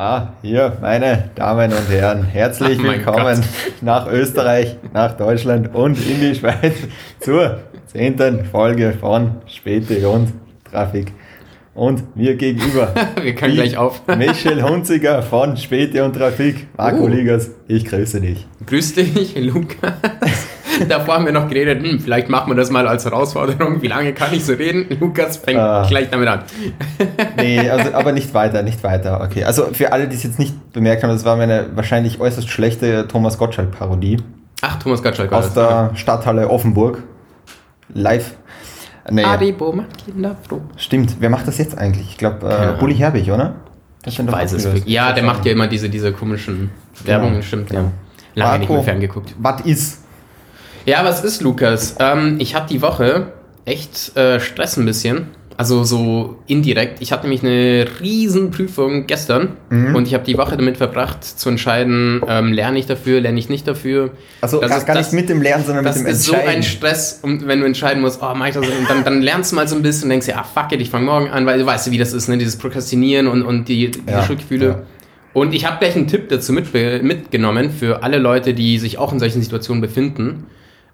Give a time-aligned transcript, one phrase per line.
[0.00, 3.42] Ah, hier, meine Damen und Herren, herzlich willkommen
[3.80, 6.74] nach Österreich, nach Deutschland und in die Schweiz
[7.18, 10.32] zur zehnten Folge von Späte und
[10.70, 11.12] Trafik.
[11.74, 14.02] Und mir gegenüber, Wir können gleich auf.
[14.16, 16.68] Michel Hunziger von Späte und Trafik.
[16.76, 17.08] Marco Oh.
[17.08, 18.46] Ligas, ich grüße dich.
[18.66, 19.94] Grüß dich, Lukas.
[20.88, 23.80] Davor haben wir noch geredet, hm, vielleicht machen wir das mal als Herausforderung.
[23.82, 24.86] Wie lange kann ich so reden?
[25.00, 25.86] Lukas fängt Ah.
[25.88, 26.42] gleich damit an.
[27.36, 29.20] Nee, also, aber nicht weiter, nicht weiter.
[29.22, 32.48] Okay, also für alle, die es jetzt nicht bemerkt haben, das war meine wahrscheinlich äußerst
[32.50, 34.18] schlechte Thomas Gottschalk-Parodie.
[34.60, 35.54] Ach, Thomas Gottschalk war aus das.
[35.54, 37.02] der Stadthalle Offenburg.
[37.94, 38.34] Live.
[39.10, 40.60] Nee, Aribo macht Kinder froh.
[40.76, 41.16] stimmt.
[41.20, 42.08] Wer macht das jetzt eigentlich?
[42.10, 42.78] Ich glaube, äh.
[42.78, 43.54] Bulli Herbig, oder?
[44.02, 44.86] Das Ich weiß es wirklich.
[44.86, 46.70] Ja, der macht ja immer diese, diese komischen
[47.04, 47.84] Werbungen, stimmt, ja.
[48.34, 49.34] Lange nicht mehr ferngeguckt.
[49.38, 50.04] Was ist?
[50.88, 51.96] Ja, was ist, Lukas?
[52.00, 53.32] Ähm, ich hatte die Woche
[53.66, 55.26] echt äh, Stress ein bisschen.
[55.58, 57.02] Also so indirekt.
[57.02, 59.96] Ich hatte nämlich eine riesen Prüfung gestern Mhm.
[59.96, 63.48] und ich habe die Woche damit verbracht zu entscheiden, ähm, lerne ich dafür, lerne ich
[63.48, 64.10] nicht dafür.
[64.40, 66.22] Also Das gar, ist- gar das- nicht mit dem Lernen, sondern mit Das dem ist
[66.24, 66.56] so Entscheiden.
[66.58, 68.64] ein Stress, um, wenn du entscheiden musst, oh, mach ich das?
[68.66, 70.80] Und dann, dann lernst du mal so ein bisschen und denkst dir, ah, fuck it,
[70.80, 72.38] ich fange morgen an, weil du weißt, wie das ist, ne?
[72.38, 74.66] dieses Prokrastinieren und, und die, die Ja, Schuldgefühle.
[74.66, 74.82] ja.
[75.34, 79.12] Und ich habe gleich einen Tipp dazu mitbe- mitgenommen für alle Leute, die sich auch
[79.12, 80.46] in solchen Situationen befinden.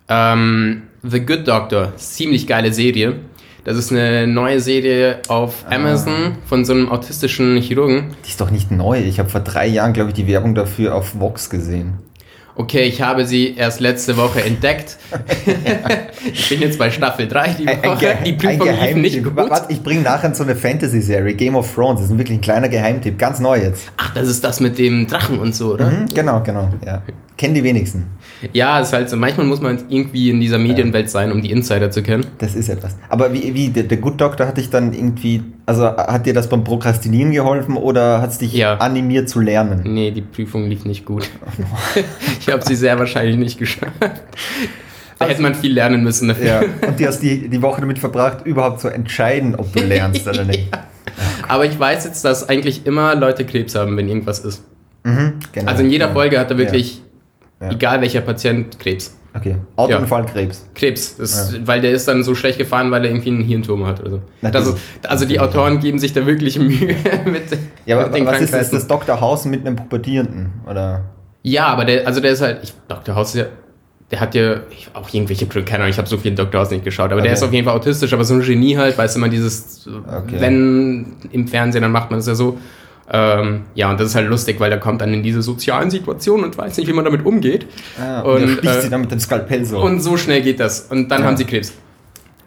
[0.09, 3.17] Ähm, The Good Doctor, ziemlich geile Serie.
[3.65, 5.77] Das ist eine neue Serie auf Ah.
[5.77, 8.15] Amazon von so einem autistischen Chirurgen.
[8.25, 8.99] Die ist doch nicht neu.
[9.01, 11.95] Ich habe vor drei Jahren, glaube ich, die Werbung dafür auf Vox gesehen.
[12.57, 14.97] Okay, ich habe sie erst letzte Woche entdeckt.
[16.33, 18.19] ich bin jetzt bei Staffel 3 die Woche.
[18.25, 19.35] die Prüfung lief nicht gut.
[19.35, 22.01] Warte, ich bringe nachher so eine Fantasy-Serie, Game of Thrones.
[22.01, 23.91] Das ist wirklich ein kleiner Geheimtipp, ganz neu jetzt.
[23.97, 25.91] Ach, das ist das mit dem Drachen und so, oder?
[25.91, 26.73] Mhm, genau, genau.
[26.87, 27.03] Ja.
[27.37, 28.07] Kennen die wenigsten.
[28.53, 29.17] Ja, ist halt so.
[29.17, 32.27] Manchmal muss man irgendwie in dieser Medienwelt sein, um die Insider zu kennen.
[32.39, 32.97] Das ist etwas.
[33.09, 36.49] Aber wie, wie der, der Good Doctor hat dich dann irgendwie, also hat dir das
[36.49, 38.77] beim Prokrastinieren geholfen oder hat es dich Ja.
[38.77, 39.81] animiert zu lernen?
[39.85, 41.29] Nee, die Prüfung lief nicht gut.
[42.41, 43.93] ich habe sie sehr wahrscheinlich nicht geschafft.
[45.19, 46.47] Da hätte man viel lernen müssen dafür.
[46.47, 46.61] Ja.
[46.87, 50.45] Und du hast die, die Woche damit verbracht, überhaupt zu entscheiden, ob du lernst oder
[50.45, 50.69] nicht.
[51.49, 54.65] Aber ich weiß jetzt, dass eigentlich immer Leute Krebs haben, wenn irgendwas ist.
[55.05, 55.71] Mhm, genau.
[55.71, 57.01] Also in jeder Folge hat er wirklich,
[57.61, 57.71] Ja.
[57.71, 59.17] egal welcher Patient, Krebs.
[59.37, 59.57] Okay.
[59.75, 60.65] Autounfall, Krebs.
[60.77, 64.01] Krebs, das, weil der ist dann so schlecht gefahren, weil er irgendwie einen Hirnturm hat
[64.01, 64.23] oder so.
[64.43, 66.95] Na, Das das- ist, also die Autoren geben sich da wirklich Mühe
[67.25, 67.43] mit,
[67.85, 68.71] Ja, aber mit den was ist das?
[68.71, 68.77] Krankheiten.
[68.77, 69.21] Das Dr.
[69.21, 70.53] House mit einem Pubertierenden?
[70.71, 71.03] Oder?
[71.43, 73.17] Ja, aber der, also der ist halt, ich, Dr.
[73.17, 73.49] House, der,
[74.13, 76.61] der hat ja ich, auch irgendwelche, keine Ahnung, ich habe so viel Dr.
[76.61, 77.39] House nicht geschaut, aber der Okay.
[77.39, 80.37] ist auf jeden Fall autistisch, aber so ein Genie halt, weißt du, immer dieses, Okay.
[80.39, 82.57] wenn im Fernsehen, dann macht man das ja so.
[83.13, 86.47] Ähm, ja, und das ist halt lustig, weil der kommt dann in diese sozialen Situationen
[86.47, 87.67] und weiß nicht, wie man damit umgeht.
[88.01, 89.79] Ah, und, Und, sticht äh, sie dann mit dem Skalpell so.
[89.81, 90.83] Und so schnell geht das.
[90.91, 91.27] Und dann Ja.
[91.27, 91.73] haben sie Krebs.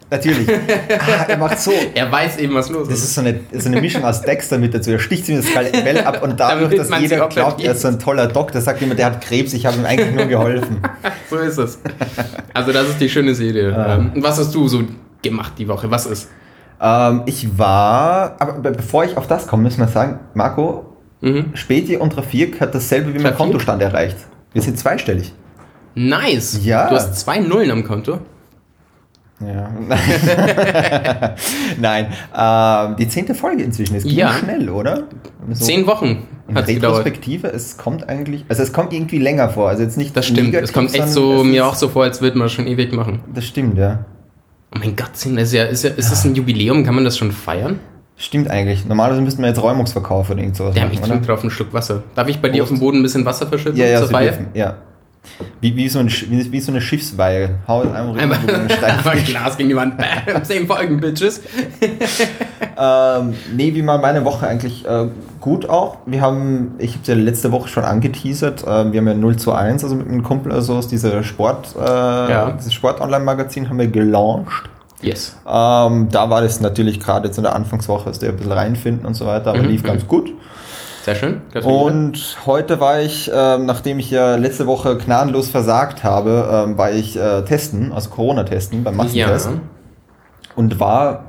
[0.10, 0.48] Natürlich.
[0.50, 1.72] ah, er macht so.
[1.94, 3.04] Er weiß eben, was los Das ist.
[3.06, 4.90] ist so eine, so eine Mischung aus Dexter mit dazu.
[4.92, 7.90] Er sticht sie mit dem Skalpell ab und dadurch, dass jeder glaubt, er ist so
[7.90, 10.78] ein toller Doktor, sagt jemand, der hat Krebs, ich habe ihm eigentlich nur geholfen.
[11.30, 11.78] So ist es.
[12.54, 13.76] Also das ist die schöne Serie.
[13.76, 13.96] Ah.
[13.96, 14.82] Ähm, und was hast du so
[15.22, 15.92] gemacht die Woche?
[15.92, 16.30] Was ist?
[16.82, 20.86] Ähm, ich war, aber be- bevor ich auf das komme, müssen wir sagen, Marco,
[21.20, 21.46] Mhm.
[21.56, 23.38] Späti und Trafik hat dasselbe wie mein Trafik?
[23.38, 24.18] Kontostand erreicht.
[24.54, 25.34] Wir sind zweistellig.
[25.96, 26.60] Nice.
[26.64, 26.90] Ja.
[26.90, 28.20] Du hast zwei Nullen am Konto.
[29.40, 29.70] Ja.
[31.80, 32.08] Nein,
[32.38, 33.96] ähm, die zehnte Folge inzwischen.
[33.96, 34.32] Es ging Ja.
[34.34, 35.04] schnell, oder?
[35.52, 37.00] So Zehn Wochen in hat es gedauert.
[37.00, 39.70] Retrospektive, es kommt eigentlich, also es kommt irgendwie länger vor.
[39.70, 40.54] Also jetzt nicht Das stimmt.
[40.54, 43.20] Es kommt echt so mir ist- auch so vor, als würde man schon ewig machen.
[43.34, 44.06] Das stimmt, ja.
[44.76, 46.84] Oh mein Gott, ist ja, ist, ja, ist das ein Jubiläum?
[46.84, 47.80] Kann man das schon feiern?
[48.18, 48.86] Stimmt eigentlich.
[48.86, 51.72] Normalerweise müssten wir jetzt Räumungsverkauf oder irgend sowas Ja, machen, ich trinke drauf einen Schluck
[51.74, 52.04] Wasser.
[52.16, 52.82] Darf ich bei dir auf Prost.
[52.82, 54.32] dem Boden ein bisschen Wasser verschütten Ja, ja, zur Feier?
[54.32, 54.76] dürfen, ja.
[55.62, 57.56] Wie, wie, so ein, wie, wie so eine Schiffsweihe.
[57.68, 59.98] Hau es einmal rüber Einfach, schreib- einfach ein Glas gegen die Wand.
[60.26, 61.42] Bam, Zehn Folgen, Bitches.
[62.78, 65.08] ähm, nee, wie war meine Woche eigentlich äh,
[65.42, 65.98] gut auch.
[66.06, 69.36] Wir haben, ich habe es ja letzte Woche schon angeteasert, äh, wir haben ja 0
[69.38, 72.52] zu 1, also mit einem Kumpel also aus dieser Sport, äh, Ja.
[72.52, 74.70] dieses Sport-Online-Magazin haben wir gelauncht.
[75.02, 75.36] Yes.
[75.48, 79.06] Ähm, da war das natürlich gerade jetzt in der Anfangswoche, dass der ein bisschen reinfinden
[79.06, 80.32] und so weiter, aber Mhm, lief ganz gut.
[81.04, 81.42] Sehr schön.
[81.64, 86.92] Und heute war ich, ähm, nachdem ich ja letzte Woche gnadenlos versagt habe, ähm, war
[86.92, 89.46] ich äh, testen, also Corona-testen beim Massentest.
[89.46, 89.54] Ja.
[90.58, 91.24] Und war,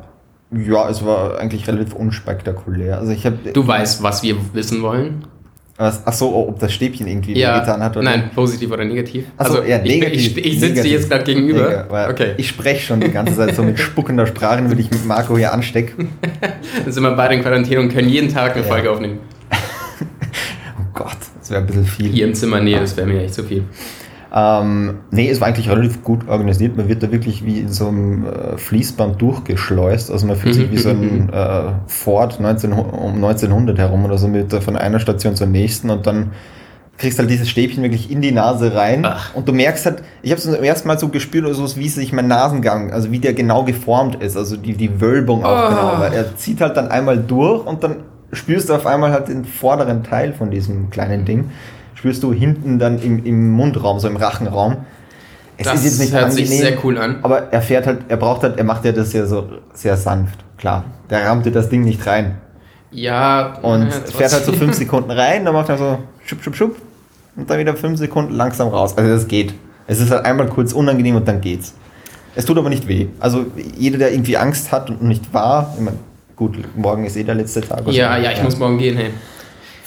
[0.50, 2.98] ja, es war eigentlich relativ unspektakulär.
[2.98, 3.36] Also ich habe.
[3.52, 5.24] Du weißt, was wir wissen wollen.
[5.76, 7.54] Was, ach so, ob das Stäbchen irgendwie Ja.
[7.56, 9.26] wehgetan hat oder Nein, positiv oder negativ?
[9.36, 10.36] Also, ja, ich- negativ.
[10.36, 11.86] Ich, ich, sitze dir jetzt gerade gegenüber.
[11.88, 12.32] Mega, okay.
[12.36, 15.52] Ich spreche schon die ganze Zeit so mit spuckender Sprache, damit ich mit Marco hier
[15.52, 15.92] anstecke.
[16.84, 18.68] Dann sind wir beide in Quarantäne und können jeden Tag eine Ja.
[18.68, 19.20] Folge aufnehmen.
[20.80, 22.10] Oh Gott, das wäre ein bisschen viel.
[22.10, 23.62] Hier im Zimmer, nee, das wäre mir echt zu viel.
[24.34, 26.76] Ähm, nee, es war eigentlich relativ gut organisiert.
[26.76, 30.10] Man wird da wirklich wie in so einem äh, Fließband durchgeschleust.
[30.10, 34.28] Also man fühlt sich wie so ein äh, Ford 19, um 1900 herum oder so
[34.28, 36.32] mit äh, von einer Station zur nächsten und dann
[36.98, 39.34] kriegst halt dieses Stäbchen wirklich in die Nase rein Ach.
[39.34, 41.88] und du merkst halt, ich habe es zum ersten Mal so gespürt, oder so, wie
[41.88, 45.68] sich mein Nasengang, also wie der genau geformt ist, also die, die Wölbung auch Oh.
[45.70, 47.96] genau, weil er zieht halt dann einmal durch und dann
[48.32, 51.50] spürst du auf einmal halt den vorderen Teil von diesem kleinen Ding,
[51.98, 54.76] spürst du hinten dann im, im Mundraum, so im Rachenraum.
[55.56, 57.18] Es Das hört sich sehr cool an.
[57.22, 60.38] aber er fährt halt, er braucht halt, er macht ja das ja so sehr sanft,
[60.56, 60.84] klar.
[61.10, 62.38] Der rammt dir das Ding nicht rein.
[62.92, 66.54] Ja, Und ja, fährt halt so fünf Sekunden rein, dann macht er so schupp, schupp,
[66.54, 66.76] schupp
[67.34, 68.96] und dann wieder fünf Sekunden langsam raus.
[68.96, 69.52] Also das geht.
[69.88, 71.74] Es ist halt einmal kurz unangenehm und dann geht's.
[72.36, 73.08] Es tut aber nicht weh.
[73.18, 73.46] Also
[73.76, 75.98] jeder, der irgendwie Angst hat und nicht war, ich mein,
[76.36, 77.82] gut, morgen ist eh der letzte Tag.
[77.88, 79.10] Ja, ja, ich muss morgen gehen, hey.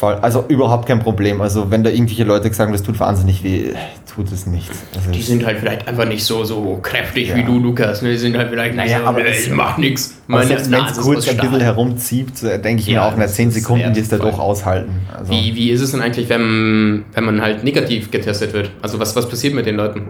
[0.01, 0.15] Voll.
[0.15, 1.41] Also überhaupt kein Problem.
[1.41, 3.65] Also wenn da irgendwelche Leute sagen, das tut wahnsinnig weh,
[4.11, 4.67] tut es nicht.
[4.95, 7.35] Also Die sind halt vielleicht einfach nicht so, so kräftig Ja.
[7.35, 8.01] wie du, Lukas.
[8.01, 8.09] Ne?
[8.09, 10.15] Die sind halt vielleicht nicht Naja, so, aber es- macht nichts.
[10.27, 13.49] wenn es kurz ein bisschen herumzieht, äh, denke ich Ja, mir auch, na, das zehn
[13.49, 14.31] ist Sekunden wirst du wertvoll.
[14.31, 14.91] doch aushalten.
[15.15, 18.71] Also, Wie, wie ist es denn eigentlich, wenn, wenn man halt negativ getestet wird?
[18.81, 20.07] Also was, was passiert mit den Leuten?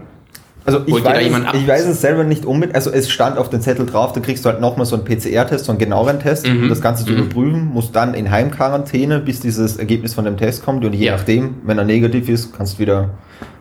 [0.64, 2.76] Also ich weiß, es, ich weiß es selber nicht unbedingt.
[2.76, 5.64] Also es stand auf dem Zettel drauf, da kriegst du halt nochmal so einen PCR-Test,
[5.64, 6.64] so einen genaueren Test, Mhm.
[6.64, 7.18] um das Ganze zu Mhm.
[7.18, 10.84] überprüfen, musst dann in Heimquarantäne, bis dieses Ergebnis von dem Test kommt.
[10.84, 11.16] Und je Ja.
[11.16, 13.10] nachdem, wenn er negativ ist, kannst du wieder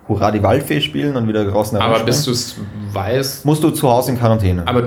[0.07, 2.55] Hurra die Waldfee spielen und wieder draußen Aber bis du es
[2.93, 4.63] weißt, Musst du zu Hause in Quarantäne.
[4.67, 4.83] aber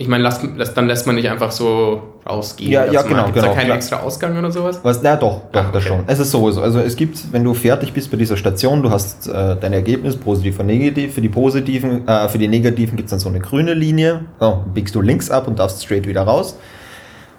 [0.00, 2.70] ich meine, lass, lass, dann lässt man nicht einfach so rausgehen.
[2.70, 3.76] Ja, ja, genau, Gibt's genau, da keinen klar.
[3.76, 4.78] extra Ausgang oder sowas?
[4.82, 5.88] Was, na doch, doch, Ah, das okay.
[5.96, 6.04] schon.
[6.06, 6.62] Es ist sowieso.
[6.62, 10.16] Also es gibt, wenn du fertig bist bei dieser Station, du hast äh, dein Ergebnis,
[10.16, 11.14] positiv und negativ.
[11.14, 14.20] Für die positiven, äh, für die negativen gibt es dann so eine grüne Linie.
[14.40, 16.56] Oh, biegst du links ab und darfst straight wieder raus.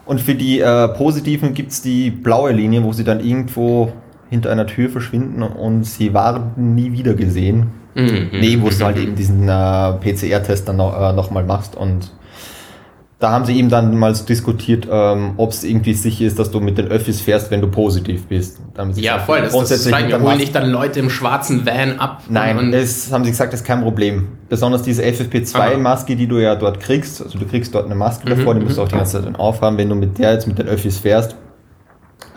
[0.06, 3.94] Und für die äh, positiven gibt es die blaue Linie, wo sie dann irgendwo
[4.30, 7.68] hinter einer Tür verschwinden und sie waren nie wieder gesehen.
[7.96, 8.30] Mhm.
[8.34, 9.04] Nee, wo du halt Mhm.
[9.04, 12.12] eben diesen äh, PCR-Test dann noch, äh, nochmal machst und
[13.20, 16.52] da haben sie eben dann mal so diskutiert, ähm, ob es irgendwie sicher ist, dass
[16.52, 18.60] du mit den Öffis fährst, wenn du positiv bist.
[18.96, 19.40] Ja, voll.
[19.40, 22.24] Das, das grundsätzlich mich, der holen dich dann Leute im schwarzen Van ab?
[22.30, 24.30] Nein, es haben sie gesagt, das ist kein Problem.
[24.48, 25.10] Besonders diese Aha.
[25.10, 28.62] FFP2-Maske, die du ja dort kriegst, also du kriegst dort eine Maske Mhm, davor, die
[28.62, 28.86] musst du mhm.
[28.86, 29.78] auch die ganze Zeit dann aufhaben.
[29.78, 31.36] Wenn du mit der jetzt mit den Öffis fährst,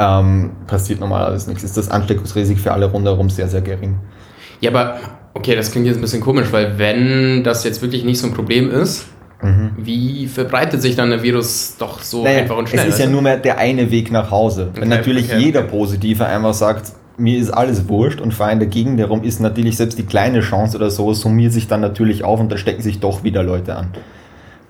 [0.00, 1.62] ähm, passiert normalerweise nichts.
[1.62, 4.00] Ist das Ansteckungsrisiko für alle rundherum sehr, sehr gering.
[4.60, 4.96] Ja, aber
[5.34, 8.34] okay, das klingt jetzt ein bisschen komisch, weil wenn das jetzt wirklich nicht so ein
[8.34, 9.06] Problem ist,
[9.78, 12.24] wie verbreitet sich dann der Virus doch so Mhm.
[12.24, 12.86] Naja, einfach und schnell?
[12.86, 13.12] es ist ja du?
[13.12, 14.68] nur mehr der eine Weg nach Hause.
[14.74, 15.38] Wenn Okay, natürlich okay.
[15.38, 19.76] jeder Positive einfach sagt, mir ist alles wurscht und vor allem dagegen darum ist natürlich
[19.76, 23.00] selbst die kleine Chance oder so, summiert sich dann natürlich auf und da stecken sich
[23.00, 23.88] doch wieder Leute an.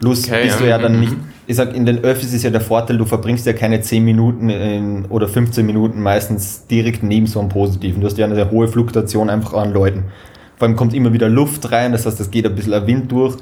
[0.00, 1.00] Plus Okay, bist ja, du ja dann mhm.
[1.00, 1.12] nicht,
[1.46, 4.48] ich sag, in den Öffis ist ja der Vorteil, du verbringst ja keine 10 Minuten
[4.48, 8.00] in, oder 15 Minuten meistens direkt neben so einem Positiven.
[8.00, 10.04] Du hast ja eine sehr hohe Fluktuation einfach an Leuten.
[10.56, 13.12] Vor allem kommt immer wieder Luft rein, das heißt, es geht ein bisschen ein Wind
[13.12, 13.36] durch.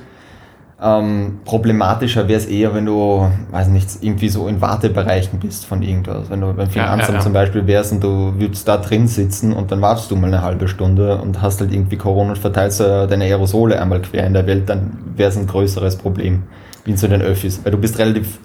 [0.83, 5.83] Ähm, problematischer wäre es eher, wenn du, weiß nicht, irgendwie so in Wartebereichen bist von
[5.83, 6.31] irgendwas.
[6.31, 7.21] Wenn du beim Finanzamt ja, ja.
[7.21, 10.43] zum Beispiel wärst und du würdest da drin sitzen und dann wartest du mal eine
[10.43, 14.47] halbe Stunde und hast halt irgendwie Corona und verteilst deine Aerosole einmal quer in der
[14.47, 16.45] Welt, dann wäre es ein größeres Problem,
[16.85, 17.61] wie in so den Öffis.
[17.63, 18.39] Weil du bist relativ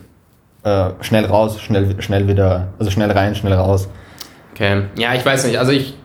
[0.63, 3.87] äh, schnell raus, schnell, schnell wieder, also schnell rein, schnell raus.
[4.51, 4.83] Okay.
[4.97, 5.57] Ja, ich weiß nicht.
[5.57, 5.95] Also ich.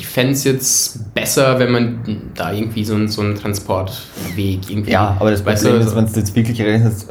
[0.00, 2.00] Ich fände es jetzt besser, wenn man
[2.34, 4.92] da irgendwie so, einen- so einen Transportweg irgendwie.
[4.92, 6.62] Ja, aber das weißt Problem du, ist, wenn du jetzt wirklich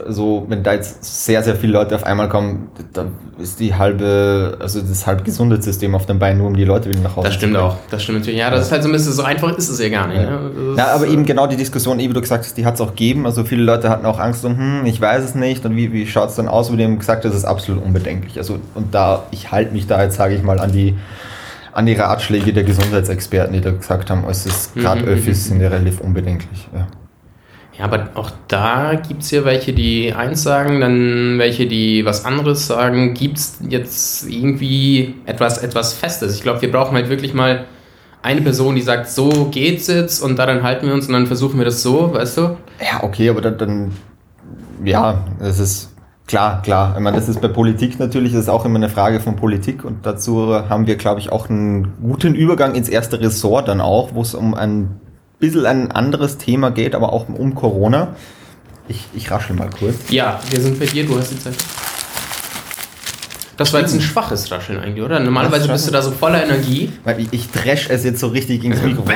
[0.08, 4.58] so, wenn da jetzt sehr, sehr viele Leute auf einmal kommen, dann ist die halbe,
[4.60, 7.36] also das halbe Gesundheitssystem auf dem Bein, nur um die Leute wieder nach Hause Das
[7.36, 7.78] stimmt auch.
[7.92, 8.40] Das stimmt natürlich.
[8.40, 10.22] Ja, das ist halt so ein bisschen so einfach ist es ja gar nicht.
[10.22, 10.32] Ja.
[10.40, 10.74] Ne?
[10.76, 13.28] Ja, aber eben genau die Diskussion, wie du gesagt hast, die hat es auch gegeben.
[13.28, 16.08] Also viele Leute hatten auch Angst und hm, ich weiß es nicht und wie, wie
[16.08, 16.72] schaut es dann aus?
[16.72, 18.38] Und die haben gesagt, das ist absolut unbedenklich.
[18.40, 20.96] Also und da, ich halte mich da jetzt, sage ich mal, an die
[21.72, 25.62] an die Ratschläge der Gesundheitsexperten, die da gesagt haben, es ist gerade Mhm, Öffis sind
[25.62, 26.68] ja relativ unbedenklich.
[26.74, 26.88] Ja.
[27.78, 32.26] Ja, aber auch da gibt es ja welche, die eins sagen, dann welche, die was
[32.26, 33.14] anderes sagen.
[33.14, 36.36] Gibt es jetzt irgendwie etwas, etwas Festes?
[36.36, 37.66] Ich glaube, wir brauchen halt wirklich mal
[38.22, 41.58] eine Person, die sagt, so geht's jetzt und daran halten wir uns und dann versuchen
[41.58, 42.42] wir das so, weißt du?
[42.82, 43.92] Ja, okay, aber dann, dann
[44.84, 45.89] ja, das ist
[46.30, 46.94] klar, klar.
[46.96, 49.84] Ich meine, das ist bei Politik natürlich, das ist auch immer eine Frage von Politik
[49.84, 54.14] und dazu haben wir, glaube ich, auch einen guten Übergang ins erste Ressort dann auch,
[54.14, 55.02] wo es um ein
[55.40, 58.16] bisschen ein anderes Thema geht, aber auch um Corona.
[58.88, 60.10] Ich, ich raschel mal kurz.
[60.10, 61.56] Ja, wir sind bei dir, du hast die Zeit.
[63.58, 65.20] Das war jetzt ein schwaches Rascheln eigentlich, oder?
[65.20, 66.94] Normalerweise bist du da so voller Energie.
[67.04, 69.16] Weil ich, ich dresch es jetzt so richtig ins Mikrofon.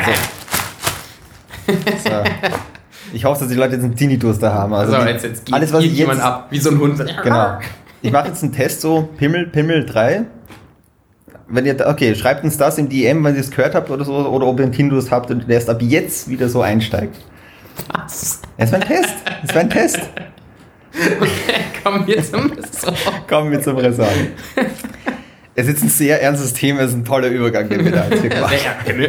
[2.04, 2.10] So.
[3.14, 4.74] Ich hoffe, dass die Leute jetzt einen Tinnitus da haben.
[4.74, 6.72] Also Also, die, jetzt, jetzt geht, alles, was geht ich jemand jetzt, ab, wie so
[6.72, 7.06] ein Hund.
[7.24, 7.60] Genau.
[8.02, 10.24] Ich mache jetzt einen Test so, Pimmel, Pimmel 3.
[11.48, 14.14] wenn ihr, okay, schreibt uns das im DM, wenn ihr es gehört habt oder so,
[14.14, 17.16] oder ob ihr einen Kindus habt und der erst ab jetzt wieder so einsteigt.
[17.94, 18.42] Was?
[18.58, 19.14] Es war ein Test.
[19.48, 20.00] Es war ein Test.
[21.20, 21.30] Okay,
[21.84, 23.28] kommen wir zum Ressort.
[23.28, 24.10] Kommen wir zum Ressort.
[25.56, 28.06] Es ist jetzt ein sehr ernstes Thema, es ist ein toller Übergang, den wir da
[28.10, 28.56] jetzt hier gemacht
[28.88, 29.06] haben.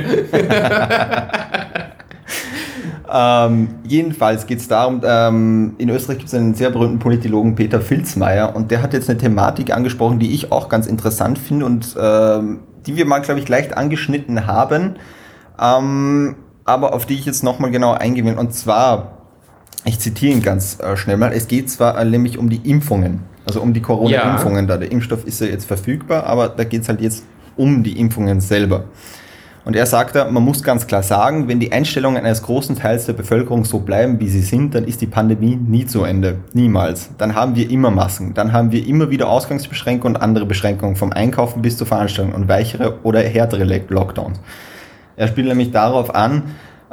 [3.12, 7.80] Ähm, jedenfalls geht es darum, ähm, in Österreich gibt es einen sehr berühmten Politologen, Peter
[7.80, 11.96] Filzmeier, und der hat jetzt eine Thematik angesprochen, die ich auch ganz interessant finde und
[12.00, 14.96] ähm, die wir mal, glaube ich, leicht angeschnitten haben,
[15.60, 18.34] ähm, aber auf die ich jetzt nochmal genau eingehen will.
[18.34, 19.18] Und zwar,
[19.84, 23.20] ich zitiere ihn ganz äh, schnell mal, es geht zwar äh, nämlich um die Impfungen.
[23.46, 24.78] Also um die Corona-Impfungen da.
[24.78, 27.24] Der Impfstoff ist ja jetzt verfügbar, aber da geht es halt jetzt
[27.56, 28.84] um die Impfungen selber.
[29.64, 33.06] Und er sagt da, man muss ganz klar sagen, wenn die Einstellungen eines großen Teils
[33.06, 36.36] der Bevölkerung so bleiben, wie sie sind, dann ist die Pandemie nie zu Ende.
[36.52, 37.08] Niemals.
[37.16, 38.34] Dann haben wir immer Masken.
[38.34, 42.46] Dann haben wir immer wieder Ausgangsbeschränkungen und andere Beschränkungen vom Einkaufen bis zur Veranstaltung und
[42.46, 44.38] weichere oder härtere Lockdowns.
[45.16, 46.42] Er spielt nämlich darauf an,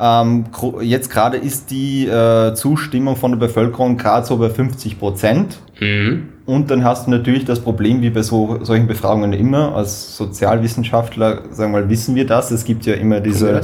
[0.01, 0.45] ähm,
[0.81, 5.59] jetzt gerade ist die äh, Zustimmung von der Bevölkerung gerade so bei 50 Prozent.
[5.79, 6.29] Mhm.
[6.47, 11.43] Und dann hast du natürlich das Problem, wie bei so, solchen Befragungen immer, als Sozialwissenschaftler,
[11.51, 12.49] sagen wir mal, wissen wir das.
[12.49, 13.61] Es gibt ja immer diese,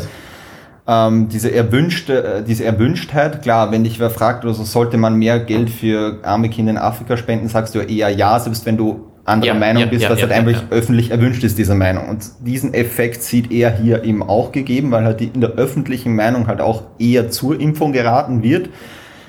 [0.88, 3.42] ähm, diese, erwünschte, äh, diese Erwünschtheit.
[3.42, 7.18] Klar, wenn dich wer fragt, also sollte man mehr Geld für arme Kinder in Afrika
[7.18, 10.10] spenden, sagst du ja eher ja, selbst wenn du anderer ja, Meinung ja, bist, ja,
[10.10, 12.08] was halt einfach öffentlich erwünscht ist, diese Meinung.
[12.10, 16.48] Und diesen Effekt sieht er hier eben auch gegeben, weil halt in der öffentlichen Meinung
[16.48, 18.70] halt auch eher zur Impfung geraten wird.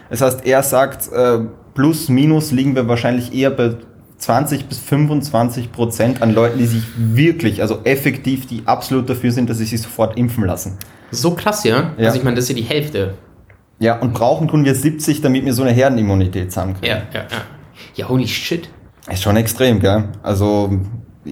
[0.08, 1.40] Das heißt, er sagt, äh,
[1.74, 3.72] plus, minus liegen wir wahrscheinlich eher bei
[4.18, 9.50] 20 bis 25 Prozent an Leuten, die sich wirklich, also effektiv, die absolut dafür sind,
[9.50, 10.78] dass sie sich sofort impfen lassen.
[11.10, 11.92] So krass, ja?
[11.96, 12.06] ja.
[12.06, 13.14] Also ich meine, das ist ja die Hälfte.
[13.80, 16.96] Ja, und brauchen tun wir 70, damit wir so eine Herdenimmunität zusammenkriegen.
[16.96, 17.42] Ja, ja, ja.
[17.94, 18.68] Ja, holy shit.
[19.10, 20.04] Ist schon extrem, gell?
[20.22, 20.78] Also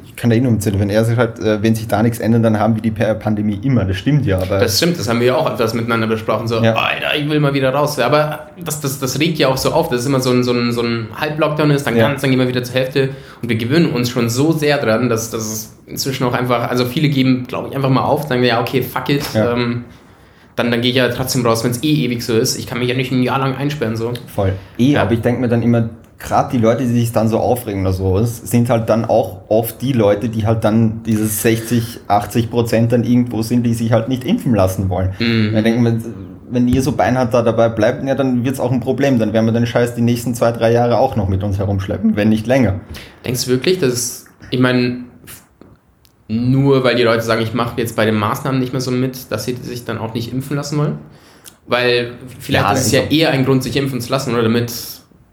[0.05, 2.19] ich kann da eh nur mitzählen, wenn er sich halt, äh, wenn sich da nichts
[2.19, 3.85] ändert, dann haben wir die Pandemie immer.
[3.85, 4.39] Das stimmt ja.
[4.39, 6.49] Aber das stimmt, das haben wir ja auch etwas miteinander besprochen.
[6.49, 6.75] So, ja.
[6.75, 7.99] Alter, ich will mal wieder raus.
[7.99, 10.53] Aber das, das, das regt ja auch so auf, dass es immer so ein, so
[10.53, 12.09] ein, so ein Halblockdown ist, dann ja.
[12.09, 13.11] ganz, dann gehen wir wieder zur Hälfte.
[13.43, 17.09] Und wir gewöhnen uns schon so sehr dran, dass das inzwischen auch einfach, also viele
[17.09, 19.23] geben, glaube ich, einfach mal auf, sagen, ja, okay, fuck it.
[19.35, 19.53] Ja.
[19.53, 19.85] Ähm,
[20.57, 22.59] dann, dann gehe ich ja trotzdem raus, wenn es eh ewig so ist.
[22.59, 23.97] Ich kann mich ja nicht ein Jahr lang einsperren.
[23.97, 24.13] So.
[24.35, 24.55] Voll.
[24.79, 25.03] Eh, ja.
[25.03, 27.93] aber ich denke mir dann immer, gerade die Leute, die sich dann so aufregen oder
[27.93, 32.93] sowas, sind halt dann auch oft die Leute, die halt dann dieses 60, 80 Prozent
[32.93, 35.11] dann irgendwo sind, die sich halt nicht impfen lassen wollen.
[35.19, 35.57] Mhm.
[35.57, 36.01] Ich denke,
[36.49, 39.19] wenn ihr so beinhart da dabei bleibt, ja, dann wird es auch ein Problem.
[39.19, 42.17] Dann werden wir den Scheiß die nächsten zwei, drei Jahre auch noch mit uns herumschleppen,
[42.17, 42.81] wenn nicht länger.
[43.25, 45.05] Denkst du wirklich, dass, ich meine,
[46.29, 49.31] nur weil die Leute sagen, ich mache jetzt bei den Maßnahmen nicht mehr so mit,
[49.31, 50.99] dass sie sich dann auch nicht impfen lassen wollen?
[51.67, 54.73] Weil vielleicht ja, ist es ja eher ein Grund, sich impfen zu lassen, oder damit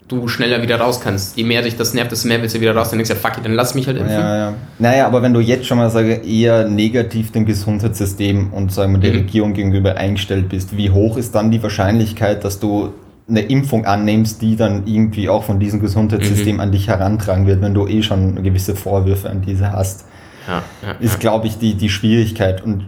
[0.08, 1.38] du schneller wieder raus kannst.
[1.38, 2.90] Je mehr dich das nervt, desto mehr willst du wieder raus.
[2.90, 4.20] Dann denkst du ja, fuck it, dann lass mich halt impfen.
[4.20, 4.54] Ja, ja.
[4.80, 9.00] Naja, aber wenn du jetzt schon mal sage, eher negativ dem Gesundheitssystem und sagen wir,
[9.00, 9.20] der mhm.
[9.20, 12.94] Regierung gegenüber eingestellt bist, wie hoch ist dann die Wahrscheinlichkeit, dass du
[13.28, 16.62] eine Impfung annimmst, die dann irgendwie auch von diesem Gesundheitssystem mhm.
[16.62, 20.06] an dich herantragen wird, wenn du eh schon gewisse Vorwürfe an diese hast.
[20.48, 22.62] Ja, ja, ist, glaube ich, die, die Schwierigkeit.
[22.62, 22.88] Und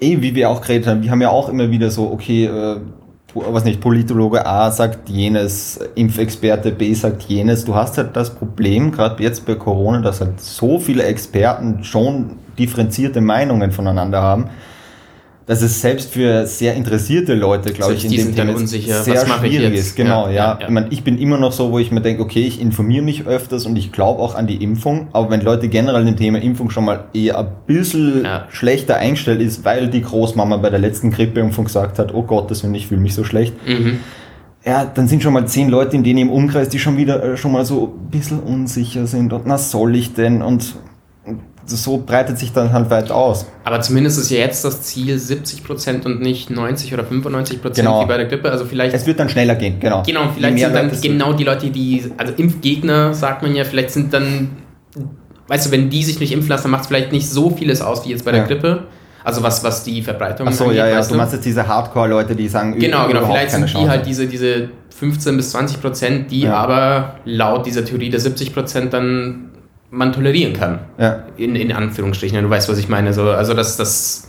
[0.00, 2.76] eh, wie wir auch geredet haben, wir haben ja auch immer wieder so, okay, äh,
[3.34, 7.64] was nicht, Politologe A sagt jenes, Impfexperte B sagt jenes.
[7.64, 12.36] Du hast halt das Problem, gerade jetzt bei Corona, dass halt so viele Experten schon
[12.58, 14.50] differenzierte Meinungen voneinander haben
[15.46, 19.74] dass es selbst für sehr interessierte Leute, glaube ich, in dem Thema unsicher, sehr schwierig
[19.74, 19.96] ist.
[19.96, 20.32] Genau, ja.
[20.32, 20.58] ja.
[20.60, 20.66] ja.
[20.66, 23.26] Ich, meine, ich bin immer noch so, wo ich mir denke, okay, ich informiere mich
[23.26, 26.70] öfters und ich glaube auch an die Impfung, aber wenn Leute generell dem Thema Impfung
[26.70, 28.46] schon mal eher ein bisschen ja.
[28.50, 32.62] schlechter eingestellt ist, weil die Großmama bei der letzten Grippeimpfung gesagt hat, oh Gott, das
[32.62, 33.54] ich fühle mich so schlecht.
[33.66, 33.98] Mhm.
[34.64, 37.36] Ja, dann sind schon mal zehn Leute in denen im Umkreis, die schon wieder äh,
[37.36, 40.76] schon mal so ein bisschen unsicher sind und na soll ich denn und
[41.64, 43.46] so breitet sich dann halt weit aus.
[43.64, 48.02] Aber zumindest ist ja jetzt das Ziel 70% und nicht 90 oder 95% genau.
[48.02, 48.50] wie bei der Grippe.
[48.50, 48.94] Also vielleicht.
[48.94, 50.02] Es wird dann schneller gehen, genau.
[50.04, 54.12] Genau, vielleicht sind dann genau die Leute, die, also Impfgegner, sagt man ja, vielleicht sind
[54.12, 54.50] dann,
[55.48, 57.80] weißt du, wenn die sich nicht impfen lassen, dann macht es vielleicht nicht so vieles
[57.80, 58.46] aus wie jetzt bei der ja.
[58.46, 58.84] Grippe.
[59.24, 62.34] Also was, was die Verbreitung Ach so, angeht, ja, ja, du meinst jetzt diese Hardcore-Leute,
[62.34, 66.40] die sagen, genau, genau, vielleicht sind die halt diese, diese 15 bis 20 Prozent, die
[66.40, 66.54] ja.
[66.54, 69.50] aber laut dieser Theorie der 70 Prozent dann
[69.92, 70.80] man tolerieren kann.
[70.98, 71.24] Ja.
[71.36, 72.42] In, in Anführungsstrichen.
[72.42, 73.12] Du weißt, was ich meine.
[73.12, 74.26] So, also, dass, dass,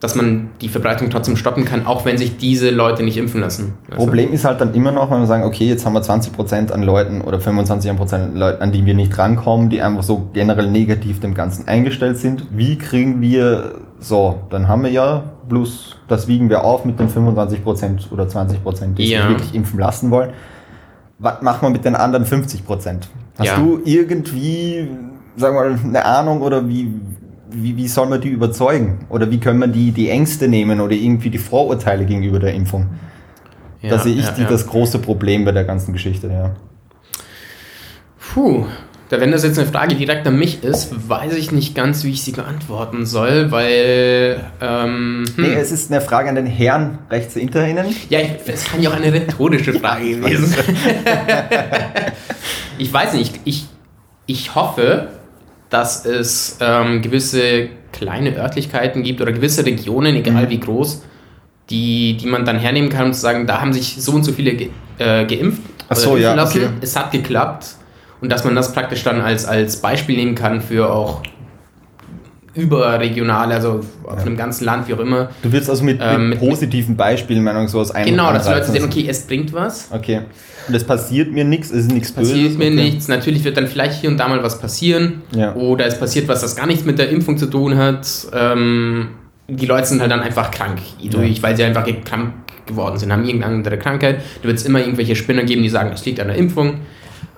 [0.00, 3.74] dass man die Verbreitung trotzdem stoppen kann, auch wenn sich diese Leute nicht impfen lassen.
[3.90, 6.82] Problem ist halt dann immer noch, wenn wir sagen, okay, jetzt haben wir 20% an
[6.82, 11.20] Leuten oder 25% an Leuten, an die wir nicht rankommen, die einfach so generell negativ
[11.20, 12.46] dem Ganzen eingestellt sind.
[12.50, 17.10] Wie kriegen wir so, dann haben wir ja, plus das wiegen wir auf mit den
[17.10, 19.20] 25% oder 20%, die ja.
[19.20, 20.30] sich wirklich impfen lassen wollen.
[21.18, 23.08] Was machen wir mit den anderen 50%?
[23.38, 23.58] Hast ja.
[23.58, 24.88] du irgendwie
[25.36, 26.92] sagen wir mal, eine Ahnung oder wie,
[27.50, 29.06] wie, wie soll man die überzeugen?
[29.08, 32.86] Oder wie können wir die, die Ängste nehmen oder irgendwie die Vorurteile gegenüber der Impfung?
[33.82, 34.48] Ja, da sehe ich ja, die, ja.
[34.48, 36.54] das große Problem bei der ganzen Geschichte, ja.
[38.18, 38.64] Puh,
[39.08, 42.10] da, wenn das jetzt eine Frage direkt an mich ist, weiß ich nicht ganz, wie
[42.10, 44.40] ich sie beantworten soll, weil.
[44.60, 45.44] Ähm, hm.
[45.44, 47.86] Nee, es ist eine Frage an den Herrn rechts hinter Ihnen.
[48.08, 50.76] Ja, es kann ja auch eine rhetorische Frage gewesen sein.
[52.78, 53.66] ich weiß nicht, ich,
[54.26, 55.08] ich hoffe,
[55.70, 60.50] dass es ähm, gewisse kleine Örtlichkeiten gibt oder gewisse Regionen, egal mhm.
[60.50, 61.02] wie groß,
[61.70, 64.32] die, die man dann hernehmen kann und zu sagen, da haben sich so und so
[64.32, 65.62] viele ge, äh, geimpft.
[65.88, 66.34] Ach so, ja.
[66.34, 66.64] Lassen.
[66.64, 66.70] Okay.
[66.80, 67.66] Es hat geklappt
[68.20, 71.22] und dass man das praktisch dann als, als Beispiel nehmen kann für auch
[72.54, 74.24] überregional, also auf ja.
[74.24, 75.28] einem ganzen Land, wie auch immer.
[75.42, 78.70] Du willst also mit, ähm, mit positiven Beispielen, Meinung so aus einem Genau, dass Leute
[78.70, 79.88] sehen, okay, es bringt was.
[79.92, 80.22] Okay.
[80.68, 82.32] Und es passiert mir nichts, es ist nichts Böses.
[82.32, 82.74] Passiert mir okay.
[82.74, 83.08] nichts.
[83.08, 85.22] Natürlich wird dann vielleicht hier und da mal was passieren.
[85.34, 85.54] Ja.
[85.54, 88.06] Oder es passiert was, das gar nichts mit der Impfung zu tun hat.
[88.32, 89.08] Ähm,
[89.48, 90.80] die Leute sind halt dann einfach krank,
[91.10, 91.42] durch, ja.
[91.42, 92.32] weil sie einfach krank
[92.66, 94.20] geworden sind, haben irgendeine andere Krankheit.
[94.42, 96.80] Da wird es immer irgendwelche Spinner geben, die sagen, das liegt an der Impfung.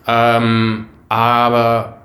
[0.07, 1.98] Ähm, aber,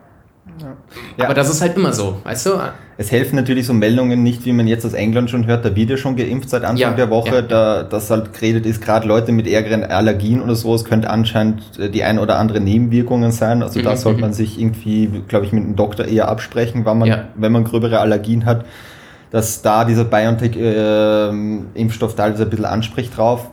[1.17, 1.25] ja.
[1.25, 2.51] aber das ist halt immer so, weißt du?
[2.97, 5.89] Es helfen natürlich so Meldungen nicht, wie man jetzt aus England schon hört, da wird
[5.89, 9.31] ja schon geimpft seit Anfang ja, der Woche, da das halt geredet ist, gerade Leute
[9.31, 13.63] mit ärgeren Allergien oder so, es könnte anscheinend äh, die ein oder andere Nebenwirkungen sein,
[13.63, 14.21] also mhm, da sollte mhm.
[14.21, 17.99] man sich irgendwie, glaube ich, mit einem Doktor eher absprechen, wann man, wenn man gröbere
[17.99, 18.65] Allergien hat,
[19.31, 23.49] dass da dieser BioNTech-Impfstoff äh, teilweise ein bisschen anspricht drauf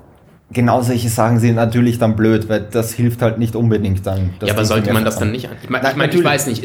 [0.52, 4.30] genau solche Sachen sind natürlich dann blöd, weil das hilft halt nicht unbedingt dann.
[4.42, 5.57] Ja, aber sollte man das dann nicht an?
[5.62, 6.62] Ich meine, ich, mein, ich weiß nicht,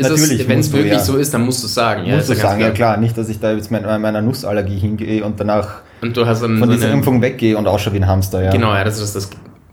[0.48, 1.00] wenn es wirklich ja.
[1.00, 2.06] so ist, dann musst du es sagen.
[2.06, 2.98] Ja, musst du sagen, ja klar.
[2.98, 6.60] Nicht, dass ich da jetzt mit meiner Nussallergie hingehe und danach und du hast von
[6.60, 8.52] so dieser Impfung weggehe und ausschaue wie ein Hamster, ja.
[8.52, 9.30] Genau, ja, das, ist, das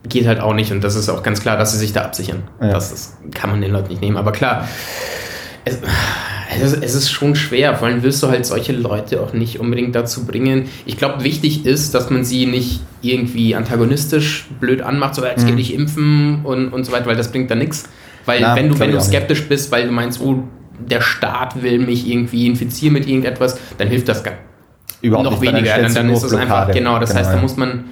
[0.08, 2.44] geht halt auch nicht und das ist auch ganz klar, dass sie sich da absichern.
[2.60, 2.72] Ja.
[2.72, 4.16] Das, das kann man den Leuten nicht nehmen.
[4.16, 4.66] Aber klar,
[5.64, 5.78] es,
[6.60, 9.60] es, ist, es ist schon schwer, vor allem willst du halt solche Leute auch nicht
[9.60, 10.68] unbedingt dazu bringen.
[10.86, 15.50] Ich glaube, wichtig ist, dass man sie nicht irgendwie antagonistisch blöd anmacht, so jetzt mhm.
[15.50, 17.88] geh dich impfen und, und so weiter, weil das bringt da nichts.
[18.24, 19.48] Weil Na, wenn du, wenn du skeptisch nicht.
[19.48, 20.42] bist, weil du meinst, oh,
[20.78, 24.34] der Staat will mich irgendwie infizieren mit irgendetwas, dann hilft das gar
[25.00, 25.78] Überhaupt noch nicht, weniger.
[25.78, 27.84] Dann, dann ist es einfach, genau, das genau, heißt, da muss man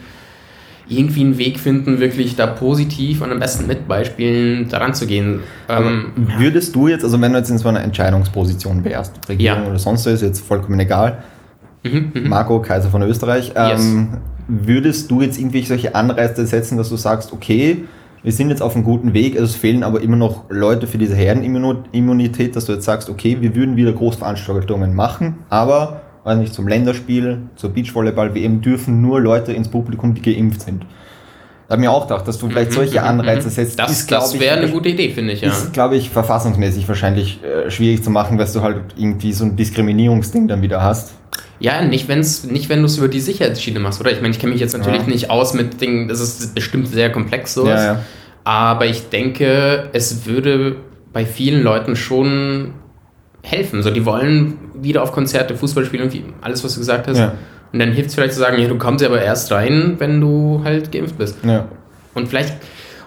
[0.91, 5.41] irgendwie einen Weg finden, wirklich da positiv und am besten mit Beispielen daran zu gehen.
[5.69, 9.69] Ähm, würdest du jetzt, also wenn du jetzt in so einer Entscheidungsposition wärst, Regierung ja.
[9.69, 11.23] oder sonst was, ist jetzt vollkommen egal,
[11.85, 13.87] mhm, mhm, Marco, Kaiser von Österreich, ähm, yes.
[14.49, 17.85] würdest du jetzt irgendwie solche Anreize setzen, dass du sagst, okay,
[18.23, 21.15] wir sind jetzt auf einem guten Weg, es fehlen aber immer noch Leute für diese
[21.15, 26.69] Herdenimmunität, dass du jetzt sagst, okay, wir würden wieder Großveranstaltungen machen, aber weiß nicht, zum
[26.69, 30.85] Länderspiel, zur Beachvolleyball-WM dürfen nur Leute ins Publikum, die geimpft sind.
[31.71, 33.53] Da habe mir auch gedacht, dass du vielleicht mhm, solche mhm, Anreize mhm.
[33.53, 33.79] setzt.
[33.79, 35.51] Das, das wäre eine gute Idee, finde ich, ja.
[35.51, 39.55] Ist, glaube ich, verfassungsmäßig wahrscheinlich äh, schwierig zu machen, weil du halt irgendwie so ein
[39.55, 41.13] Diskriminierungsding dann wieder hast.
[41.61, 44.11] Ja, nicht, wenn's, nicht wenn du es über die Sicherheitsschiene machst, oder?
[44.11, 45.09] Ich meine, ich kenne mich jetzt natürlich ja.
[45.09, 47.81] nicht aus mit Dingen, das ist bestimmt sehr komplex sowas.
[47.81, 48.01] Ja, ja.
[48.43, 50.77] Aber ich denke, es würde
[51.13, 52.73] bei vielen Leuten schon
[53.43, 53.83] helfen.
[53.83, 57.19] So, die wollen wieder auf Konzerte, Fußball spielen und alles, was du gesagt hast.
[57.19, 57.35] Ja.
[57.73, 60.63] Und dann hilft es vielleicht zu sagen, ja, du kommst aber erst rein, wenn du
[60.65, 61.37] halt geimpft bist.
[61.45, 61.69] Ja.
[62.15, 62.55] Und vielleicht,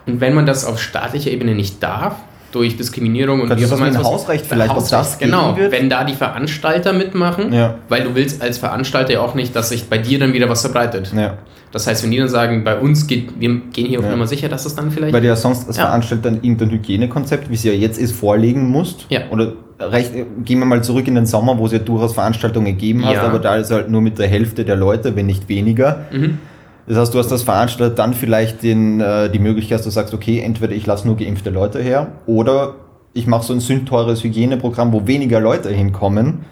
[0.06, 2.15] und wenn man das auf staatlicher Ebene nicht darf,
[2.54, 4.04] durch Diskriminierung und wie auch immer.
[4.04, 5.72] Hausrecht vielleicht Hausrecht, das genau, wird?
[5.72, 7.76] wenn da die Veranstalter mitmachen, ja.
[7.89, 10.62] weil du willst als Veranstalter ja auch nicht, dass sich bei dir dann wieder was
[10.62, 11.12] verbreitet.
[11.16, 11.38] Ja.
[11.72, 14.12] Das heißt, wenn die dann sagen, bei uns geht, wir gehen hier auf ja.
[14.12, 15.12] Nummer sicher, dass das dann vielleicht.
[15.12, 15.78] Weil du ja sonst als.
[15.78, 19.08] Veranstalter irgendein Hygienekonzept, wie es ja jetzt ist, vorlegen musst.
[19.10, 19.22] Ja.
[19.32, 20.13] Oder recht,
[20.46, 23.39] gehen wir mal zurück in den Sommer, wo es ja durchaus Veranstaltungen gegeben hat, aber
[23.39, 26.06] da ist halt nur mit der Hälfte der Leute, wenn nicht weniger.
[26.12, 26.38] Mhm.
[26.88, 30.13] Das heißt, du hast als Veranstalter dann vielleicht den, äh, die Möglichkeit, dass du sagst,
[30.13, 32.76] okay, entweder ich lasse nur geimpfte Leute her oder
[33.13, 36.46] ich mache so ein sündteures Hygieneprogramm, wo weniger Leute hinkommen.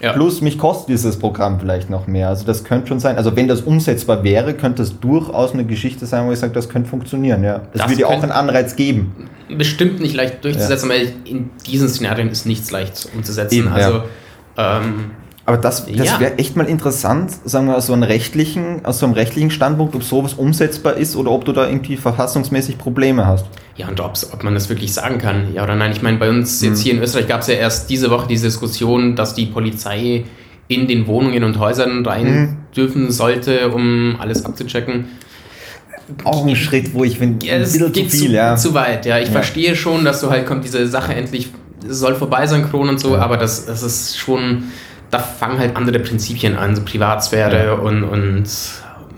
[0.00, 0.12] Ja.
[0.12, 2.28] Plus mich kostet dieses Programm vielleicht noch mehr.
[2.28, 3.16] Also das könnte schon sein.
[3.16, 6.68] Also wenn das umsetzbar wäre, könnte es durchaus eine Geschichte sein, wo ich sage, das
[6.68, 7.42] könnte funktionieren.
[7.42, 9.28] Ja, das, das würde ja auch einen Anreiz geben.
[9.48, 10.96] Bestimmt nicht leicht durchzusetzen, ja.
[10.96, 13.54] weil in diesen Szenarien ist nichts leicht umzusetzen.
[13.54, 14.02] Eben, also
[14.56, 14.78] ja.
[14.78, 15.10] ähm,
[15.48, 16.20] aber das, das ja.
[16.20, 19.94] wäre echt mal interessant, sagen wir aus so einem rechtlichen, aus so einem rechtlichen Standpunkt,
[19.94, 23.46] ob sowas umsetzbar ist oder ob du da irgendwie verfassungsmäßig Probleme hast.
[23.74, 25.92] Ja, und ob man das wirklich sagen kann, ja oder nein.
[25.92, 26.84] Ich meine, bei uns jetzt hm.
[26.84, 30.24] hier in Österreich gab es ja erst diese Woche diese Diskussion, dass die Polizei
[30.66, 32.56] in den Wohnungen und Häusern rein hm.
[32.76, 35.06] dürfen sollte, um alles abzuchecken.
[36.24, 38.56] Auch ein Schritt, wo ich finde, ja, es geht zu viel, zu, ja.
[38.56, 39.06] zu weit.
[39.06, 39.32] Ja, ich ja.
[39.32, 41.48] verstehe schon, dass du halt kommt, diese Sache endlich
[41.88, 44.64] soll vorbei sein, Kron und so, aber das, das ist schon
[45.10, 47.72] da fangen halt andere Prinzipien an, so Privatsphäre ja.
[47.72, 48.44] und, und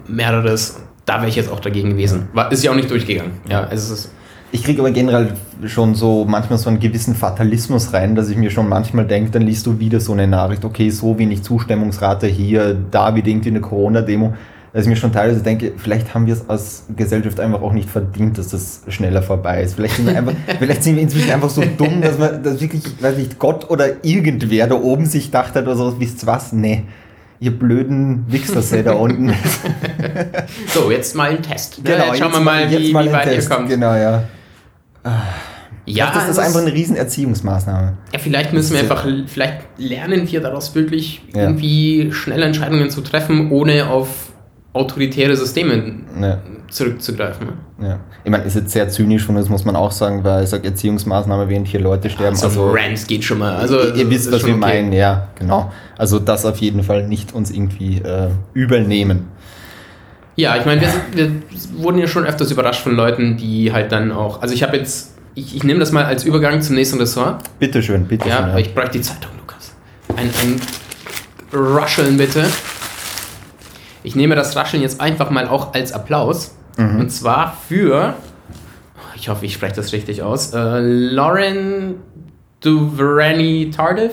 [0.07, 0.81] mehreres.
[1.05, 2.29] Da wäre ich jetzt auch dagegen gewesen.
[2.33, 3.33] War, ist ja auch nicht durchgegangen.
[3.49, 4.13] Ja, es ist
[4.53, 5.35] Ich kriege aber generell
[5.67, 9.43] schon so manchmal so einen gewissen Fatalismus rein, dass ich mir schon manchmal denke, dann
[9.43, 13.61] liest du wieder so eine Nachricht, okay, so wenig Zustimmungsrate hier, da wieder irgendwie eine
[13.61, 14.35] Corona-Demo,
[14.73, 17.91] dass ich mir schon teilweise denke, vielleicht haben wir es als Gesellschaft einfach auch nicht
[17.91, 19.75] verdient, dass das schneller vorbei ist.
[19.75, 22.83] Vielleicht sind wir, einfach, vielleicht sind wir inzwischen einfach so dumm, dass man, dass wirklich,
[23.01, 26.53] weiß nicht, Gott oder irgendwer da oben sich gedacht hat oder so, wisst was?
[26.53, 26.85] Nee.
[27.43, 29.33] Ihr blöden Wichser da unten.
[30.69, 31.79] so, jetzt mal ein Test.
[31.79, 31.91] Ne?
[31.91, 33.49] Genau, jetzt schauen wir mal, wie, mal wie weit Test.
[33.49, 33.69] ihr kommt.
[33.71, 34.25] Genau, ja.
[35.87, 37.97] Ja, das ist einfach eine riesen Erziehungsmaßnahme.
[38.13, 41.43] Ja, vielleicht müssen wir einfach, vielleicht lernen wir daraus wirklich Ja.
[41.45, 44.30] irgendwie schnelle Entscheidungen zu treffen, ohne auf
[44.73, 46.39] autoritäre Systeme Ja.
[46.69, 47.49] zurückzugreifen.
[47.79, 47.89] ne?
[47.89, 48.01] Ja.
[48.23, 50.69] Ich meine, ist jetzt sehr zynisch von uns, muss man auch sagen, weil ich sage
[50.69, 52.37] Erziehungsmaßnahme, während hier Leute sterben.
[52.37, 53.57] So also, ein Rant geht schon mal.
[53.57, 54.61] Also, ihr, ihr wisst, was wir okay.
[54.61, 55.73] meinen, ja, genau.
[55.99, 59.29] Also das auf jeden Fall nicht uns irgendwie äh, übel nehmen.
[60.37, 61.33] Ja, ich meine, wir, wir
[61.83, 64.41] wurden ja schon öfters überrascht von Leuten, die halt dann auch.
[64.41, 67.43] Also ich habe jetzt, ich, ich nehme das mal als Übergang zum nächsten Ressort.
[67.59, 68.33] Bitteschön, bitteschön.
[68.33, 69.73] Ja, ich bräuchte die Zeitung, Lukas.
[70.17, 70.61] Ein, ein
[71.53, 72.45] Rascheln bitte.
[74.03, 76.55] Ich nehme das Rascheln jetzt einfach mal auch als Applaus.
[76.77, 77.01] Mhm.
[77.01, 78.15] Und zwar für,
[79.17, 81.97] ich hoffe, ich spreche das richtig aus, äh, Lauren
[82.61, 84.13] Duvernay Tardif?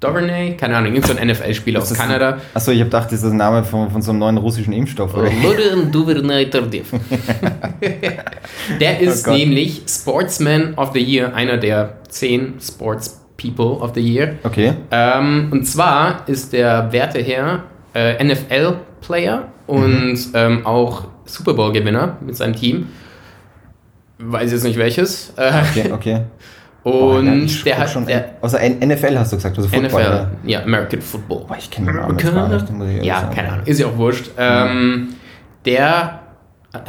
[0.00, 0.56] Duvernay?
[0.56, 2.38] Keine Ahnung, irgendein so NFL-Spieler aus Kanada.
[2.52, 5.14] Achso, ich habe gedacht, das ist der Name von, von so einem neuen russischen Impfstoff.
[5.14, 5.30] Oder?
[5.42, 6.92] Lauren Duvernay Tardif.
[8.80, 14.00] Der ist Oh nämlich Sportsman of the Year, einer der zehn Sports People of the
[14.00, 14.34] Year.
[14.42, 14.74] Okay.
[14.90, 17.64] Ähm, und zwar ist der werte Herr
[17.94, 20.32] äh, NFL-Player und Mhm.
[20.34, 22.88] ähm, auch Super Bowl-Gewinner mit seinem Team.
[24.18, 25.32] Weiß jetzt nicht welches.
[25.36, 26.20] Äh, Okay, okay.
[26.84, 28.06] und Boah, ich der hat schon.
[28.06, 30.02] der außer NFL hast du gesagt, also Football.
[30.02, 30.62] NFL, Ja.
[30.62, 31.44] American Football.
[31.48, 32.70] Boah, ich kenne den Namen gar nicht.
[32.72, 33.34] muss ich ehrlich Ja, sagen.
[33.34, 34.30] keine Ahnung, ist ja auch wurscht.
[34.38, 35.14] Ähm,
[35.64, 36.20] der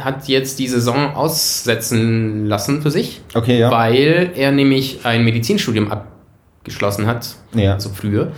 [0.00, 3.70] hat jetzt die Saison aussetzen lassen für sich, Okay, ja.
[3.70, 7.74] weil er nämlich ein Medizinstudium abgeschlossen hat, Ja.
[7.74, 8.32] also früher,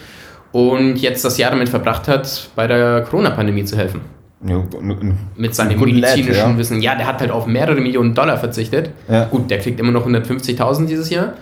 [0.52, 4.00] und jetzt das Jahr damit verbracht hat, bei der Corona-Pandemie zu helfen.
[4.46, 4.62] Ja,
[5.36, 6.58] Mit seinem Good lad, medizinischen ja.
[6.58, 6.80] Wissen.
[6.80, 8.90] Ja, der hat halt auf mehrere Millionen Dollar verzichtet.
[9.08, 9.24] Ja.
[9.24, 11.32] Gut, der kriegt immer noch 150.000 dieses Jahr.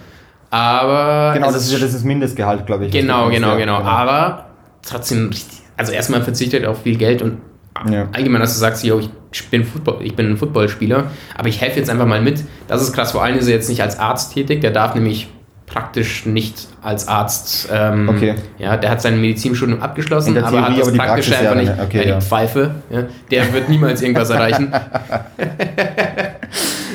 [0.51, 1.33] Aber.
[1.35, 2.93] Genau, das ist ja das ist Mindestgehalt, glaube ich.
[2.93, 3.81] Genau, genau, genau.
[3.81, 3.85] ja.
[3.85, 4.47] Aber
[4.83, 7.39] trotzdem, richtig- also erstmal verzichtet er auf viel Geld und
[7.91, 8.09] Ja.
[8.13, 8.99] allgemein, dass du sagst, yo,
[9.31, 12.43] ich bin, Football, ich bin ein Footballspieler, aber ich helfe jetzt einfach mal mit.
[12.69, 15.29] Das ist krass, vor allem ist er jetzt nicht als Arzt tätig, der darf nämlich
[15.67, 18.35] praktisch nicht als Arzt, ähm, Okay.
[18.59, 21.63] ja, der hat sein Medizinstudium abgeschlossen, der aber Theorie, hat das aber Praktische Praxis einfach
[21.63, 21.83] ja, nicht?
[21.83, 22.21] Okay, ja, die ja.
[22.21, 24.73] Pfeife, ja, der wird niemals irgendwas erreichen.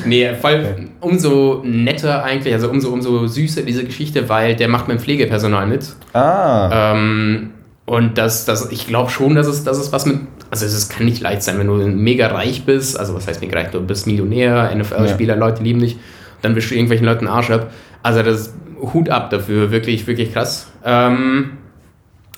[0.05, 4.99] Nee, voll, umso netter eigentlich, also umso, umso süßer diese Geschichte, weil der macht beim
[4.99, 5.89] Pflegepersonal mit.
[6.13, 7.51] Ah, Ähm,
[7.85, 10.19] und das, das, ich glaube schon, dass es, dass es was mit.
[10.49, 12.99] Also es kann nicht leicht sein, wenn du mega reich bist.
[12.99, 13.69] Also was heißt mega reich?
[13.71, 15.97] Du bist Millionär, NFL-Spieler, Leute lieben dich.
[16.41, 17.71] Dann wischst du irgendwelchen Leuten Arsch ab.
[18.03, 18.53] Also das
[18.93, 20.67] Hut ab dafür, wirklich, wirklich krass.
[20.83, 21.51] Ähm,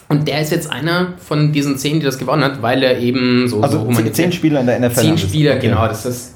[0.09, 3.47] und der ist jetzt einer von diesen zehn, die das gewonnen hat, weil er eben
[3.47, 4.99] so, so also zehn, zehn Spieler in der NFL.
[5.01, 5.17] Zehn.
[5.17, 5.67] Spieler, Okay.
[5.69, 5.87] genau.
[5.87, 6.35] Das ist,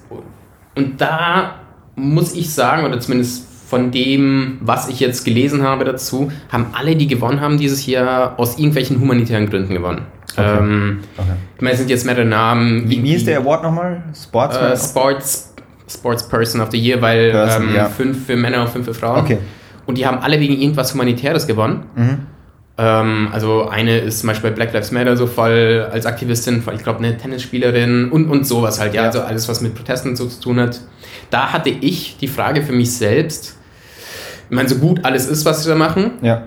[0.76, 1.56] und da
[1.96, 6.96] muss ich sagen, oder zumindest von dem, was ich jetzt gelesen habe dazu, haben alle,
[6.96, 10.04] die gewonnen haben dieses Jahr, aus irgendwelchen humanitären Gründen gewonnen.
[10.38, 10.58] Okay.
[10.60, 11.28] Ähm, Okay.
[11.56, 12.90] ich meine, es sind jetzt mehrere Namen.
[12.90, 14.04] Wie, wie ist der Award nochmal?
[14.16, 14.72] Sportsman?
[14.72, 15.54] Äh, Sports,
[15.90, 17.86] Sports Person of the Year, weil Person, ähm, ja.
[17.90, 19.20] fünf für Männer und fünf für Frauen.
[19.22, 19.38] Okay.
[19.86, 21.84] Und die haben alle wegen irgendwas Humanitäres gewonnen.
[21.96, 22.18] Mhm.
[22.78, 26.76] Ähm, also eine ist zum Beispiel bei Black Lives Matter so voll als Aktivistin, voll,
[26.76, 29.08] ich glaube eine Tennisspielerin und, und sowas halt, ja, Ja.
[29.08, 30.82] also alles, was mit Protesten so zu tun hat.
[31.30, 33.56] Da hatte ich die Frage für mich selbst,
[34.50, 36.44] ich meine, so gut alles ist, was sie da machen, Ja.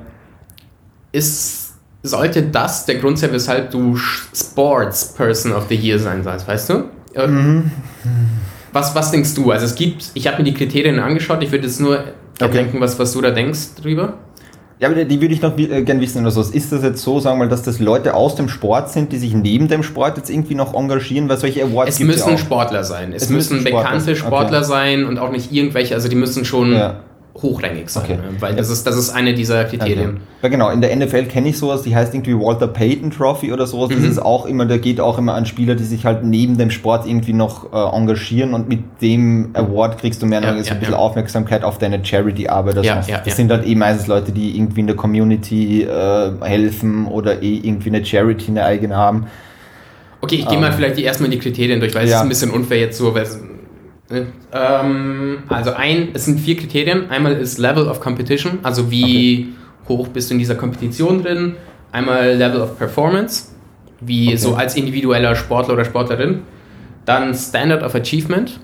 [1.13, 3.97] ist, sollte das der Grund sein, weshalb du
[4.35, 6.75] Sports Person of the Year sein sollst, weißt du?
[7.27, 7.71] Mhm.
[8.73, 9.51] Was, was denkst du?
[9.51, 12.05] Also es gibt, ich habe mir die Kriterien angeschaut, ich würde jetzt nur
[12.43, 12.53] Okay.
[12.53, 14.15] denken, was, was du da denkst drüber.
[14.79, 16.41] Ja, aber die, würde ich noch äh, gern wissen oder so.
[16.41, 19.19] Ist das jetzt so, sagen wir mal, dass das Leute aus dem Sport sind, die
[19.19, 22.39] sich neben dem Sport jetzt irgendwie noch engagieren, weil solche Awards Es müssen ja.
[22.39, 23.13] Sportler sein.
[23.13, 24.17] Es, Es müssen, müssen Sportler bekannte.
[24.17, 24.67] Sportler Okay.
[24.69, 27.01] sein und auch nicht irgendwelche, also die müssen schon Ja.
[27.41, 28.17] Hochrangig sein, Okay.
[28.17, 28.23] ne?
[28.41, 30.11] weil das ist, das ist eine dieser Kriterien.
[30.11, 30.19] Okay.
[30.43, 33.67] Ja genau, in der NFL kenne ich sowas, die heißt irgendwie Walter Payton Trophy oder
[33.67, 33.89] sowas.
[33.91, 34.11] Das Mhm.
[34.11, 37.07] ist auch immer, der geht auch immer an Spieler, die sich halt neben dem Sport
[37.07, 40.73] irgendwie noch äh, engagieren und mit dem Award kriegst du mehr Ja, noch so ja,
[40.73, 40.99] ein bisschen ja.
[40.99, 42.75] Aufmerksamkeit auf deine Charity-Arbeit.
[42.79, 47.07] oder Ja, das sind halt eh meistens Leute, die irgendwie in der Community äh, helfen
[47.07, 49.27] oder eh irgendwie eine Charity, eine eigene haben.
[50.21, 52.51] Okay, ich gehe mal vielleicht die erstmal die Kriterien durch, weil es ist ein bisschen
[52.51, 53.15] unfair jetzt so.
[53.15, 53.41] weil es-?
[54.53, 57.11] Ähm, also ein, es sind vier Kriterien.
[57.11, 59.49] Einmal ist Level of Competition, also wie
[59.89, 61.55] hoch bist du in dieser Kompetition drin.
[61.93, 63.49] Einmal Level of Performance,
[64.01, 64.37] wie Okay.
[64.37, 66.41] so als individueller Sportler oder Sportlerin.
[67.05, 68.61] Dann Standard of Achievement,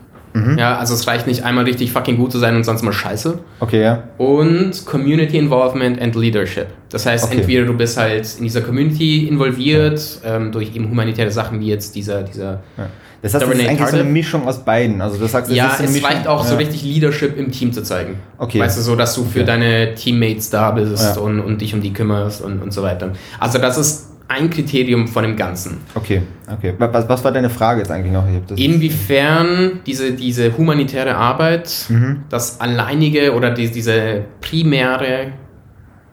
[0.58, 3.38] Ja, also es reicht nicht einmal richtig fucking gut zu sein und sonst mal scheiße.
[3.58, 4.02] Okay, ja.
[4.18, 6.66] Und Community Involvement and Leadership.
[6.90, 7.38] Das heißt, Okay.
[7.38, 11.94] entweder du bist halt in dieser Community involviert, ähm, durch eben humanitäre Sachen wie jetzt
[11.96, 12.88] dieser, dieser ja.
[13.22, 14.04] Das heißt, das ist eigentlich so eine.
[14.04, 15.00] Mischung aus beiden.
[15.00, 16.58] Also du sagst, ja, ist eine es Mischung, reicht auch so ja.
[16.58, 18.16] richtig Leadership im Team zu zeigen.
[18.38, 18.60] Okay.
[18.60, 19.46] Weißt du, so, dass du für Okay.
[19.46, 21.20] deine Teammates da bist Ja.
[21.22, 23.12] und, und dich um die kümmerst und, und so weiter.
[23.40, 25.78] Also das ist ein Kriterium von dem Ganzen.
[25.94, 26.20] Okay,
[26.52, 26.74] okay.
[26.78, 28.24] Wa- Was, was war deine Frage jetzt eigentlich noch?
[28.56, 32.24] Inwiefern diese, diese humanitäre Arbeit Mhm.
[32.28, 35.28] das alleinige oder die, diese primäre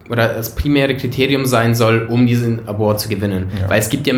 [0.09, 3.47] oder das primäre Kriterium sein soll, um diesen Award zu gewinnen.
[3.59, 3.69] Ja.
[3.69, 4.13] Weil es gibt ja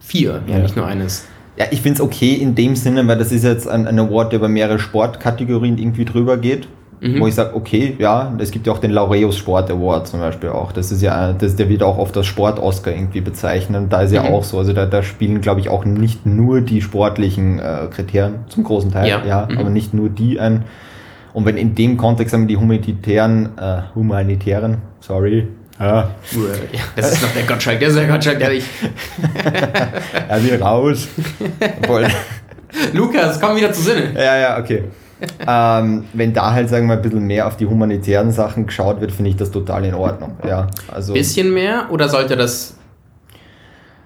[0.00, 0.62] vier, ja, Ja.
[0.62, 1.26] nicht nur eines.
[1.58, 4.32] Ja, ich finde es okay in dem Sinne, weil das ist jetzt ein, ein Award,
[4.32, 6.68] der über mehrere Sportkategorien irgendwie drüber geht.
[7.00, 7.20] Mhm.
[7.20, 10.48] Wo ich sage, okay, ja, es gibt ja auch den Laureus Sport Award zum Beispiel
[10.48, 10.72] auch.
[10.72, 13.80] Das ist ja, das, der wird auch oft als Sport-Oscar irgendwie bezeichnet.
[13.82, 14.28] Und da ist ja Mhm.
[14.34, 14.58] auch so.
[14.58, 18.90] Also da, da spielen, glaube ich, auch nicht nur die sportlichen äh, Kriterien, zum großen
[18.90, 19.22] Teil, Ja.
[19.24, 19.58] ja, Mhm.
[19.58, 20.64] aber nicht nur die ein.
[21.34, 25.46] Und wenn in dem Kontext wir, die humanitären, äh, humanitären, sorry,
[25.80, 26.10] ja,
[26.72, 28.64] Ja, das ist noch der Gottschalk, der ist der Gottschalk, der dich.
[30.28, 31.08] er will raus.
[32.92, 34.12] Lukas, komm wieder zu Sinne.
[34.14, 34.84] Ja, ja, okay.
[35.46, 39.00] ähm, wenn da halt, sagen wir mal, ein bisschen mehr auf die humanitären Sachen geschaut
[39.00, 40.36] wird, finde ich das total in Ordnung.
[40.46, 41.12] Ja, also.
[41.14, 42.76] Bisschen mehr oder sollte das.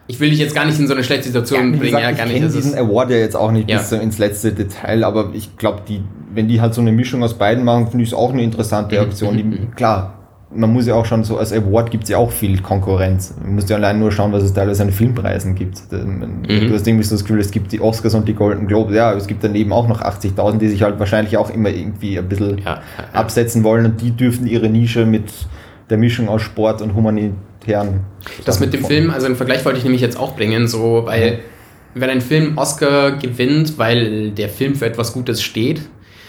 [0.06, 2.10] Ich will dich jetzt gar nicht in so eine schlechte Situation wie bringen, gesagt, ja,
[2.10, 2.34] ich gar nicht.
[2.36, 3.78] kenne diesen Award ja jetzt auch nicht Ja.
[3.78, 6.02] bis so ins letzte Detail, aber ich glaube, die,
[6.34, 9.00] wenn die halt so eine Mischung aus beiden machen, finde ich es auch eine interessante
[9.00, 9.36] Option.
[9.36, 10.14] Die, klar,
[10.54, 13.34] man muss ja auch schon so, als Award gibt es ja auch viel Konkurrenz.
[13.42, 15.80] Man muss ja allein nur schauen, was es teilweise an Filmpreisen gibt.
[15.90, 16.42] Mhm.
[16.44, 19.12] Du hast irgendwie so das Gefühl, es gibt die Oscars und die Golden Globes, ja,
[19.14, 22.58] es gibt daneben auch noch 80.000, die sich halt wahrscheinlich auch immer irgendwie ein bisschen
[22.58, 23.04] ja, ja, ja.
[23.12, 25.24] absetzen wollen und die dürfen ihre Nische mit
[25.90, 28.00] der Mischung aus Sport und humanitären.
[28.44, 28.84] Das mit dem.
[28.84, 31.40] Film, also einen Vergleich wollte ich nämlich jetzt auch bringen, so, weil
[31.94, 35.82] wenn ein Film Oscar gewinnt, weil der Film für etwas Gutes steht,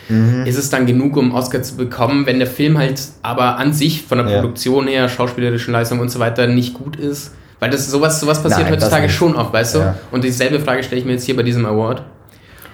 [0.10, 0.46] Mhm.
[0.46, 4.04] ist es dann genug, um Oscar zu bekommen, wenn der Film halt aber an sich
[4.04, 4.40] von der Ja.
[4.40, 7.34] Produktion her, schauspielerischen Leistung und so weiter nicht gut ist.
[7.60, 9.80] Weil das sowas, sowas passiert Nein, heutzutage schon oft, weißt du?
[9.80, 9.96] Ja.
[10.12, 12.04] Und dieselbe Frage stelle ich mir jetzt hier bei diesem Award.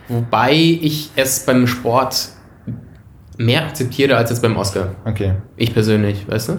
[0.07, 2.29] Wobei ich es beim Sport
[3.37, 4.87] mehr akzeptiere als jetzt beim Oscar.
[5.05, 5.35] Okay.
[5.55, 6.53] Ich persönlich, weißt du?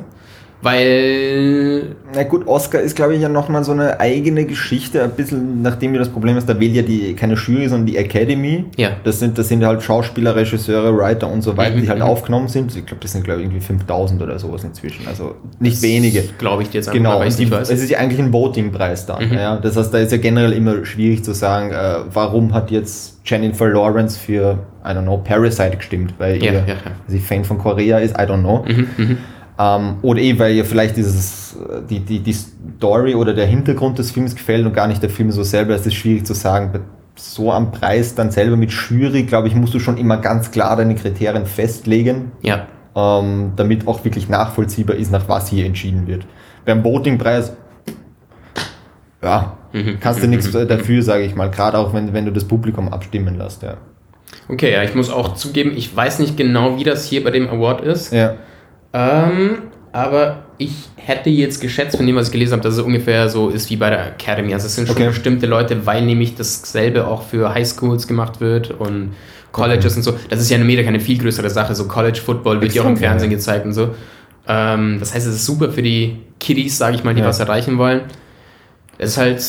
[0.63, 5.63] Weil Na gut, Oscar ist, glaube ich, ja nochmal so eine eigene Geschichte, ein bisschen,
[5.63, 8.65] nachdem wir das Problem ist, da wählt ja die, keine Jury, sondern die Academy.
[8.77, 8.91] Ja.
[9.05, 12.49] Das sind, das sind halt Schauspieler, Regisseure, Writer und so weiter, Mhm, die halt aufgenommen
[12.49, 12.75] sind.
[12.77, 15.07] Ich glaube, das sind, glaube ich, irgendwie 5000 oder sowas inzwischen.
[15.07, 16.25] Also nicht wenige.
[16.39, 19.29] Glaube ich dir jetzt Genau, es ist ja eigentlich ein Voting-Preis dann.
[19.29, 19.35] Mhm.
[19.35, 19.57] Ja.
[19.57, 23.69] Das heißt, da ist ja generell immer schwierig zu sagen, äh, warum hat jetzt Jennifer
[23.69, 26.75] Lawrence für, I don't know, Parasite gestimmt, weil Ja, ihr, ja, ja.
[27.07, 28.65] sie Fan von Korea ist, I don't know.
[28.67, 29.19] Mhm, mhm.
[29.63, 33.99] Ähm, oder eh, weil ihr vielleicht dieses, äh, die, die, die Story oder der Hintergrund
[33.99, 36.81] des Films gefällt und gar nicht der Film so selber, es ist schwierig zu sagen.
[37.17, 40.77] So am Preis dann selber mit Jury, glaube ich, musst du schon immer ganz klar
[40.77, 42.67] deine Kriterien festlegen, Ja.
[42.97, 46.25] ähm, damit auch wirklich nachvollziehbar ist, nach was hier entschieden wird.
[46.65, 47.53] Beim Votingpreis,
[49.23, 49.99] ja, Mhm.
[50.01, 53.37] kannst du nichts dafür, sage ich mal, gerade auch wenn, wenn du das Publikum abstimmen
[53.37, 53.63] lässt.
[53.63, 53.75] Ja.
[54.49, 57.49] Okay, ja, ich muss auch zugeben, ich weiß nicht genau, wie das hier bei dem
[57.49, 58.13] Award ist.
[58.13, 58.35] Ja.
[58.93, 63.29] Ähm, aber ich hätte jetzt geschätzt, von dem, was ich gelesen habe, dass es ungefähr
[63.29, 64.53] so ist wie bei der Academy.
[64.55, 65.07] Also es sind schon Okay.
[65.09, 69.13] bestimmte Leute, weil nämlich dasselbe auch für Highschools gemacht wird und
[69.53, 70.15] Colleges und so.
[70.29, 71.75] Das ist ja in Amerika eine viel größere Sache.
[71.75, 73.95] So College Football wird ja auch im Fernsehen gezeigt und so.
[74.47, 77.27] Ähm, das heißt, es ist super für die Kiddies, sage ich mal, die Ja.
[77.27, 78.03] was erreichen wollen.
[78.99, 79.45] Es ist halt,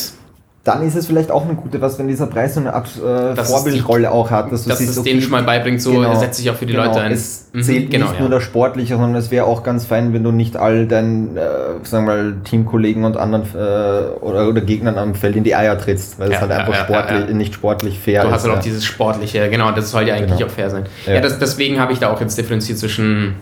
[0.64, 3.34] Dann ist es vielleicht auch eine gute, was, wenn dieser Preis so eine Art äh,
[3.34, 6.14] Vorbildrolle auch hat, dass du dass siehst, es okay, denen schon mal beibringt, so Genau.
[6.14, 7.10] setzt sich auch für die genau, Leute ein.
[7.10, 8.20] Es Mhm, zählt genau, nicht ja.
[8.20, 11.40] nur das Sportliche, sondern es wäre auch ganz fein, wenn du nicht all deinen, äh,
[11.82, 15.76] sagen wir mal, Teamkollegen und anderen äh, oder, oder Gegnern am Feld in die Eier
[15.76, 18.34] trittst, weil Ja, es halt ja, einfach sportlich, nicht sportlich fair Du ist.
[18.34, 20.48] hast halt auch dieses Sportliche, genau, das soll ja eigentlich Genau.
[20.48, 20.84] auch fair sein.
[21.06, 21.20] Ja.
[21.20, 23.34] Das, deswegen habe ich da auch jetzt differenziert zwischen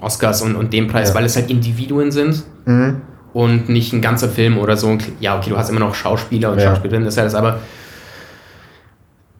[0.00, 3.02] Oscars und, und dem Preis, weil es halt Individuen sind Mhm.
[3.32, 4.96] Und nicht ein ganzer Film oder so.
[5.20, 6.70] Ja, okay, du hast immer noch Schauspieler und Ja.
[6.70, 7.60] Schauspielerinnen, das heißt aber,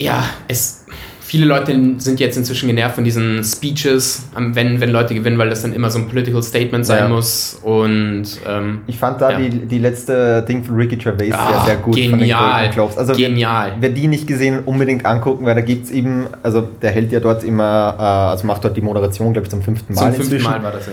[0.00, 0.84] ja, es,
[1.20, 5.62] viele Leute sind jetzt inzwischen genervt von diesen Speeches, wenn, wenn Leute gewinnen, weil das
[5.62, 7.08] dann immer so ein Political Statement sein Ja.
[7.08, 9.38] muss und ähm, Ich fand da Ja.
[9.38, 11.94] die, die letzte Ding von Ricky Gervais Ah, sehr, sehr gut.
[11.94, 12.70] genial.
[12.96, 13.72] Also Genial.
[13.78, 17.12] Wer, wer die nicht gesehen, unbedingt angucken, weil da gibt es eben, also der hält
[17.12, 20.24] ja dort immer, äh, also macht dort die Moderation, glaube ich, zum fünften Mal zum
[20.24, 20.42] fünften.
[20.42, 20.92] Mal war das ja.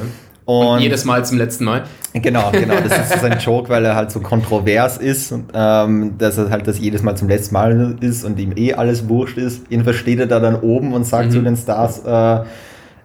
[0.49, 1.83] Und, Und jedes Mal zum letzten Mal.
[2.13, 2.73] Genau, genau.
[2.83, 6.65] Das ist sein Joke, weil er halt so kontrovers ist und ähm, dass er halt
[6.65, 9.61] das jedes Mal zum letzten Mal ist und ihm eh alles wurscht ist.
[9.69, 11.31] Jedenfalls steht er da dann oben und sagt Mhm.
[11.31, 12.45] zu den Stars, äh,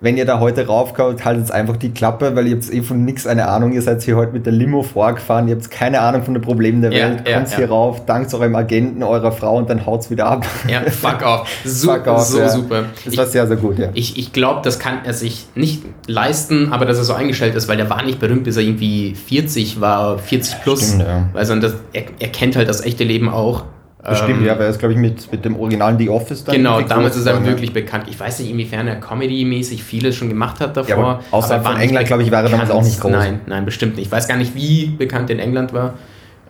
[0.05, 3.27] wenn ihr da heute raufkommt, haltet einfach die Klappe, weil ihr habt eh von nichts
[3.27, 3.73] eine Ahnung.
[3.73, 6.83] Ihr seid hier heute mit der Limo vorgefahren, ihr habt keine Ahnung von den Problemen
[6.83, 7.57] der Ja, Welt, ja, kommt ja.
[7.57, 10.45] hier rauf, dankt eurem Agenten, eurer Frau und dann haut's wieder ab.
[10.69, 11.49] Ja, fuck off.
[11.65, 12.85] So, Fuck off, so super.
[13.05, 13.89] Das Ich, war sehr, sehr gut, ja.
[13.95, 17.67] ich, ich glaube, das kann er sich nicht leisten, aber dass er so eingestellt ist,
[17.69, 20.89] weil der war nicht berühmt, bis er irgendwie 40 war, 40 plus.
[20.89, 21.29] Stimmt, ja.
[21.33, 23.65] Also das, er, er kennt halt das echte Leben auch.
[24.05, 26.45] Das stimmt, Ähm, ja, weil er ist, glaube ich, mit, mit dem originalen The Office
[26.45, 26.55] dann.
[26.55, 27.45] Genau, damals ist er ja.
[27.45, 28.05] wirklich bekannt.
[28.09, 30.91] Ich weiß nicht, inwiefern er Comedy-mäßig vieles schon gemacht hat davor.
[30.91, 33.11] Ja, aber außerhalb er war von England, glaube ich, war er damals auch nicht groß.
[33.11, 34.07] Nein, nein, bestimmt nicht.
[34.07, 35.95] Ich weiß gar nicht, wie bekannt er in England war.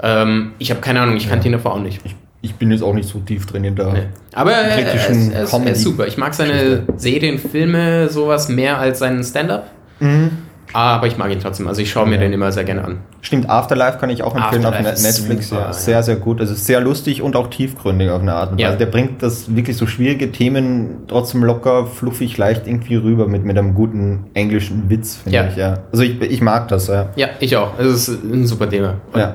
[0.02, 2.00] Ähm, ich habe keine Ahnung, ich kannte ihn davor auch nicht.
[2.04, 3.92] Ich, ich bin jetzt auch nicht so tief drin in der.
[3.92, 4.02] Nee.
[4.32, 6.08] Aber er, ist, er, ist super.
[6.08, 9.70] Ich mag seine Serien, Filme, sowas mehr als seinen Stand-up.
[10.00, 10.30] Mhm.
[10.74, 11.68] Aber ich mag ihn trotzdem.
[11.68, 12.20] Also ich schaue mir Ja.
[12.22, 12.98] den immer sehr gerne an.
[13.20, 15.48] Stimmt, Afterlife kann ich auch empfehlen auf Afterlife ist Netflix.
[15.48, 15.66] super, ja.
[15.68, 15.72] ja.
[15.72, 16.40] Sehr, sehr gut.
[16.40, 18.68] Also sehr lustig und auch tiefgründig auf eine Art und Ja.
[18.68, 18.78] Weise.
[18.78, 23.56] Der bringt das wirklich so schwierige Themen trotzdem locker, fluffig, leicht irgendwie rüber mit, mit
[23.56, 25.46] einem guten englischen Witz, finde Ja.
[25.46, 25.56] ich.
[25.56, 25.78] Ja.
[25.92, 27.08] Also ich, ich mag das, ja.
[27.14, 27.78] Ja, ich auch.
[27.78, 28.96] Es ist ein super Thema.
[29.12, 29.34] Und, Ja.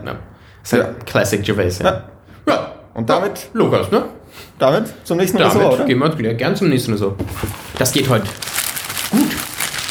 [0.62, 0.90] Ist halt Ja.
[1.06, 1.80] Classic Gervais.
[1.80, 1.86] Ja.
[1.86, 2.04] Ja.
[2.50, 2.72] ja.
[2.94, 4.04] Und damit, Lukas, ne?
[4.58, 5.86] damit zum nächsten Damit Ressort, oder?
[5.86, 7.16] gehen wir wieder gern zum nächsten so.
[7.78, 8.26] Das geht heute.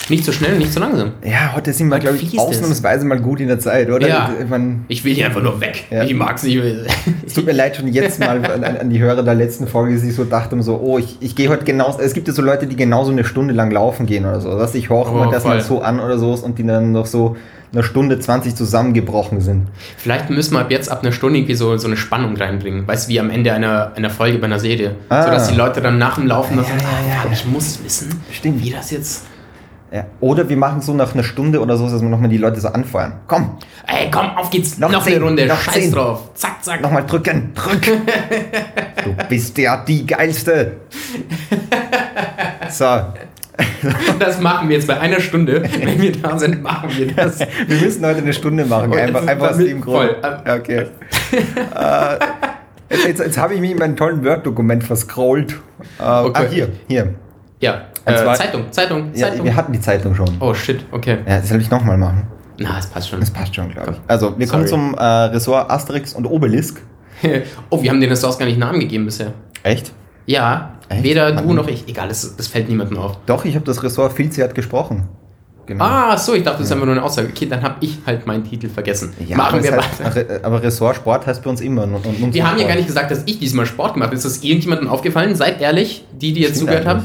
[0.09, 1.13] Nicht so schnell, nicht so langsam.
[1.23, 2.39] Ja, heute sind wir, glaube ich, es.
[2.39, 4.09] ausnahmsweise mal gut in der Zeit, oder?
[4.09, 4.31] Ja.
[4.43, 5.85] Ich mein, Ich will hier einfach nur weg.
[5.91, 6.03] Ja.
[6.05, 6.75] Ich mag's nicht mehr.
[7.27, 10.11] Es tut mir leid schon jetzt mal an, an die Hörer der letzten Folge, die
[10.11, 12.01] so dachten, so, oh, ich, ich gehe heute genauso.
[12.01, 14.57] Es gibt ja so Leute, die genauso eine Stunde lang laufen gehen oder so.
[14.59, 17.07] Dass ich horche Oh, mir das mal so an oder so und die dann noch
[17.07, 17.37] so
[17.73, 19.67] eine Stunde 20 zusammengebrochen sind.
[19.99, 22.89] Vielleicht müssen wir ab jetzt ab einer Stunde irgendwie so, so eine Spannung reinbringen.
[22.89, 24.95] Weißt du, wie am Ende einer, einer Folge bei einer Serie.
[25.11, 25.25] Ah.
[25.25, 27.31] So dass die Leute dann nach dem Laufen noch Ja, sagen, ja, ah, ja.
[27.33, 28.65] ich muss wissen, Stimmt.
[28.65, 29.27] wie das jetzt.
[29.91, 30.05] Ja.
[30.21, 32.69] Oder wir machen so nach einer Stunde oder so, dass wir nochmal die Leute so
[32.69, 33.15] anfeuern.
[33.27, 34.77] Komm, Ey, komm, auf geht's.
[34.79, 35.47] Noch Noch, zehn, eine Runde.
[35.47, 35.93] noch Scheiß zehn.
[35.93, 36.29] drauf.
[36.35, 36.83] Zack, zack.
[36.83, 37.81] nochmal drücken, drück.
[39.05, 40.73] du bist ja die Geilste.
[42.71, 42.85] So,
[44.19, 45.63] Das machen wir jetzt bei einer Stunde.
[45.81, 47.41] Wenn wir da sind, machen wir das.
[47.67, 48.93] wir müssen heute eine Stunde machen.
[48.93, 50.11] Einfach, einfach aus dem Grund.
[50.21, 50.33] voll.
[50.61, 50.87] Okay.
[51.75, 52.19] äh,
[52.91, 55.53] jetzt jetzt, jetzt habe ich mich in meinem tollen Word-Dokument verscrollt.
[55.99, 56.31] Äh, Okay.
[56.35, 57.15] Ah, hier, hier.
[57.61, 59.45] Ja, äh, Zeitung, Zeitung, Ja, Zeitung.
[59.47, 60.29] wir hatten die Zeitung schon.
[60.41, 61.19] oh shit, okay.
[61.27, 62.27] Ja, das soll ich nochmal machen.
[62.59, 63.21] Na, das passt schon.
[63.21, 63.97] Das passt schon, glaube ich.
[64.09, 64.83] Also, wir kommen Sorry.
[64.91, 66.83] zum äh, Ressort Asterix und Obelisk.
[67.71, 69.33] oh, wir haben den Ressorts gar nicht Namen gegeben bisher.
[69.63, 69.93] Echt?
[70.27, 71.03] Ja, Echt?
[71.05, 71.57] weder du Mann.
[71.57, 71.87] noch ich.
[71.89, 73.19] Egal, das, das fällt niemandem auf.
[73.27, 75.09] Doch, ich habe das Ressort Filzi hat gesprochen.
[75.67, 75.85] Genau.
[75.85, 77.29] Ah, so, ich dachte, das ist einfach nur eine Aussage.
[77.29, 79.13] Okay, dann habe ich halt meinen Titel vergessen.
[79.27, 80.41] Ja, Machen wir es weiter.
[80.43, 81.83] Aber Ressort Sport heißt bei uns immer.
[81.85, 82.69] Und, und unser Wir haben ja Sport.
[82.69, 84.17] gar nicht gesagt, dass ich diesmal Sport gemacht habe.
[84.17, 85.35] Ist das irgendjemandem aufgefallen?
[85.35, 87.05] Seid ehrlich, die, die jetzt Stimmt zugehört haben.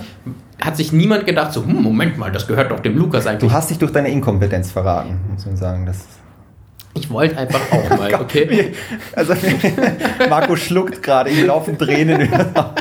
[0.63, 3.49] Hat sich niemand gedacht, so, hm, Moment mal, das gehört doch dem Lukas eigentlich.
[3.49, 5.85] Du hast dich durch deine Inkompetenz verraten, muss man sagen.
[5.85, 6.05] Das
[6.93, 8.73] Ich wollte einfach auch mal, okay?
[9.15, 9.33] Also,
[10.29, 12.73] Marco schluckt gerade, ihm laufen Tränen über.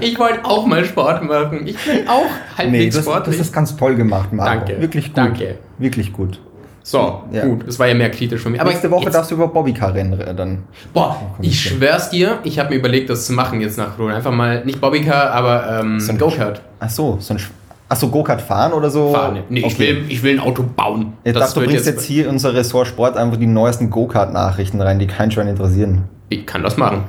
[0.00, 1.66] Ich wollte auch mal Sport machen.
[1.66, 3.40] Ich will auch Nee, halbwegs das, das sportlich.
[3.40, 4.64] ist ganz toll gemacht, Marco.
[4.66, 4.80] Danke.
[4.80, 5.18] Wirklich gut.
[5.18, 5.58] Danke.
[5.78, 6.40] Wirklich gut.
[6.82, 7.44] So, Ja.
[7.44, 8.60] gut, das war ja mehr kritisch von mir.
[8.60, 10.58] Aber Nächste Woche jetzt, darfst du über Bobbycar-Rennen dann.
[10.92, 14.16] Boah, ich ich- schwör's dir, ich habe mir überlegt, das zu machen jetzt nach Corona.
[14.16, 17.38] Einfach mal, nicht Bobbycar, aber ähm, So ein Go-Kart Ach so, so ein.
[17.38, 17.50] Sch-
[17.88, 19.12] Ach so, Go-Kart fahren oder so?
[19.12, 19.40] fahren.
[19.50, 19.78] Nee, ich, Okay.
[19.96, 21.12] will, ich will ein Auto bauen.
[21.24, 24.98] Ich dachte, du bringst jetzt hier in unser Ressort Sport einfach die neuesten Go-Kart-Nachrichten rein,
[24.98, 26.04] die keinen Schwein interessieren.
[26.30, 27.04] Ich kann das machen.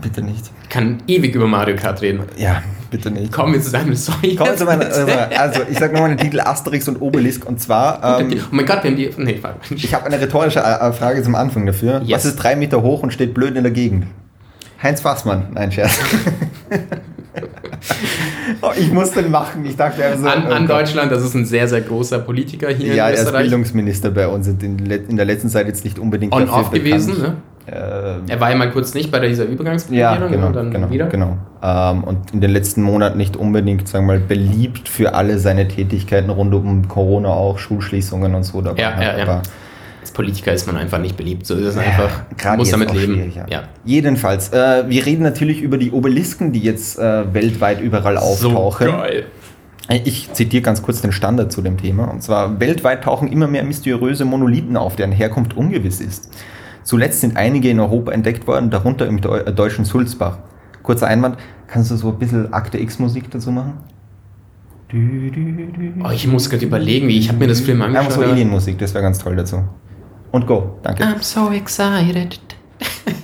[0.00, 0.44] Bitte nicht.
[0.62, 2.20] Ich kann ewig über Mario Kart reden.
[2.36, 2.62] Ja,
[2.94, 3.32] bitte nicht.
[3.32, 4.36] Kommen wir zu deinem Sorry.
[4.36, 7.60] Kommen wir zu meiner, äh, also, ich sag nochmal den Titel Asterix und Obelisk und
[7.60, 8.20] zwar.
[8.20, 9.10] Ähm, oh mein Gott, wir haben die.
[9.16, 9.74] Nee, warte.
[9.74, 12.02] ich habe eine rhetorische äh, Frage zum Anfang dafür.
[12.04, 12.18] Yes.
[12.18, 14.06] Was ist drei Meter hoch und steht blöd in der Gegend?
[14.82, 15.48] Heinz Fassmann.
[15.54, 15.98] Nein, Scherz.
[18.60, 19.64] oh, ich muss den machen.
[19.64, 20.28] Ich dachte einfach so.
[20.28, 20.80] An, oh an Gott.
[20.80, 23.32] Deutschland, das ist ein sehr, sehr großer Politiker hier Ja, in er ist.
[23.32, 27.36] Bildungsminister bei uns und in, der letzten Zeit jetzt nicht unbedingt On-off gewesen, ne?
[27.66, 27.72] Äh,
[28.28, 31.06] Er war ja mal kurz nicht bei dieser Ja, Übergangsregierung genau, und dann genau, wieder.
[31.06, 31.38] genau.
[31.62, 35.66] Ähm, und in den letzten Monaten nicht unbedingt, sagen wir mal, beliebt für alle seine
[35.66, 38.60] Tätigkeiten rund um Corona auch, Schulschließungen und so.
[38.60, 39.42] Da Ja, ja, ja.
[40.02, 41.46] Als Politiker ist man einfach nicht beliebt.
[41.46, 42.24] So ist es einfach.
[42.36, 43.32] Gerade muss damit leben.
[43.34, 43.46] Ja.
[43.48, 43.62] Ja.
[43.86, 48.86] Jedenfalls, äh, wir reden natürlich über die Obelisken, die jetzt äh, weltweit überall auftauchen.
[48.86, 49.24] So geil.
[50.04, 52.04] Ich zitiere ganz kurz den Standard zu dem Thema.
[52.10, 56.30] Und zwar, weltweit tauchen immer mehr mysteriöse Monolithen auf, deren Herkunft ungewiss ist.
[56.84, 60.38] Zuletzt sind einige in Europa entdeckt worden, darunter im Deu- äh, deutschen Sulzbach.
[60.82, 63.78] Kurzer Einwand, kannst du so ein bisschen Akte X-Musik dazu machen?
[66.04, 68.14] Oh, ich muss gerade überlegen, wie ich habe mir das Film Einfach angeschaut.
[68.20, 69.64] so aber- Alien-Musik, das wäre ganz toll dazu.
[70.30, 71.02] Und go, danke.
[71.02, 72.38] I'm so excited.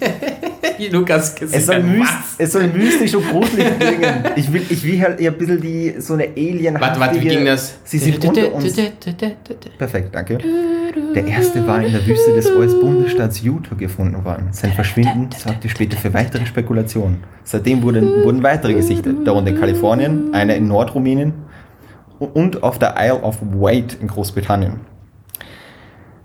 [0.91, 4.25] Lukas Es soll, myst, es soll mystisch und gruselig klingen.
[4.37, 7.29] Ich will, ich will halt eher ein bisschen die, so eine alien Warte, warte, wie
[7.29, 7.79] ging das?
[7.85, 8.75] Sie sind unter uns.
[9.79, 10.39] Perfekt, danke.
[11.15, 14.49] Der erste war in der Wüste des US-Bundesstaats Utah gefunden worden.
[14.53, 17.19] Sein Verschwinden sorgte später für weitere Spekulationen.
[17.45, 21.33] Seitdem wurden, wurden weitere gesichtet, darunter in Kalifornien, einer in Nordrumänien
[22.19, 24.81] und auf der Isle of Wight in Großbritannien.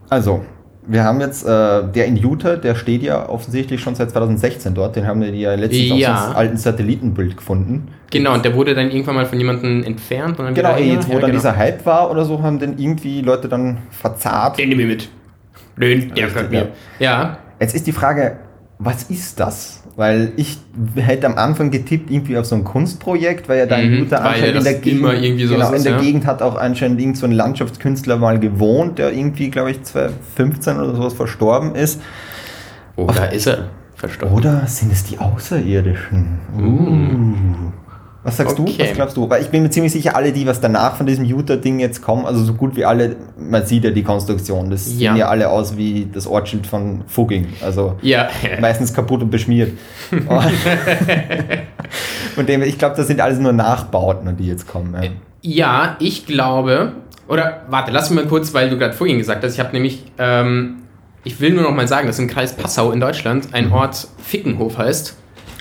[0.09, 0.45] Also,
[0.88, 1.47] wir haben jetzt, äh,
[1.91, 4.95] der in Utah, der steht ja offensichtlich schon seit 2016 dort.
[4.95, 6.13] Den haben wir ja letztens Ja.
[6.13, 7.88] auf so einem alten Satellitenbild gefunden.
[8.11, 11.07] Genau, und der wurde dann irgendwann mal von jemandem entfernt und dann Genau, wieder jetzt,
[11.09, 11.41] wo Ja, dann genau.
[11.41, 14.57] dieser Hype war oder so, haben den irgendwie Leute dann verzahrt.
[14.59, 15.09] Den nehme ich mit.
[15.77, 16.67] Den, der gehört mir.
[16.99, 17.38] Ja.
[17.59, 18.38] Jetzt ist die Frage,
[18.80, 19.82] was ist das?
[19.95, 20.57] Weil ich
[20.95, 24.17] hätte am Anfang getippt irgendwie auf so ein Kunstprojekt, weil ja da in Mhm, ja
[24.17, 25.99] anscheinend in der Gegend, genau, in der ja.
[25.99, 30.78] Gegend hat auch anscheinend irgend so ein Landschaftskünstler mal gewohnt, der irgendwie, glaube ich, 2015
[30.78, 32.01] oder sowas verstorben ist.
[32.97, 33.69] Oh, da ist er.
[33.95, 34.36] Verstorben.
[34.36, 36.39] Oder sind es die Außerirdischen?
[36.59, 37.84] Uh.
[38.26, 38.63] Was sagst du?
[38.63, 38.76] Okay.
[38.80, 39.30] Was glaubst du?
[39.30, 42.26] Weil ich bin mir ziemlich sicher, alle die, was danach von diesem Utah-Ding jetzt kommen,
[42.26, 45.11] also so gut wie alle, man sieht ja die Konstruktion, das Ja.
[45.11, 47.45] sehen ja alle aus wie das Ortsschild von Fugging.
[47.63, 48.28] Also Ja.
[48.59, 49.73] meistens kaputt und beschmiert.
[52.36, 54.93] Und- dem, ich glaube, das sind alles nur Nachbauten, die jetzt kommen.
[55.01, 55.09] Ja.
[55.41, 56.93] Ja, ich glaube,
[57.28, 60.03] oder warte, lass mich mal kurz, weil du gerade vorhin gesagt hast, ich habe nämlich,
[60.17, 60.78] ähm,
[61.23, 64.78] ich will nur noch mal sagen, dass im Kreis Passau in Deutschland ein Ort Fickenhof
[64.80, 65.15] heißt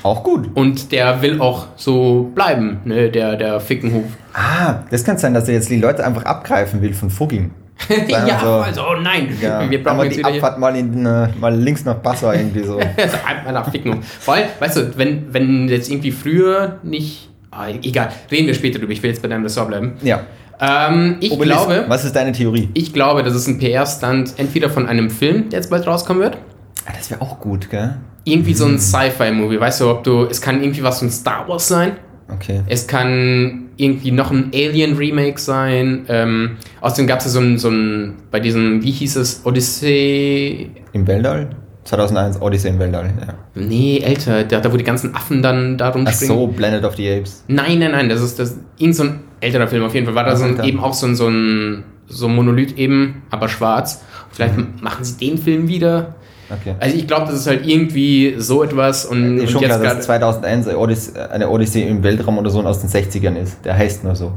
[0.05, 0.51] Auch gut.
[0.55, 4.05] und der will auch so bleiben, ne, der, der Fickenhof.
[4.35, 7.51] Ah, das kann sein, dass er jetzt die Leute einfach abgreifen will von Fugging.
[8.09, 11.55] Ja, so, also, oh nein, Ja, wir brauchen jetzt die Abfahrt mal, in, äh, mal
[11.55, 12.79] links nach Passau irgendwie so.
[12.97, 14.05] Also einmal nach Fickenhof.
[14.21, 18.79] Vor allem, weißt du, wenn, wenn jetzt irgendwie früher nicht, ah, egal, reden wir später
[18.79, 19.95] drüber, ich will jetzt bei deinem Ressort bleiben.
[20.03, 20.21] Ja.
[20.61, 22.69] Ähm, ich Obelisk, glaube, Was ist deine Theorie?
[22.75, 26.37] ich glaube, das ist ein PR-Stunt entweder von einem Film, der jetzt bald rauskommen wird,
[26.87, 27.97] Ah, das wäre auch gut, gell?
[28.25, 29.61] Irgendwie so ein Sci-Fi-Movie.
[29.61, 31.93] Weißt du, ob du, es kann irgendwie was von Star Wars sein,
[32.33, 32.63] Okay.
[32.69, 36.07] es kann irgendwie noch ein Alien-Remake sein.
[36.09, 40.71] Ähm, außerdem gab es ja so ein, so ein, bei diesem, wie hieß es, Odyssey.
[40.93, 41.51] Im Weltall?
[41.85, 43.35] 2001 Odyssey im Weltall, ja.
[43.55, 46.35] Nee, älter, da, da wo die ganzen Affen dann da Ach rumspringen.
[46.35, 47.45] so, Planet of the Apes.
[47.49, 50.15] Nein, nein, nein, das ist das irgend so ein älterer Film auf jeden Fall.
[50.15, 53.49] War da so ein, eben auch so ein, so ein so ein Monolith eben, aber
[53.49, 54.03] schwarz.
[54.31, 54.67] Vielleicht Mhm.
[54.81, 56.15] machen sie den Film wieder.
[56.51, 56.75] Okay.
[56.79, 59.83] Also ich glaube, das ist halt irgendwie so etwas und, Ist und jetzt klar, dass
[59.83, 63.65] gerade 2001 eine Odyssee, eine Odyssee im Weltraum oder so aus den 60ern ist.
[63.65, 64.33] Der heißt nur so.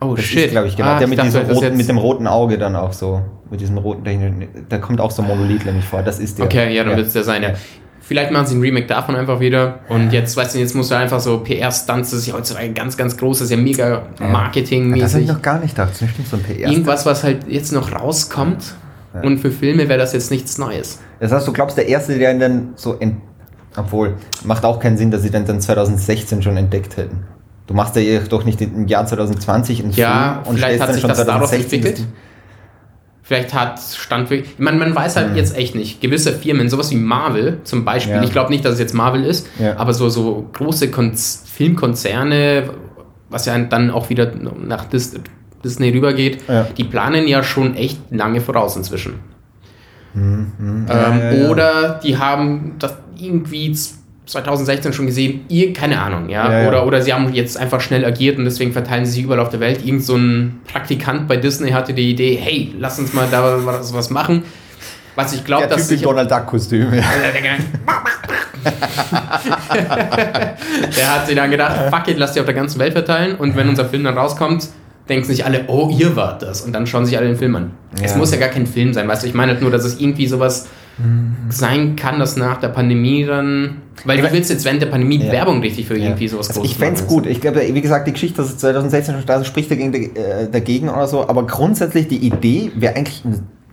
[0.00, 0.50] Oh Das shit.
[0.50, 0.88] glaube ich, genau.
[0.90, 3.22] Ah, der mit, dachte, roten, mit dem roten Auge dann auch so.
[3.50, 6.02] Mit diesem roten, da kommt auch so ein Monolith nämlich vor.
[6.02, 6.46] Das ist der.
[6.46, 7.50] Okay, ja, dann wird es der sein, ja.
[7.50, 7.54] Ja.
[8.00, 9.78] Vielleicht machen sie ein Remake davon einfach wieder.
[9.88, 12.96] Und jetzt, weißt du, jetzt musst du einfach so PR-Stunts, das ist ja heutzutage ganz,
[12.96, 15.22] ganz groß, das ist ja mega Das habe marketingmäßig.
[15.22, 15.90] ich noch gar nicht gedacht.
[15.90, 16.68] Das stimmt, so ein PR.
[16.70, 18.74] Irgendwas, was halt jetzt noch rauskommt.
[19.22, 21.00] Und für Filme wäre das jetzt nichts Neues.
[21.20, 23.16] Das heißt, du glaubst, der Erste, der ihn dann so ent
[23.76, 27.24] Obwohl, macht auch keinen Sinn, dass sie den dann 2016 schon entdeckt hätten.
[27.66, 31.24] Du machst ja doch nicht im Jahr 2020 einen Ja, Film vielleicht hat sich das
[31.24, 31.98] darauf entwickelt.
[31.98, 32.06] das-
[33.24, 34.58] Vielleicht hat Stand wirklich.
[34.58, 36.00] Man, man weiß halt jetzt echt nicht.
[36.00, 38.22] Gewisse Firmen, sowas wie Marvel zum Beispiel, Ja.
[38.24, 39.76] ich glaube nicht, dass es jetzt Marvel ist, Ja.
[39.78, 42.64] aber so, so große Kon Filmkonzerne,
[43.30, 45.14] was ja dann auch wieder nach Dis
[45.64, 46.66] Disney rübergeht, Ja.
[46.76, 49.14] die planen ja schon echt lange voraus inzwischen.
[50.14, 50.86] Ähm, Mhm.
[50.88, 51.48] Ja, ja.
[51.48, 53.74] Oder die haben das irgendwie
[54.26, 56.62] 2016 schon gesehen, ihr, keine Ahnung, ja?
[56.62, 56.68] Ja.
[56.68, 59.48] Oder, oder sie haben jetzt einfach schnell agiert und deswegen verteilen sie sich überall auf
[59.48, 59.84] der Welt.
[59.84, 63.92] Irgend so ein Praktikant bei Disney hatte die Idee, hey, lass uns mal da was,
[63.94, 64.42] was machen.
[65.14, 66.92] Was ich glaube, Der dass Typ im Donald Duck Kostüm.
[66.94, 67.02] Ja.
[70.96, 73.56] Der hat sich dann gedacht, fuck it, lass die auf der ganzen Welt verteilen und
[73.56, 74.68] wenn unser Film dann rauskommt,
[75.08, 77.70] denken sich alle, oh, ihr wart das und dann schauen sich alle den Film an.
[78.02, 78.18] Es Ja.
[78.18, 80.26] muss ja gar kein Film sein, weißt du, ich meine halt nur, dass es irgendwie
[80.26, 80.66] sowas
[81.48, 85.32] sein kann, dass nach der Pandemie dann, weil du willst jetzt während der Pandemie Ja.
[85.32, 87.26] Werbung richtig für irgendwie sowas also Großes Ich fände es gut.
[87.26, 90.48] Ich glaube, wie gesagt, die Geschichte, dass es 2016 schon da ist, spricht dagegen, äh,
[90.50, 91.26] dagegen oder so.
[91.28, 93.22] Aber grundsätzlich die Idee wäre eigentlich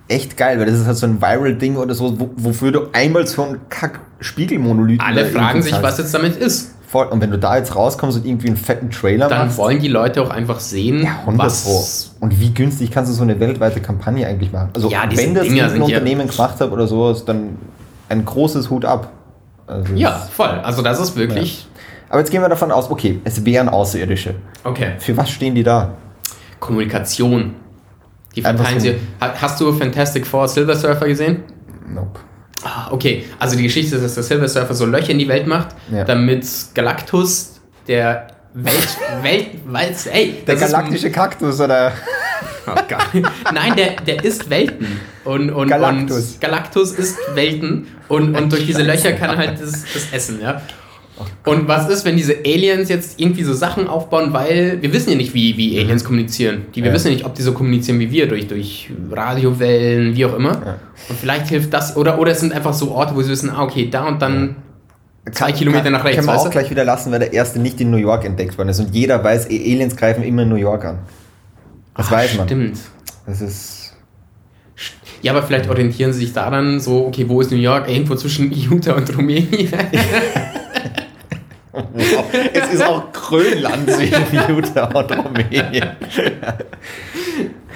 [0.07, 3.27] echt geil, weil das ist halt so ein Viral-Ding oder so, wo, wofür du einmal
[3.27, 6.75] so einen Kack-Spiegelmonolith Alle fragen sich, was jetzt damit ist.
[6.89, 7.05] Voll.
[7.07, 9.87] Und wenn du da jetzt rauskommst und irgendwie einen fetten Trailer Dann machst, wollen die
[9.89, 12.25] Leute auch einfach sehen, ja, 100 was Pro.
[12.25, 14.69] Und wie günstig kannst du so eine weltweite Kampagne eigentlich machen?
[14.73, 17.57] Also, Ja, wenn das Dinger irgendein sind ja- Unternehmen gemacht hat oder sowas, dann
[18.09, 19.11] ein großes Hut ab.
[19.67, 20.47] Also Ja, voll.
[20.63, 21.67] Also das ist wirklich.
[22.09, 24.33] Aber jetzt gehen wir davon aus, okay, es wären Außerirdische.
[24.63, 24.93] Okay.
[24.97, 25.91] Für was stehen die da?
[26.59, 27.53] Kommunikation.
[28.35, 28.95] Die verteilen sie.
[29.21, 31.43] Ha- Hast du Fantastic Four Silver Surfer gesehen?
[31.87, 32.19] Nope.
[32.63, 33.25] Ah, okay.
[33.39, 36.03] Also die Geschichte ist, dass der Silver Surfer so Löcher in die Welt macht, Ja.
[36.03, 38.87] damit Galactus, der Welt,
[39.21, 41.93] Welt, weiß, ey, Der das ist- galaktische Kaktus oder.
[42.67, 43.23] Oh Gott.
[43.53, 44.99] Nein, der, der isst Welten.
[45.23, 46.33] Und, und, Galactus.
[46.33, 50.41] und Galactus isst Welten und, und durch diese Löcher kann er halt das, das essen,
[50.41, 50.61] ja.
[51.45, 55.15] Und was ist, wenn diese Aliens jetzt irgendwie so Sachen aufbauen, weil wir wissen ja
[55.17, 56.65] nicht, wie, wie Aliens kommunizieren.
[56.75, 56.93] Die, wir Ja.
[56.93, 60.51] wissen ja nicht, ob die so kommunizieren wie wir, durch, durch Radiowellen, wie auch immer.
[60.65, 60.77] Ja.
[61.09, 63.63] Und vielleicht hilft das, oder, oder es sind einfach so Orte, wo sie wissen, ah,
[63.63, 64.55] okay, da und dann
[65.31, 66.49] zwei Kilometer nach rechts, Können wir auch du?
[66.51, 68.79] gleich wieder lassen, weil der erste nicht in New York entdeckt worden ist.
[68.79, 70.99] Und jeder weiß, Aliens greifen immer in New York an.
[71.95, 72.47] Das Ah, weiß man.
[72.47, 72.77] Stimmt.
[73.25, 73.93] Das ist.
[75.21, 77.89] Ja, aber vielleicht orientieren sie sich daran so, okay, wo ist New York?
[77.89, 79.69] Irgendwo zwischen Utah und Rumänien.
[82.53, 85.89] Es ist auch Grönland zwischen Utah und Rumänien.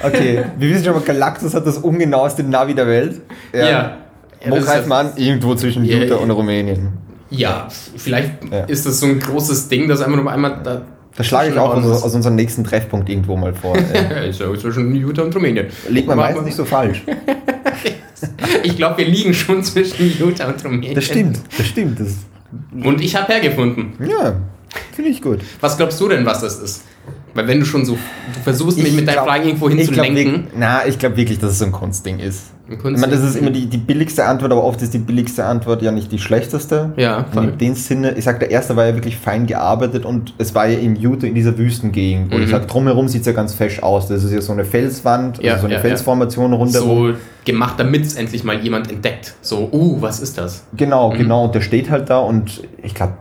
[0.01, 3.22] Okay, wir wissen schon mal, Galactus hat das ungenaueste Navi der Welt.
[3.54, 3.97] Ja.
[4.45, 5.14] Wo das ist greift man an?
[5.18, 6.22] Irgendwo zwischen Ja, Utah ja.
[6.22, 6.89] und Rumänien.
[7.30, 8.66] Ja, vielleicht Ja.
[8.66, 10.82] ist das so ein großes Ding, dass einfach nur einmal da.
[11.16, 13.78] Das schlage ich auch aus, aus unserem nächsten Treffpunkt irgendwo mal vor.
[14.24, 15.68] Ja zwischen Utah und Rumänien.
[15.89, 17.04] Liegt man meistens nicht so falsch.
[18.64, 20.95] Ich glaube, wir liegen schon zwischen Utah und Rumänien.
[20.95, 21.99] Das stimmt, das stimmt.
[21.99, 22.16] Das,
[22.84, 23.93] Und ich habe hergefunden.
[24.06, 24.36] ja,
[24.95, 25.39] finde ich gut.
[25.62, 26.84] Was glaubst du denn, was das ist?
[27.34, 29.76] Weil wenn du schon so, du versuchst mich Ich mit deinen glaub- Fragen irgendwo ich
[29.91, 30.47] glaub hinzulenken.
[30.56, 32.53] Na, ich glaube wirklich, dass es so ein Kunstding ist.
[32.70, 35.82] Ich meine, das ist immer die, die billigste Antwort, aber oft ist die billigste Antwort
[35.82, 36.93] ja nicht die schlechteste.
[36.95, 37.49] Ja, voll.
[37.49, 40.68] In dem Sinne, ich sag, der erste war ja wirklich fein gearbeitet und es war
[40.68, 42.32] ja in Utah in dieser Wüstengegend.
[42.32, 42.43] Und Mhm.
[42.45, 44.07] ich sag, drumherum sieht es ja ganz fesch aus.
[44.07, 47.14] Das ist ja so eine Felswand, Ja, also so eine ja, Felsformation rundherum.
[47.14, 49.34] so gemacht, damit es endlich mal jemand entdeckt.
[49.41, 50.64] So, uh, was ist das?
[50.78, 51.18] Genau, Mhm.
[51.18, 51.43] genau.
[51.45, 53.14] Und der steht halt da und ich glaube,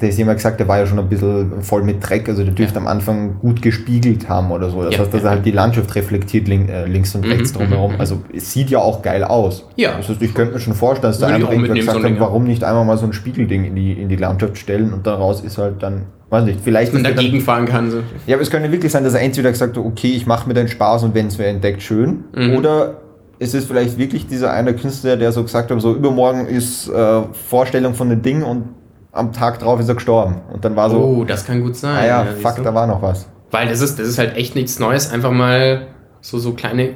[0.00, 2.54] der ist jemand gesagt, der war ja schon ein bisschen voll mit Dreck, also der
[2.54, 2.80] dürfte Ja.
[2.80, 4.82] am Anfang gut gespiegelt haben oder so.
[4.82, 7.32] Das Ja, heißt, dass ja, er halt die Landschaft reflektiert link, äh, links und Mhm,
[7.32, 7.90] rechts drumherum.
[7.90, 8.00] mhm, mhm.
[8.00, 9.66] Also es sieht ja auch geil aus.
[9.76, 9.96] Ja.
[9.98, 12.04] Das heißt, ich könnte mir schon vorstellen, dass da Würde ich einfach irgendwer gesagt so
[12.08, 15.06] hat, warum nicht einmal mal so ein Spiegelding in die, in die Landschaft stellen und
[15.06, 17.90] daraus ist halt dann, weiß nicht, vielleicht Man dagegen fahren kann.
[17.90, 17.98] So.
[18.26, 20.54] ja, aber es könnte wirklich sein, dass er entweder gesagt hat, okay, ich mache mir
[20.54, 22.24] den Spaß und wenn es wer entdeckt, schön.
[22.34, 22.54] Mhm.
[22.56, 22.94] Oder
[23.38, 27.22] es ist vielleicht wirklich dieser eine Künstler, der so gesagt hat, so übermorgen ist äh,
[27.48, 28.64] Vorstellung von dem Ding und
[29.12, 30.36] am Tag drauf ist er gestorben.
[30.52, 31.96] Und dann war so, oh, das kann gut sein.
[31.96, 33.26] ah ja, siehst fuck, da war noch was.
[33.50, 35.88] Weil das ist, das ist halt echt nichts Neues, einfach mal
[36.20, 36.90] so, so kleine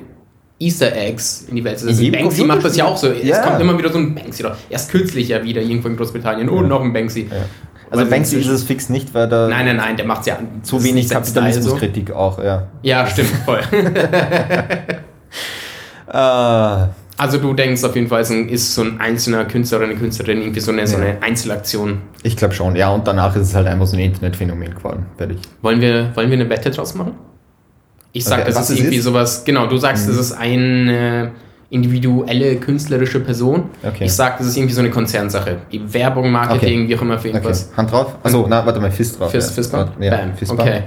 [0.60, 2.12] Easter Eggs in die Welt zu setzen.
[2.12, 3.08] Banksy macht das ja auch so.
[3.08, 3.36] Ja.
[3.38, 4.44] Es kommt immer wieder so ein Banksy.
[4.44, 6.48] Oder erst kürzlich ja wieder irgendwo in Großbritannien.
[6.48, 6.68] Oh, Ja.
[6.68, 7.28] noch ein Banksy.
[7.30, 7.36] Ja.
[7.90, 10.38] Also Weil Banksy ist es fix nicht, weil da Nein, nein, nein, der macht ja
[10.62, 12.58] zu wenig Style Kapitalismuskritik auch, ja.
[12.60, 12.64] So.
[12.82, 13.60] Ja, stimmt, voll.
[16.06, 16.86] Äh,
[17.16, 20.60] Also du denkst auf jeden Fall, ist so ein einzelner Künstler oder eine Künstlerin irgendwie
[20.60, 21.98] so eine, so eine Einzelaktion.
[22.24, 25.06] ich glaube schon, ja, und danach ist es halt einfach so ein Internetphänomen geworden.
[25.16, 25.38] Fertig.
[25.62, 27.12] Wollen wir, wollen wir eine Wette draus machen?
[28.12, 29.04] Ich sag, Okay, das ist irgendwie ist?
[29.04, 30.12] sowas, genau, du sagst, Mhm.
[30.14, 31.32] es ist eine
[31.70, 33.64] individuelle künstlerische Person.
[33.82, 34.04] Okay.
[34.04, 35.58] Ich sag, das ist irgendwie so eine Konzernsache.
[35.72, 36.88] Werbung, Marketing, Okay.
[36.88, 37.70] wie auch immer für irgendwas.
[37.76, 38.16] Hand drauf?
[38.22, 39.30] Achso, na, warte mal, Fist drauf.
[39.30, 39.54] Fist, ja.
[39.54, 39.90] Fist Bump?
[40.00, 40.34] Ja, Bam.
[40.36, 40.82] Fist okay.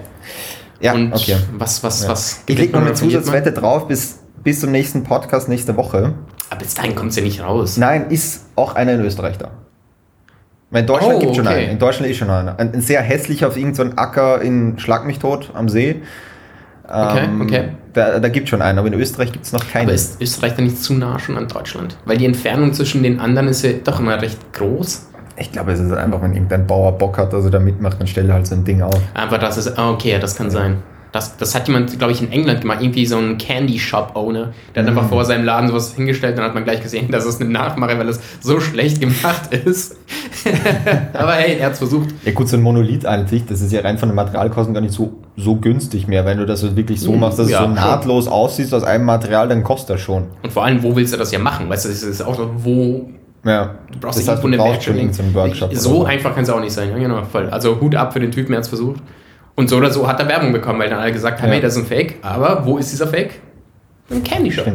[0.79, 1.35] Ja, Und okay.
[1.57, 2.09] was, was, Ja.
[2.09, 2.43] was?
[2.47, 2.93] Ich leg noch eine?
[2.93, 6.13] Zusatzwette drauf bis, bis zum nächsten Podcast nächste Woche.
[6.49, 7.77] Aber bis dahin kommt es ja nicht raus.
[7.77, 9.49] Nein, ist auch einer in Österreich da.
[10.69, 11.55] Weil in Deutschland Oh, gibt schon okay.
[11.63, 11.71] einen.
[11.71, 12.59] In Deutschland ist schon einer.
[12.59, 16.01] Ein, ein sehr hässlicher auf irgendeinem so Acker in Schlag mich tot am See.
[16.87, 17.63] Okay, Ähm, okay.
[17.93, 19.85] Da, da gibt schon einen, aber in Österreich gibt es noch keinen.
[19.87, 21.97] Aber ist Österreich dann nicht zu nah schon an Deutschland?
[22.05, 25.07] Weil die Entfernung zwischen den anderen ist ja doch immer recht groß.
[25.37, 28.27] ich glaube, es ist einfach, wenn irgendein Bauer Bock hat, er da mitmacht, dann stellt
[28.29, 28.99] er halt so ein Ding auf.
[29.13, 30.77] Aber das ist, ah, okay, das kann sein.
[31.17, 32.77] Das, das hat jemand, glaube ich, in England gemacht.
[32.81, 34.53] Irgendwie so ein Candy Shop Owner.
[34.75, 34.97] Der hat Mhm.
[34.97, 36.37] einfach vor seinem Laden sowas hingestellt.
[36.37, 39.95] Dann hat man gleich gesehen, dass es eine Nachmache, weil es so schlecht gemacht ist.
[41.13, 42.09] Aber hey, er hat es versucht.
[42.23, 44.81] Ja gut, so ein Monolith an sich, das ist ja rein von den Materialkosten gar
[44.81, 46.25] nicht so, so günstig mehr.
[46.25, 47.75] Wenn du das wirklich so Mhm, machst, dass ja, es so schon.
[47.75, 50.25] nahtlos aussieht aus einem Material, dann kostet das schon.
[50.43, 51.69] Und vor allem, wo willst du das ja machen?
[51.69, 53.09] Weißt du, das ist auch so, wo.
[53.43, 53.75] Ja.
[53.91, 54.95] Du brauchst das heißt, du brauchst schon
[55.33, 55.71] Werkstatt.
[55.71, 56.89] oder So einfach kann es auch nicht sein.
[56.91, 57.49] Ja, genau, voll.
[57.49, 59.01] Also Hut ab für den Typen, er hat es versucht.
[59.59, 61.55] Und so oder so hat er Werbung bekommen, weil dann alle gesagt haben, Ja.
[61.55, 62.17] hey, das ist ein Fake.
[62.21, 63.39] Aber wo ist dieser Fake?
[64.11, 64.65] Im Candy Shop.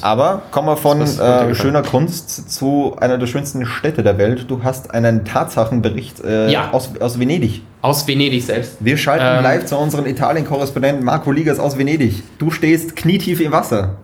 [0.00, 4.46] Aber kommen wir von äh, schöner Kunst zu einer der schönsten Städte der Welt.
[4.48, 6.70] Du hast einen Tatsachenbericht äh, Ja.
[6.72, 7.60] aus, aus Venedig.
[7.82, 8.78] Aus Venedig selbst.
[8.80, 9.42] Wir schalten Ähm.
[9.44, 12.22] live zu unserem Italien-Korrespondenten Marco Ligas aus Venedig.
[12.38, 13.96] Du stehst knietief im Wasser.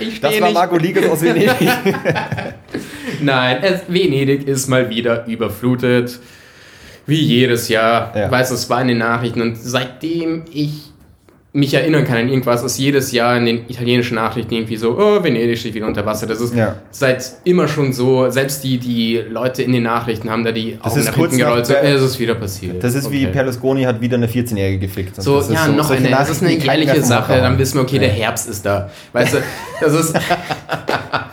[0.00, 0.50] ich Das war.
[0.50, 1.50] Marco Ligas aus Venedig.
[3.22, 6.18] Nein, es, Venedig ist mal wieder überflutet.
[7.06, 8.12] Wie jedes Jahr.
[8.14, 8.26] Ja.
[8.26, 10.92] Ich weiß, es war in den Nachrichten und seitdem ich
[11.54, 15.22] mich erinnern kann an irgendwas, ist jedes Jahr in den italienischen Nachrichten irgendwie so, oh,
[15.22, 16.26] Venedig steht wieder unter Wasser.
[16.26, 16.76] Das ist Ja.
[16.90, 20.92] seit immer schon so, selbst die, die Leute in den Nachrichten haben da die Das
[20.94, 22.82] Augen nach hinten gerollt, so, es ist wieder passiert.
[22.82, 23.32] Das ist wie Okay.
[23.34, 25.20] Berlusconi hat wieder eine 14-Jährige gefickt.
[25.20, 26.16] So, das ist ja, noch solche eine.
[26.16, 27.34] Das ist eine vom Sache.
[27.34, 28.88] Dann wissen wir, okay, der Herbst ist da.
[29.12, 29.38] Weißt du,
[29.80, 30.14] das ist.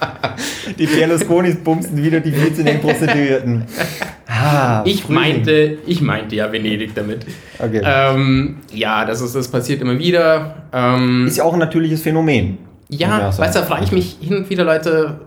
[0.80, 3.64] Die Berlusconis bumsen wieder die 14-jährigen Prostituierten.
[4.28, 5.22] Ah, Ich Frühling.
[5.22, 7.26] meinte, ich meinte ja Venedig damit.
[7.60, 7.82] Okay.
[7.84, 10.56] Ähm, ja, das ist, das passiert immer wieder.
[10.72, 12.58] Ähm, Ist ja auch ein natürliches Phänomen.
[12.90, 15.20] Ja, weißt du, da frage ich mich hin und wieder, Leute,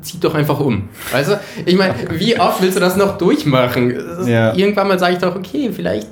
[0.00, 0.88] zieht doch einfach um.
[1.12, 1.40] Weißt du?
[1.66, 3.94] Ich meine, wie oft willst du das noch durchmachen?
[4.26, 4.54] Ja.
[4.54, 6.08] Irgendwann mal sage ich doch, okay, vielleicht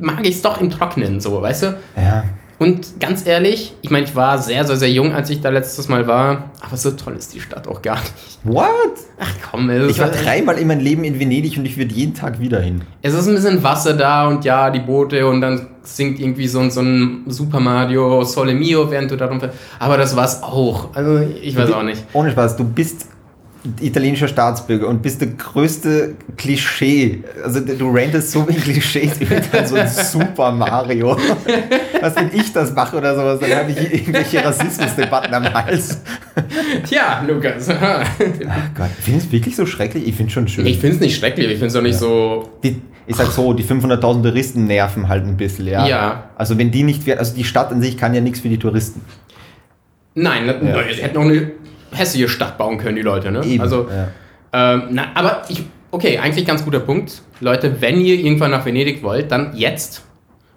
[0.00, 1.66] mag ich es doch im Trocknen, so, weißt du?
[1.96, 2.24] Ja.
[2.58, 5.88] Und ganz ehrlich, ich meine, ich war sehr, sehr, sehr jung, als ich da letztes
[5.88, 8.12] Mal war, aber so toll ist die Stadt auch gar nicht.
[8.44, 8.68] What?
[9.18, 12.14] Ach komm, es Ich war dreimal in meinem Leben in Venedig und ich würde jeden
[12.14, 12.82] Tag wieder hin.
[13.02, 16.60] Es ist ein bisschen Wasser da und ja, die Boote und dann singt irgendwie so,
[16.60, 19.56] ein- so ein Super Mario Sole Mio, während du da rumfährst.
[19.80, 20.94] Aber das war's auch.
[20.94, 22.04] Also ich weiß auch nicht.
[22.12, 23.06] Ohne Spaß, du bist
[23.80, 27.22] italienischer Staatsbürger und bist der größte Klischee.
[27.44, 31.16] Also du rantest so wie Klischees über dann so ein Super Mario.
[32.00, 36.00] Was, wenn ich das mache oder sowas, dann habe ich irgendwelche Rassismusdebatten am Hals.
[36.88, 37.68] Tja, Lukas.
[37.68, 38.04] Ach
[38.74, 40.08] Gott, findest du es wirklich so schrecklich?
[40.08, 40.66] Ich finde es schon schön.
[40.66, 42.50] ich finde es nicht schrecklich, ich finde es auch nicht so.
[42.64, 45.86] die, ich sag so, die 500.000 Touristen nerven halt ein bisschen, ja.
[45.86, 46.30] Ja.
[46.36, 49.02] Also wenn die nicht also die Stadt an sich kann ja nichts für die Touristen.
[50.14, 50.82] Nein, ja.
[50.92, 51.52] sie hätten auch eine
[51.92, 53.44] hässliche Stadt bauen können, die Leute, ne?
[53.44, 54.08] Eben, Also, ja.
[54.74, 57.22] ähm, na, aber ich, okay, eigentlich ganz guter Punkt.
[57.40, 60.02] Leute, wenn ihr irgendwann nach Venedig wollt, dann jetzt.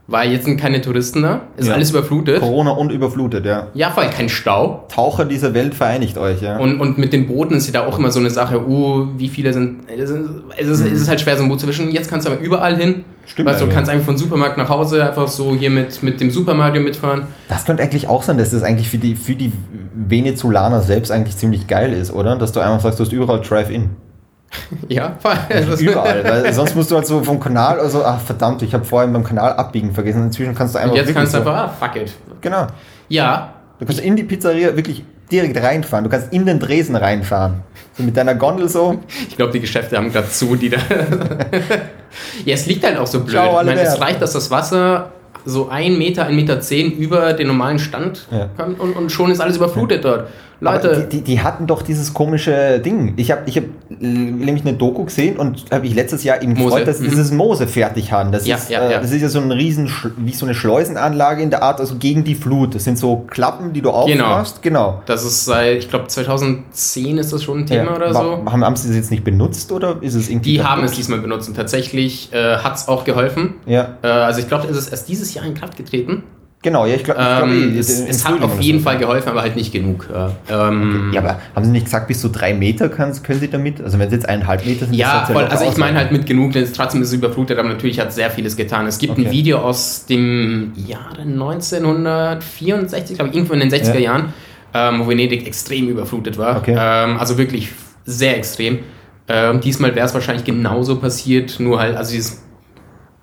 [0.08, 1.74] Weil jetzt sind keine Touristen da, ist Ja.
[1.74, 2.40] alles überflutet.
[2.40, 3.68] Corona und überflutet, ja.
[3.74, 4.86] Ja, vor allem kein Stau.
[4.88, 6.58] Taucher dieser Welt vereinigt euch, ja.
[6.60, 9.30] Und, und mit den Booten ist ja da auch immer so eine Sache, uh, wie
[9.30, 9.80] viele sind.
[9.88, 10.20] Es ist,
[10.58, 11.90] es ist, es ist halt schwer, so ein Boot zu wischen.
[11.90, 13.04] Jetzt kannst du aber überall hin.
[13.26, 16.30] Stimmt Weißt du, kannst einfach von Supermarkt nach Hause einfach so hier mit, mit dem
[16.30, 17.28] Super Mario mitfahren.
[17.50, 19.52] Das könnte eigentlich auch sein, dass das eigentlich für die, für die
[19.96, 22.36] Venezolaner selbst eigentlich ziemlich geil ist, oder?
[22.38, 23.90] Dass du einfach sagst, du hast überall Drive-In.
[24.88, 25.18] Ja.
[25.50, 26.24] Das- Überall.
[26.46, 29.24] weil sonst musst du halt so vom Kanal, also, ach verdammt, ich habe vorhin beim
[29.24, 30.24] Kanal abbiegen vergessen.
[30.24, 30.92] Inzwischen kannst du einfach.
[30.92, 32.14] Und jetzt kannst du so, einfach, ah, fuck it.
[32.42, 32.68] Genau.
[33.10, 33.50] Ja,
[33.80, 36.04] Du kannst in die Pizzeria wirklich direkt reinfahren.
[36.04, 37.64] Du kannst in den Dresen reinfahren.
[37.98, 39.00] So mit deiner Gondel so.
[39.30, 40.78] ich glaube, die Geschäfte haben gerade zu, die da.
[42.46, 43.32] ja, es liegt halt auch so blöd.
[43.32, 45.12] Ciao, ich meine, es reicht, dass das Wasser
[45.46, 48.50] so ein Meter, ein Meter zehn über den normalen Stand Ja.
[48.58, 50.28] kommt und, und schon ist alles überflutet dort.
[50.66, 53.14] Leute, die, die, die hatten doch dieses komische Ding.
[53.18, 56.54] Ich habe ich hab, äh, nämlich eine Doku gesehen und habe ich letztes Jahr eben
[56.54, 57.10] Mose, gefreut, dass sie mhm.
[57.12, 58.32] dieses Moose fertig haben.
[58.32, 59.00] Das, Ja, ist, ja, äh, ja.
[59.00, 62.24] das ist ja so ein riesen, wie so eine Schleusenanlage in der Art, also gegen
[62.24, 62.76] die Flut.
[62.76, 64.62] Das sind so Klappen, die du aufmachst.
[64.62, 65.02] Genau.
[65.06, 68.20] das ist seit, ich glaube, 2010 ist das schon ein Thema oder so.
[68.46, 70.92] Haben, haben sie das jetzt nicht benutzt oder ist es irgendwie Die haben kaputt?
[70.92, 73.56] es diesmal benutzt und tatsächlich äh, hat es auch geholfen.
[73.66, 76.24] Ja, Äh, also ich glaube, es ist erst dieses Jahr in Kraft getreten.
[76.66, 76.86] Genau.
[76.86, 78.82] Ja, ich glaube, Ähm, glaub, es es hat auf jeden.
[78.82, 80.10] Fall geholfen, aber halt nicht genug.
[80.14, 83.48] Äh, ähm, Ja, aber haben sie nicht gesagt, bis zu drei Meter können, können sie
[83.50, 83.80] damit?
[83.82, 85.44] Also wenn es jetzt eineinhalb Meter sind, Ja, voll.
[85.44, 88.12] locker Also ich meine halt mit genug, denn es trotzdem ist überflutet, aber natürlich hat
[88.12, 88.86] sehr vieles getan.
[88.88, 89.26] Es gibt Okay.
[89.28, 94.00] ein Video aus dem Jahre 1964, glaube ich, irgendwo in den 60er Ja.
[94.12, 94.34] Jahren,
[94.74, 96.58] ähm, wo Venedig extrem überflutet war.
[96.58, 96.76] Okay.
[96.78, 97.70] Ähm, also wirklich
[98.06, 98.80] sehr extrem.
[99.28, 102.42] Ähm, diesmal wäre es wahrscheinlich genauso passiert, nur halt, also dieses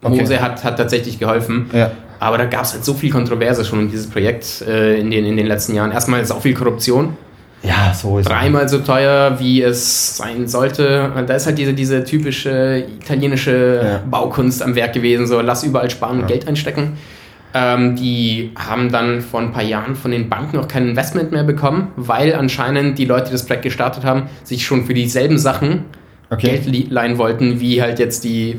[0.05, 0.20] Okay.
[0.20, 1.66] Mose hat, hat tatsächlich geholfen.
[1.72, 1.93] Ja.
[2.23, 5.25] Aber da gab es halt so viel Kontroverse schon um dieses Projekt äh, in, den,
[5.27, 5.91] in den letzten Jahren.
[5.93, 7.16] Erstmal ist auch viel Korruption
[7.62, 8.33] Ja, so ist es.
[8.33, 11.11] dreimal so teuer, wie es sein sollte.
[11.16, 14.01] Und da ist halt diese, diese typische italienische Ja.
[14.09, 16.93] Baukunst am Werk gewesen, so lass überall sparen und Geld einstecken.
[17.55, 21.45] Ähm, die haben dann vor ein paar Jahren von den Banken auch kein Investment mehr
[21.45, 25.85] bekommen, weil anscheinend die Leute, die das Projekt gestartet haben, sich schon für dieselben Sachen
[26.31, 26.59] Okay.
[26.64, 28.59] Geld leihen wollten, wie halt jetzt die,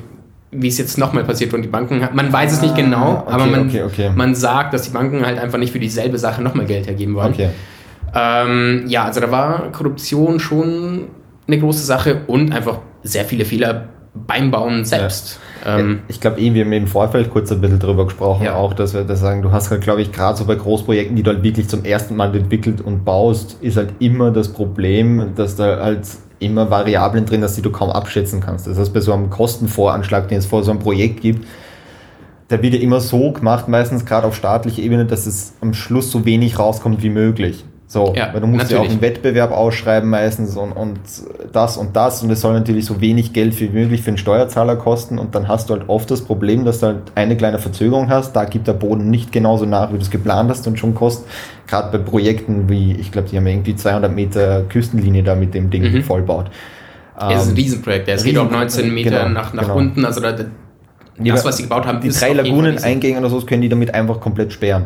[0.56, 3.34] wie es jetzt nochmal passiert und die Banken, man weiß es nicht Ah, genau, okay,
[3.34, 4.12] aber man, okay, okay.
[4.16, 7.34] man sagt, dass die Banken halt einfach nicht für dieselbe Sache nochmal Geld hergeben wollen.
[8.16, 11.06] Ähm, ja, also da war Korruption schon
[11.47, 15.39] eine große Sache und einfach sehr viele Fehler beim Bauen selbst.
[15.66, 18.56] Ähm, ich glaube, wir haben im Vorfeld kurz ein bisschen drüber gesprochen, Ja.
[18.56, 21.24] auch, dass wir das sagen, du hast halt, glaube ich, gerade so bei Großprojekten, die
[21.24, 25.56] du halt wirklich zum ersten Mal entwickelt und baust, ist halt immer das Problem, dass
[25.56, 26.01] da halt
[26.44, 28.68] immer Variablen drin, dass die du kaum abschätzen kannst.
[28.68, 31.46] Das heißt, bei so einem Kostenvoranschlag, den es vor so einem Projekt gibt,
[32.50, 36.12] der wird ja immer so gemacht, meistens gerade auf staatlicher Ebene, dass es am Schluss
[36.12, 37.66] so wenig rauskommt wie möglich.
[37.94, 38.91] So, Ja, weil du musst ja auch natürlich.
[38.94, 40.98] einen Wettbewerb ausschreiben meistens und, und
[41.52, 44.78] das und das und es soll natürlich so wenig Geld wie möglich für den Steuerzahler
[44.78, 48.10] kosten und dann hast du halt oft das Problem, dass du halt eine kleine Verzögerung
[48.10, 50.96] hast, da gibt der Boden nicht genauso nach, wie du es geplant hast und schon
[50.96, 51.28] kostet,
[51.68, 55.70] gerade bei Projekten wie, ich glaube, die haben irgendwie 200 Meter Küstenlinie da mit dem
[55.70, 56.02] Ding Mhm.
[56.02, 56.48] vollbaut.
[57.16, 58.08] es ist ein Ähm, Riesenprojekt.
[58.10, 59.78] Es geht auch 19 Meter genau, nach, nach genau.
[59.78, 60.04] unten.
[60.04, 60.48] Also da, das,
[61.22, 62.88] Ja, was sie gebaut haben, die ist drei auf jeden Fall Lagunen, riesig.
[62.89, 64.86] Eingänge oder so, können die damit einfach komplett sperren.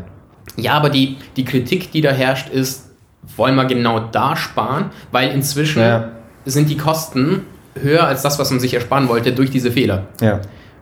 [0.57, 2.86] Ja, aber die, die Kritik, die da herrscht, ist,
[3.35, 6.09] wollen wir genau da sparen, weil inzwischen Ja.
[6.45, 7.41] sind die Kosten
[7.81, 10.03] höher als das, was man sich ersparen wollte durch diese Fehler.
[10.21, 10.39] Ja.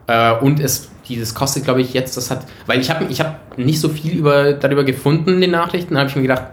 [0.07, 3.57] Äh, und es, dieses kostet, glaube ich, jetzt, das hat, weil ich habe ich hab
[3.57, 6.43] nicht so viel über, darüber gefunden in den Nachrichten, da habe ich mir gedacht,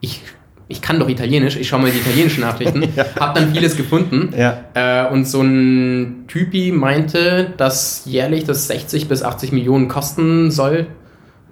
[0.00, 0.22] ich,
[0.68, 2.82] ich kann doch Italienisch, ich schaue mal die italienischen Nachrichten,
[3.18, 4.34] habe dann vieles gefunden.
[4.36, 4.60] Ja.
[4.74, 10.86] Äh, und so ein Typi meinte, dass jährlich das 60 bis 80 Millionen kosten soll,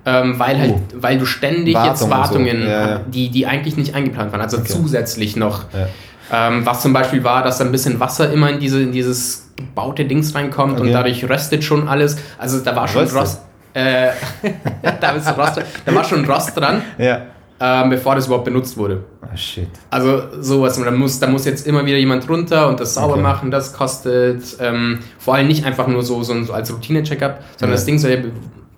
[0.07, 0.81] ähm, weil halt, Oh.
[1.01, 2.17] weil du ständig Wartung jetzt und so.
[2.17, 3.01] Wartungen, Ja, ja.
[3.07, 4.69] die, die eigentlich nicht eingeplant waren, also Okay.
[4.69, 5.65] zusätzlich noch.
[5.73, 6.49] Ja.
[6.49, 9.49] Ähm, was zum Beispiel war, dass da ein bisschen Wasser immer in, diese, in dieses
[9.57, 10.93] gebaute Dings reinkommt und Okay.
[10.93, 12.17] dadurch röstet schon alles.
[12.39, 13.07] Also da war schon?
[13.09, 13.43] Rost.
[13.75, 14.09] Äh,
[15.01, 19.05] da, Rost, da war schon Rost dran, ähm, bevor das überhaupt benutzt wurde.
[19.23, 19.69] Ah, shit.
[19.91, 23.23] Also sowas, da muss, da muss jetzt immer wieder jemand runter und das sauber Okay.
[23.23, 27.77] machen, das kostet ähm, vor allem nicht einfach nur so, so, als Routine-Checkup, sondern Ja.
[27.77, 28.17] das Ding soll ja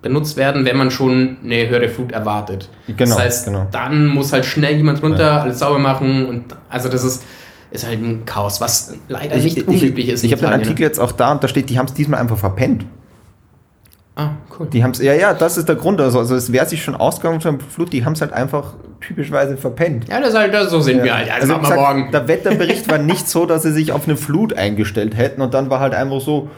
[0.01, 2.69] benutzt werden, wenn man schon eine höhere Flut erwartet.
[2.87, 3.67] Genau, das heißt, genau.
[3.71, 7.23] dann muss halt schnell jemand runter, alles sauber machen und also das ist,
[7.71, 10.23] ist halt ein Chaos, was leider nicht unüblich ist.
[10.23, 10.51] Ich, habe den.
[10.51, 12.85] Artikel jetzt auch da und da steht, die haben es diesmal einfach verpennt.
[14.15, 14.67] Ah, cool.
[14.71, 16.01] Die haben es, ja, ja, das ist der Grund.
[16.01, 18.73] Also, also es wäre sich schon ausgegangen von der Flut, die haben es halt einfach
[18.99, 20.09] typischweise verpennt.
[20.09, 21.31] Ja, das ist halt, so sind wir halt.
[21.31, 22.11] Also, Also, gesagt, morgen.
[22.11, 25.69] Der Wetterbericht war nicht so, dass sie sich auf eine Flut eingestellt hätten und dann
[25.69, 26.49] war halt einfach so,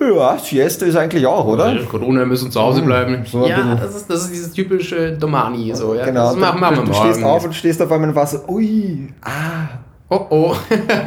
[0.00, 1.66] ja, Siesta ist eigentlich auch, oder?
[1.66, 3.24] Weil Corona müssen zu Hause bleiben.
[3.26, 5.74] so ja, das ist, das ist dieses typische Domani.
[5.74, 6.04] So, ja.
[6.04, 6.34] Genau.
[6.34, 6.94] Das machen, wir du morgen.
[6.94, 8.48] stehst auf und stehst auf einmal im Wasser.
[8.48, 9.68] Ui, ah,
[10.10, 10.56] Oh oh.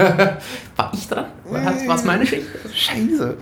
[0.75, 1.25] War ich dran?
[1.49, 2.45] War es meine Schicht?
[2.73, 3.35] scheiße.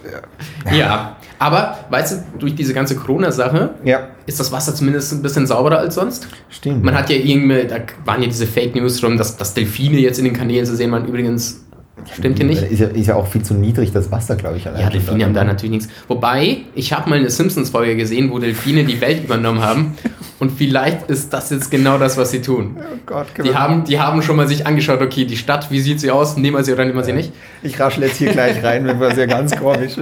[0.65, 0.73] Ja.
[0.73, 1.15] Ja.
[1.37, 5.79] Aber, weißt du, durch diese ganze Corona-Sache ja, ist das Wasser zumindest ein bisschen sauberer
[5.79, 6.27] als sonst.
[6.49, 6.83] stimmt.
[6.83, 10.17] Man hat ja irgendwie, da waren ja diese Fake News drum, dass, dass Delfine jetzt
[10.17, 11.05] in den Kanälen zu sehen waren.
[11.05, 11.65] Übrigens,
[12.13, 12.61] stimmt hier nicht?
[12.63, 14.67] Ist ja, ist ja auch viel zu niedrig, das Wasser, glaube ich.
[14.67, 15.87] allein Ja, Delfine haben da natürlich nichts.
[16.07, 19.95] Wobei, ich habe mal eine Simpsons-Folge gesehen, wo Delfine die Welt übernommen haben.
[20.39, 22.77] Und vielleicht ist das jetzt genau das, was sie tun.
[22.79, 25.99] Oh Gott, Die haben, die haben schon mal sich angeschaut, okay, die Stadt, wie sieht
[25.99, 26.37] sie aus?
[26.37, 27.33] Nehmen wir sie oder nehmen wir sie nicht?
[27.61, 29.93] Ich raschel jetzt hier gleich rein, wenn wir es ja ganz komisch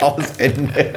[0.00, 0.92] Aus Ende.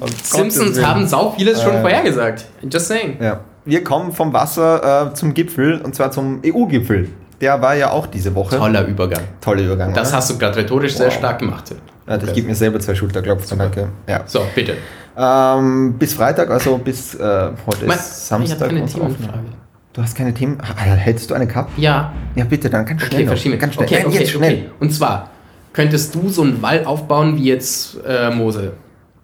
[0.00, 1.80] Um Simpsons haben sau vieles schon Äh.
[1.82, 2.46] vorhergesagt.
[2.70, 3.16] Just saying.
[3.20, 3.40] Ja.
[3.64, 7.08] Wir kommen vom Wasser äh, zum Gipfel und zwar zum EU-Gipfel.
[7.40, 8.56] Der war ja auch diese Woche.
[8.58, 9.22] Toller Übergang.
[9.40, 9.94] Toller Übergang.
[9.94, 10.16] Das oder?
[10.18, 11.14] hast du gerade rhetorisch sehr Wow.
[11.14, 11.74] stark gemacht.
[12.06, 13.88] Warte, ich gebe mir selber zwei Schulterklopfen, danke.
[14.08, 14.22] Ja.
[14.26, 14.74] So, bitte.
[15.16, 18.72] Ähm, bis Freitag, also bis äh, heute Mein- ist Samstag.
[18.72, 19.44] ich habe keine.
[19.92, 20.58] Du hast keine Themen.
[20.60, 21.76] Ah, hättest du eine gehabt?
[21.76, 23.20] Ja, Ja, bitte, dann ganz schnell.
[23.22, 23.58] okay, verschieben.
[23.58, 23.86] Ganz schnell.
[23.88, 24.52] Okay, okay, jetzt schnell.
[24.52, 24.70] okay.
[24.78, 25.30] Und zwar,
[25.72, 28.72] könntest du so einen Wall aufbauen wie jetzt äh, Mosel?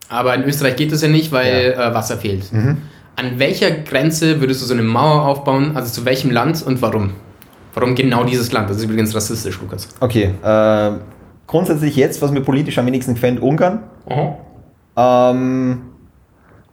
[0.09, 2.53] Aber in Österreich geht das ja nicht, weil äh, Wasser fehlt.
[2.53, 2.79] Mhm.
[3.17, 5.77] An welcher Grenze würdest du so eine Mauer aufbauen?
[5.77, 7.13] Also zu welchem Land und warum?
[7.77, 8.71] Warum genau dieses Land?
[8.71, 9.89] Das ist übrigens rassistisch, Lukas.
[10.01, 10.91] Okay, äh,
[11.47, 13.81] grundsätzlich jetzt, was mir politisch am wenigsten gefällt, Ungarn.
[14.97, 15.83] Ähm,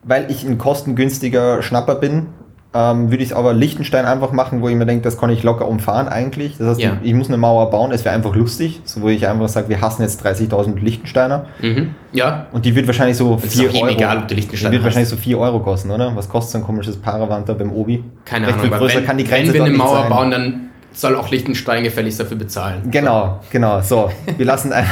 [0.04, 2.28] weil ich ein kostengünstiger Schnapper bin,
[2.76, 5.44] ähm, würde ich es aber Liechtenstein einfach machen, wo ich mir denke, das kann ich
[5.44, 6.58] locker umfahren eigentlich.
[6.58, 6.98] Das heißt, Ja.
[7.04, 9.70] ich, ich muss eine Mauer bauen, es wäre einfach lustig, so wo ich einfach sage,
[9.70, 11.46] wir hassen jetzt 30.000 Liechtensteiner.
[11.62, 11.94] Mhm.
[12.14, 13.96] Ja, Und die wird wahrscheinlich so ist 4 doch eben Euro.
[13.96, 14.84] egal, ob du die wird hast.
[14.84, 16.16] wahrscheinlich so 4 Euro kosten, oder?
[16.16, 18.04] Was kostet so ein komisches Paravant da beim Obi?
[18.26, 18.70] keine Recht Ahnung.
[18.72, 20.10] viel größer wenn, kann die Grenze wenn wir eine Mauer sein.
[20.10, 22.90] bauen, dann soll auch Liechtenstein gefälligst dafür bezahlen.
[22.92, 23.82] Genau, genau.
[23.82, 24.86] So, wir lassen ein.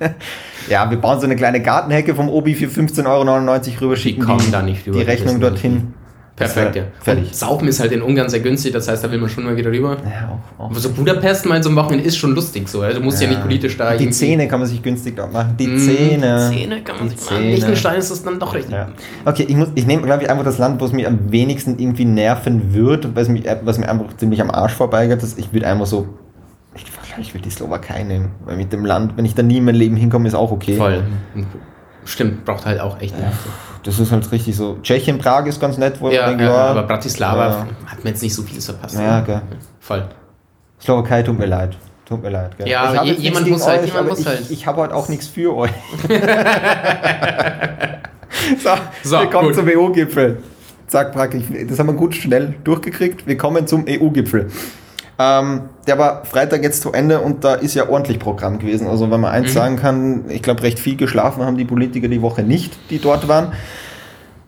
[0.68, 4.50] ja, wir bauen so eine kleine Gartenhecke vom Obi für 15,99 Euro rüber, schicken kommen
[4.52, 5.94] da nicht rüber, die die Rechnung dorthin.
[6.36, 6.82] Perfekt, ja.
[7.00, 7.28] Fertig.
[7.28, 9.56] Und Saufen ist halt in Ungarn sehr günstig, das heißt, da will man schon mal
[9.56, 9.96] wieder rüber.
[10.04, 10.28] Ja,
[10.58, 10.70] auch, auch.
[10.70, 12.82] Aber so Budapest mal so Wochenende ist schon lustig so.
[12.82, 15.54] Also du musst ja, nicht politisch da Die Zähne kann man sich günstig dort machen.
[15.58, 16.50] Die Mm, Zähne.
[16.52, 17.36] Die Zähne kann man Die sich machen.
[17.38, 17.54] Zähne.
[17.54, 18.74] Liechtenstein ist das dann doch richtig.
[18.74, 18.88] Ja.
[19.24, 21.78] Okay, ich, muss- ich nehme, glaube ich, einfach das Land, wo es mir am wenigsten
[21.78, 25.22] irgendwie nerven wird, was, mich, was mir einfach ziemlich am Arsch vorbeigeht.
[25.22, 26.06] Das, ich würde einfach so.
[26.74, 26.84] Ich,
[27.18, 28.28] ich würde die Slowakei nehmen.
[28.44, 30.76] Weil mit dem Land, wenn ich da nie in mein Leben hinkomme, ist auch okay.
[30.76, 31.02] Voll.
[32.06, 33.36] Stimmt, braucht halt auch echt Nerven.
[33.82, 34.78] Das ist halt richtig so.
[34.82, 38.22] Tschechien, Prag ist ganz nett, wo Ja, ich denke, ja, aber Bratislava hat mir jetzt
[38.22, 38.96] nicht so viel verpasst.
[38.98, 39.42] Ja, gell.
[39.80, 40.04] Voll.
[40.80, 41.76] Slowakei tut mir leid.
[42.04, 42.56] Tut mir leid.
[42.58, 42.68] Gell.
[42.68, 44.50] Ja, je- jemand muss halt- gegen jemand aber muss ich, halt.
[44.50, 45.70] Ich habe halt auch nichts für euch.
[48.62, 48.70] so,
[49.02, 49.54] So, wir kommen gut.
[49.56, 50.42] zum EU-Gipfel.
[50.86, 51.42] Zack, praktisch.
[51.68, 53.26] Das haben wir gut schnell durchgekriegt.
[53.26, 54.50] Wir kommen zum EU-Gipfel.
[55.18, 58.86] Ähm, der war Freitag jetzt zu Ende und da ist ja ordentlich Programm gewesen.
[58.86, 59.54] Also wenn man eins Mhm.
[59.54, 63.26] sagen kann, ich glaube, recht viel geschlafen haben die Politiker die Woche nicht, die dort
[63.26, 63.52] waren.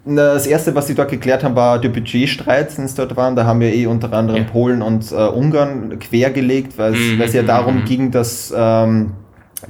[0.04, 3.36] Das erste, was sie dort geklärt haben, war der Budgetstreit, den sie dort waren.
[3.36, 4.48] Da haben wir eh unter anderem Ja.
[4.50, 7.84] Polen und äh, Ungarn quergelegt, weil es Mhm, es ja darum mhm.
[7.84, 9.12] ging, dass, ähm,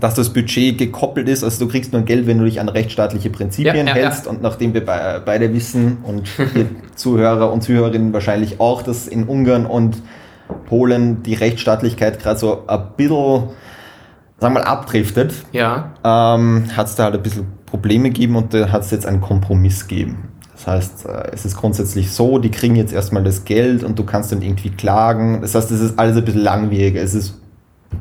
[0.01, 1.43] dass das Budget gekoppelt ist.
[1.43, 4.29] Also du kriegst nur Geld, wenn du dich an rechtsstaatliche Prinzipien Ja, ja, hältst.
[4.29, 9.25] Und nachdem wir be beide wissen und ihr Zuhörer und Zuhörerinnen wahrscheinlich auch, dass in
[9.25, 9.97] Ungarn und
[10.67, 13.49] Polen die Rechtsstaatlichkeit gerade so ein bisschen,
[14.39, 15.93] sagen wir mal, abdriftet, Ja.
[16.05, 19.21] ähm, hat es da halt ein bisschen Probleme gegeben und da hat es jetzt einen
[19.21, 20.29] Kompromiss gegeben.
[20.55, 24.05] Das heißt, äh, es ist grundsätzlich so, die kriegen jetzt erstmal das Geld und du
[24.05, 25.41] kannst dann irgendwie klagen.
[25.43, 27.01] Das heißt, es ist alles ein bisschen langwieriger.
[27.01, 27.41] Es ist,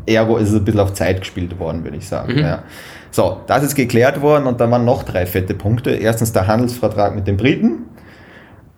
[0.05, 2.33] ergo ist es ein bisschen auf Zeit gespielt worden, würde ich sagen.
[2.33, 2.39] Mhm.
[2.39, 2.63] Ja.
[3.11, 5.91] So, das ist geklärt worden und da waren noch drei fette Punkte.
[5.91, 7.83] Erstens der Handelsvertrag mit den Briten,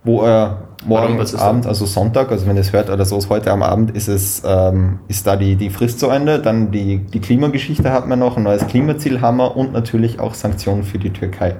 [0.03, 3.51] wo er morgen Abend, also Sonntag, also wenn ihr es hört oder so, ist heute
[3.51, 6.39] am Abend, ist es, ähm, ist da die, die Frist zu Ende.
[6.39, 10.33] Dann die, die Klimageschichte hat man noch, ein neues Klimaziel haben wir und natürlich auch
[10.33, 11.55] Sanktionen für die Türkei.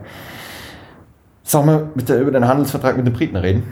[1.43, 3.63] Sollen wir bitte über den Handelsvertrag mit den Briten reden?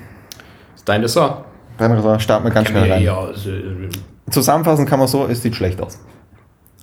[0.76, 1.46] Ist dein Dessert.
[1.78, 3.04] Dann starten wir ganz schnell rein.
[3.04, 3.90] Ja, also, äh,
[4.32, 6.00] Zusammenfassend kann man so, es sieht schlecht aus.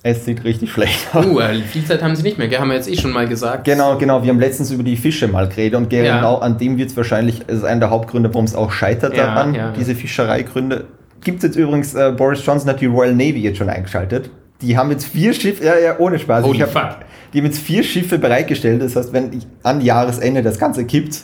[0.07, 1.25] Es sieht richtig schlecht aus.
[1.25, 2.59] Uh, äh, viel Zeit haben sie nicht mehr, gell?
[2.59, 3.65] haben wir jetzt eh schon mal gesagt.
[3.65, 4.23] Genau, genau.
[4.23, 6.17] Wir haben letztens über die Fische mal geredet und Ja.
[6.17, 9.17] genau an dem wird es wahrscheinlich, es ist einer der Hauptgründe, warum es auch scheitert
[9.17, 9.73] Ja, daran, ja.
[9.73, 10.85] diese Fischereigründe.
[11.23, 14.29] Gibt es jetzt übrigens, äh, Boris Johnson hat die Royal Navy jetzt schon eingeschaltet.
[14.61, 16.45] Die haben jetzt vier Schiffe, ja, ja, ohne Spaß.
[16.45, 16.99] Holy Ich hab- fuck.
[17.33, 18.83] Die haben jetzt vier Schiffe bereitgestellt.
[18.83, 21.23] Das heißt, wenn ich an Jahresende das Ganze kippt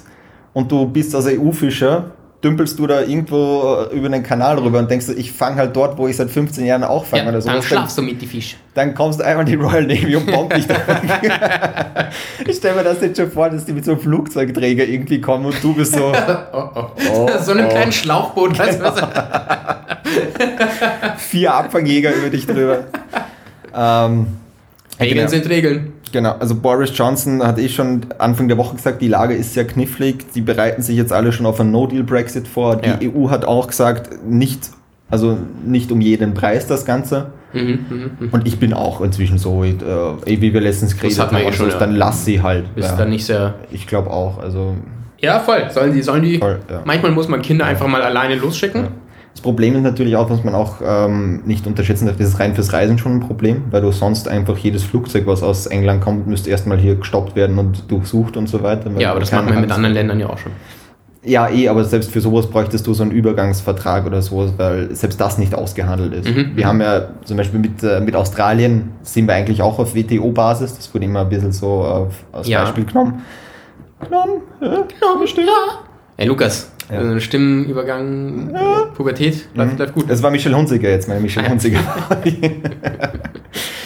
[0.55, 2.13] und du bist als EU-Fischer,
[2.43, 5.77] dümpelst du da irgendwo äh, über den Kanal rüber und denkst, du, ich fange halt
[5.77, 7.55] dort, wo ich seit 15 Jahren auch fange Ja, oder dann sowas.
[7.55, 8.57] Dann, schlafst du mit die Fisch.
[8.75, 10.77] dann kommst du einmal in die Royal Navy und bombt dich da.
[12.47, 15.47] ich stelle mir das jetzt schon vor, dass die mit so einem Flugzeugträger irgendwie kommen
[15.47, 16.13] und du bist so
[16.53, 16.87] Oh, oh.
[17.13, 18.79] Oh, so einem kleinen Schlauchboot, was?
[21.19, 22.85] vier Abfangjäger über dich drüber.
[23.75, 24.27] Ähm,
[24.99, 25.31] Regeln genau.
[25.31, 25.93] sind Regeln.
[26.13, 29.67] Genau, also Boris Johnson hat eh schon Anfang der Woche gesagt, die Lage ist sehr
[29.67, 30.33] knifflig.
[30.35, 32.77] Die bereiten sich jetzt alle schon auf einen No-Deal-Brexit vor.
[32.77, 32.99] Die Ja.
[33.15, 34.71] EU hat auch gesagt, nicht,
[35.11, 37.27] also nicht um jeden Preis das Ganze.
[37.53, 38.29] Mhm, mhm, mhm.
[38.31, 39.75] Und ich bin auch inzwischen so, äh,
[40.25, 41.79] wie wir letztens geredet haben, eh schon, also, ja.
[41.79, 42.75] dann lass sie halt.
[42.75, 42.97] Bist Ja.
[42.97, 43.55] dann nicht sehr.
[43.73, 44.39] Ich glaube auch.
[44.39, 44.77] Also
[45.19, 45.69] Ja, voll.
[45.71, 46.39] Sollen die, sollen die.
[46.39, 46.81] Voll, ja.
[46.85, 48.89] Manchmal muss man Kinder einfach mal alleine losschicken.
[49.31, 49.41] Ja.
[49.41, 52.55] Das Problem ist natürlich auch, was man auch ähm, nicht unterschätzen darf, das ist rein
[52.55, 56.27] fürs Reisen schon ein Problem, weil du sonst einfach jedes Flugzeug, was aus England kommt,
[56.27, 58.91] müsste erstmal hier gestoppt werden und durchsucht und so weiter.
[58.99, 60.53] Ja, aber das machen wir mit anderen Ländern ja auch schon.
[61.23, 65.21] Ja, eh, aber selbst für sowas bräuchtest du so einen Übergangsvertrag oder sowas, weil selbst
[65.21, 66.35] das nicht ausgehandelt ist.
[66.35, 66.53] Mhm.
[66.55, 70.77] Wir haben ja zum Beispiel mit, äh, mit Australien sind wir eigentlich auch auf WTO-Basis,
[70.77, 72.63] das wurde immer ein bisschen so auf, als Ja.
[72.63, 73.23] Beispiel genommen.
[74.03, 75.49] Genommen, ja, Ja, bestimmt.
[76.17, 77.17] Ey, Lukas, Ja.
[77.17, 79.79] äh, Stimmenübergang, äh, Pubertät, läuft, Mhm.
[79.79, 80.05] läuft gut.
[80.11, 81.51] Das war Michel Hunziker jetzt, meine Michel Ah, ja.
[81.53, 81.79] Hunziker.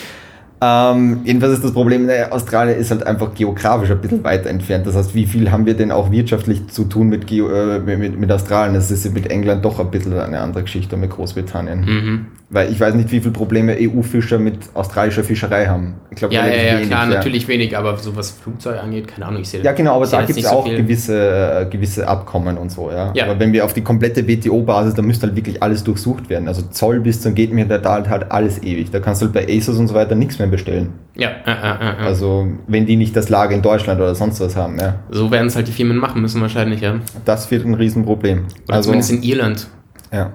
[0.61, 4.87] ähm, jedenfalls ist das Problem, naja, Australien ist halt einfach geografisch ein bisschen weiter entfernt.
[4.87, 8.19] Das heißt, wie viel haben wir denn auch wirtschaftlich zu tun mit, Geo, äh, mit,
[8.19, 8.75] mit Australien?
[8.75, 11.81] Das ist ja mit England doch ein bisschen eine andere Geschichte mit Großbritannien.
[11.81, 12.27] Mhm.
[12.51, 15.95] Weil ich weiß nicht, wie viele Probleme EU-Fischer mit australischer Fischerei haben.
[16.11, 19.27] Ich glaube, Ja, ja, ja, wenig, klar, natürlich wenig, aber so was Flugzeug angeht, keine
[19.27, 20.77] Ahnung, ich sehe Ja, genau, aber da gibt es so auch viel.
[20.77, 23.13] gewisse, äh, gewisse Abkommen und so, ja.
[23.15, 23.25] Ja.
[23.25, 26.47] Aber wenn wir auf die komplette WTO-Basis, da müsste halt wirklich alles durchsucht werden.
[26.47, 28.91] Also Zoll bis zum geht mir, da halt alles ewig.
[28.91, 30.91] Da kannst du halt bei ASOS und so weiter nichts mehr bestellen.
[31.17, 32.07] Ja, äh, äh, äh.
[32.07, 34.97] Also, wenn die nicht das Lager in Deutschland oder sonst was haben, ja.
[35.11, 36.97] so werden es halt die Firmen machen müssen wahrscheinlich, ja.
[37.25, 38.47] Das wird ein Riesenproblem.
[38.67, 39.69] Oder also, zumindest in Irland.
[40.13, 40.33] ja.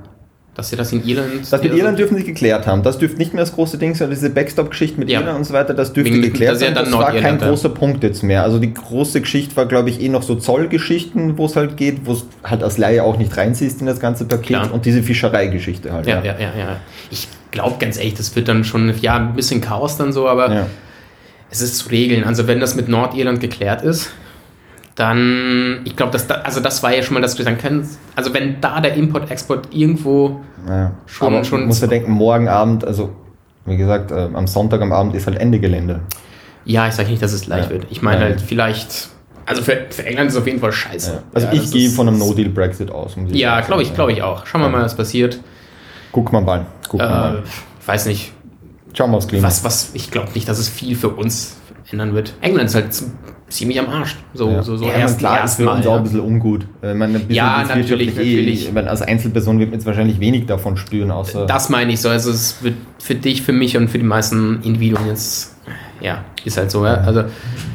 [0.56, 1.30] Dass sie das in Irland.
[1.50, 2.84] Das mit Irland dürfen sie geklärt haben.
[2.84, 4.10] Das dürfte nicht mehr das große Ding sein.
[4.10, 5.22] Diese Backstop-Geschichte mit Ja.
[5.22, 8.04] Irland und so weiter, das dürfte Wegen- geklärt das ja Das war kein großer Punkt
[8.04, 8.44] jetzt mehr.
[8.44, 12.06] Also die große Geschichte war, glaube ich, eh noch so Zollgeschichten, wo es halt geht,
[12.06, 14.48] wo es halt als Laie auch nicht reinziehst in das ganze Paket.
[14.48, 14.74] Klar.
[14.74, 16.08] Und diese Fischereigeschichte halt.
[16.08, 16.76] Ja, ja, ja, ja.
[17.10, 20.52] Ich glaube ganz ehrlich, das wird dann schon, ja, ein bisschen Chaos dann so, aber
[20.54, 20.66] Ja.
[21.50, 22.24] es ist zu regeln.
[22.24, 24.12] Also wenn das mit Nordirland geklärt ist,
[24.96, 28.00] dann, ich glaube, dass da, also das war ja schon mal, dass du dann kannst,
[28.16, 30.92] also wenn da der Import-Export irgendwo, Ja.
[31.06, 33.12] Schon- Aber schon muss man denken, morgen Abend, also
[33.66, 36.02] wie gesagt, äh, am Sonntag am Abend ist halt Ende Gelände.
[36.66, 37.76] ja, ich sage nicht, dass es leicht Ja.
[37.78, 37.88] wird.
[37.90, 38.26] Ich meine Ja.
[38.28, 39.08] halt vielleicht,
[39.46, 41.12] also für, für England ist es auf jeden Fall scheiße.
[41.14, 41.24] Ja.
[41.34, 43.16] Also Ja, ich das gehe von einem No-Deal-Brexit aus.
[43.32, 44.46] ich Ja, glaube ich, glaube ich auch.
[44.46, 45.40] Schauen wir mal, was passiert.
[46.12, 46.66] Guck mal mal.
[46.88, 47.44] Guck Äh, mal.
[47.86, 48.34] weiß nicht,
[48.94, 49.48] Schauen wir aufs Klima.
[49.48, 51.58] was, was, ich glaube nicht, dass es viel für uns
[51.92, 52.34] ändern wird.
[52.42, 52.88] England ist halt
[53.50, 54.16] ziemlich am Arsch.
[54.34, 54.64] So, Ja.
[54.64, 55.78] so, so ja, erst, klar, für mal.
[55.78, 56.04] uns auch ein Ja.
[56.04, 56.64] bisschen ungut.
[56.64, 58.68] Ich meine, ein bisschen Ja, natürlich, natürlich.
[58.68, 61.46] Ich meine, als Einzelperson wird man jetzt wahrscheinlich wenig davon spüren, außer.
[61.46, 62.10] Das meine ich so.
[62.10, 65.56] Also es wird für dich, für mich und für die meisten Individuen jetzt,
[66.02, 66.84] ja, ist halt so.
[66.86, 66.96] Ja.
[66.96, 67.24] Also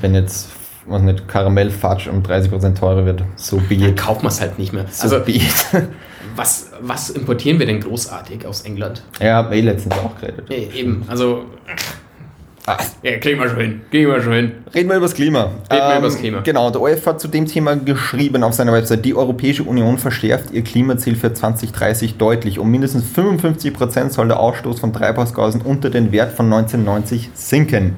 [0.01, 0.49] wenn jetzt,
[0.87, 3.97] was nicht, Karamellfatsch um 30% teurer wird, so be dann it.
[3.97, 4.85] kauft man es halt nicht mehr.
[4.91, 5.43] So Also be it.
[6.37, 9.03] was, was importieren wir denn großartig aus England?
[9.21, 10.51] ja, hab eh letztens auch geredet.
[10.51, 11.45] Eben, also.
[13.03, 13.81] Ja, kriegen wir schon hin.
[13.91, 14.53] Kriegen wir schon hin.
[14.75, 15.51] Reden wir über das Klima.
[15.71, 16.41] Reden wir über das Klima.
[16.41, 20.51] Genau, der ORF hat zu dem Thema geschrieben auf seiner Website, die Europäische Union verschärft
[20.51, 22.59] ihr Klimaziel für 2030 deutlich.
[22.59, 27.97] Um mindestens 55 Prozent soll der Ausstoß von Treibhausgasen unter den Wert von 1990 sinken.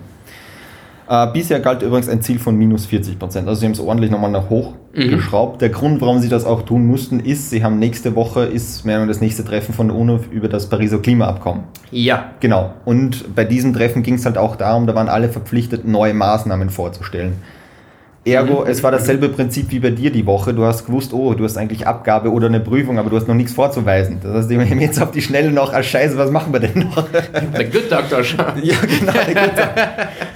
[1.08, 3.46] Äh, bisher galt übrigens ein Ziel von minus 40 Prozent.
[3.48, 5.10] Also sie haben es ordentlich nochmal nach hoch Mhm.
[5.10, 5.60] geschraubt.
[5.60, 9.04] Der Grund, warum sie das auch tun mussten, ist, sie haben nächste Woche ist mehr
[9.06, 11.64] das nächste Treffen von der UNO über das Pariser Klimaabkommen.
[11.90, 12.30] Ja.
[12.40, 12.72] Genau.
[12.86, 16.70] Und bei diesem Treffen ging es halt auch darum, da waren alle verpflichtet, neue Maßnahmen
[16.70, 17.34] vorzustellen.
[18.26, 20.52] Ergo, es war dasselbe Prinzip wie bei dir die Woche.
[20.52, 23.36] Du hast gewusst, oh, du hast eigentlich Abgabe oder eine Prüfung, aber du hast noch
[23.36, 24.18] nichts vorzuweisen.
[24.20, 26.88] Das heißt, wir haben jetzt auf die Schnelle noch, ah scheiße, was machen wir denn
[26.88, 27.06] noch?
[27.56, 28.44] The Good Doctor schon.
[28.62, 29.12] ja, genau.
[29.12, 29.86] Der Good Doctor.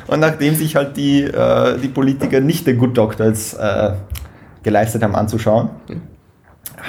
[0.06, 3.92] Und nachdem sich halt die, äh, die Politiker nicht den Good Doctor als, äh,
[4.62, 5.70] geleistet haben anzuschauen,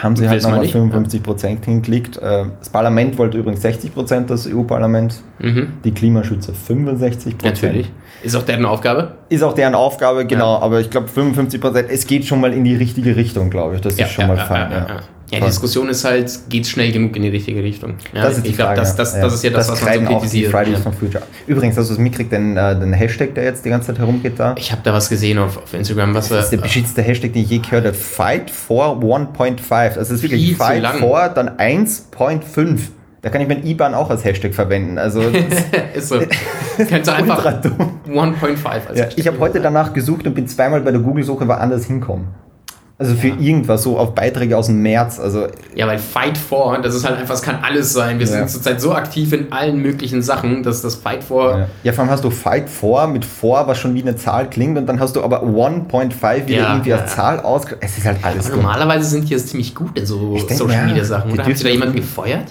[0.01, 0.71] Haben sie halt nochmal nicht.
[0.71, 2.17] 55 Prozent hingeklickt.
[2.17, 5.15] Äh, Das Parlament wollte übrigens 60 Prozent, das EU-Parlament.
[5.39, 5.73] Mhm.
[5.83, 7.61] Die Klimaschützer 65 Prozent.
[7.63, 7.91] Natürlich.
[8.23, 9.15] Ist auch deren Aufgabe.
[9.29, 10.59] Ist auch deren Aufgabe, genau.
[10.59, 13.81] Aber ich glaube 55 Prozent, es geht schon mal in die richtige Richtung, glaube ich.
[13.81, 14.71] Das ist schon mal fein.
[14.71, 14.87] ja, ja.
[14.87, 14.99] ja.
[15.31, 17.93] Ja, die Diskussion ist halt, geht schnell genug in die richtige Richtung.
[18.13, 20.05] Ja, Das ist die ich glaube, das, das, das ist ja das, was man so
[20.05, 20.51] kritisiert.
[20.51, 20.79] Fridays Ja.
[20.81, 21.23] for Future.
[21.47, 24.33] Übrigens, hast du es mitgekriegt, den, äh, den Hashtag, der jetzt die ganze Zeit herumgeht
[24.37, 24.55] da?
[24.57, 27.31] Ich habe da was gesehen auf, auf Instagram, was Das ist der äh, beschützte Hashtag,
[27.31, 27.93] den ich je gehört habe.
[27.95, 29.90] Fight for 1.5.
[29.97, 30.97] Also es ist wirklich Viel zu Fight lang.
[30.99, 32.79] for, dann 1.5.
[33.21, 34.97] Da kann ich mein IBAN auch als Hashtag verwenden.
[34.97, 35.63] Also das
[35.95, 36.19] ist so.
[36.89, 37.99] Kannst du einfach ultra dumm.
[38.07, 41.47] 1.5 als Ja, Hashtag ich habe heute danach gesucht und bin zweimal bei der Google-Suche
[41.47, 42.29] woanders hinkommen.
[43.01, 43.35] Also für Ja.
[43.39, 45.19] irgendwas, so auf Beiträge aus dem März.
[45.19, 48.19] Also Ja, weil Fight for, das ist halt einfach, es kann alles sein.
[48.19, 48.31] Wir Ja.
[48.33, 51.57] sind zurzeit so aktiv in allen möglichen Sachen, dass das Fight for.
[51.57, 51.67] Ja.
[51.83, 54.77] ja, vor allem hast du Fight for mit for, was schon wie eine Zahl klingt,
[54.77, 57.15] und dann hast du aber 1.5 wieder Ja, irgendwie als.
[57.15, 57.63] Zahl aus.
[57.79, 60.85] Es ist halt alles Aber normalerweise sind die jetzt ziemlich gut in so denk, Social
[60.85, 61.31] Media Sachen.
[61.31, 62.45] Oder haben sie da jemanden gefeuert?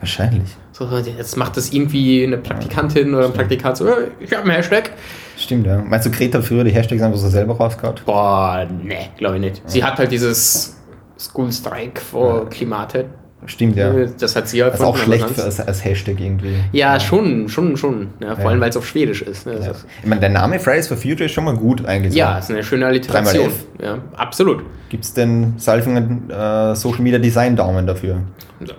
[0.00, 0.56] Wahrscheinlich.
[0.72, 4.52] So, jetzt macht das irgendwie eine Praktikantin oder ein Praktikant so, "Hey, ich habe einen
[4.52, 4.90] Hashtag.
[5.38, 5.80] Stimmt, ja.
[5.86, 7.96] Meinst du, Greta früher die Hashtags einfach so selber rausgehauen?
[8.04, 9.62] Boah, nee, glaube ich nicht.
[9.66, 10.76] Sie hat halt dieses
[11.18, 13.04] School Strike vor Klimate.
[13.46, 13.92] Stimmt, ja.
[14.18, 16.56] Das hat sie ja Das ist auch schlecht für, als, als Hashtag irgendwie.
[16.72, 18.08] Ja, schon, schon, schon.
[18.20, 18.50] Ja, vor Ja.
[18.50, 19.46] allem, weil es auf Schwedisch ist.
[19.46, 19.52] Ne?
[19.62, 19.70] Ja.
[19.70, 22.14] ist Ich meine, der Name Fridays for Future ist schon mal gut eigentlich.
[22.14, 22.18] so.
[22.18, 23.50] ja, ist eine schöne Alliteration.
[23.80, 24.64] Ja, absolut.
[24.88, 28.22] Gibt es denn Salfingen äh, Social Media Design Daumen dafür?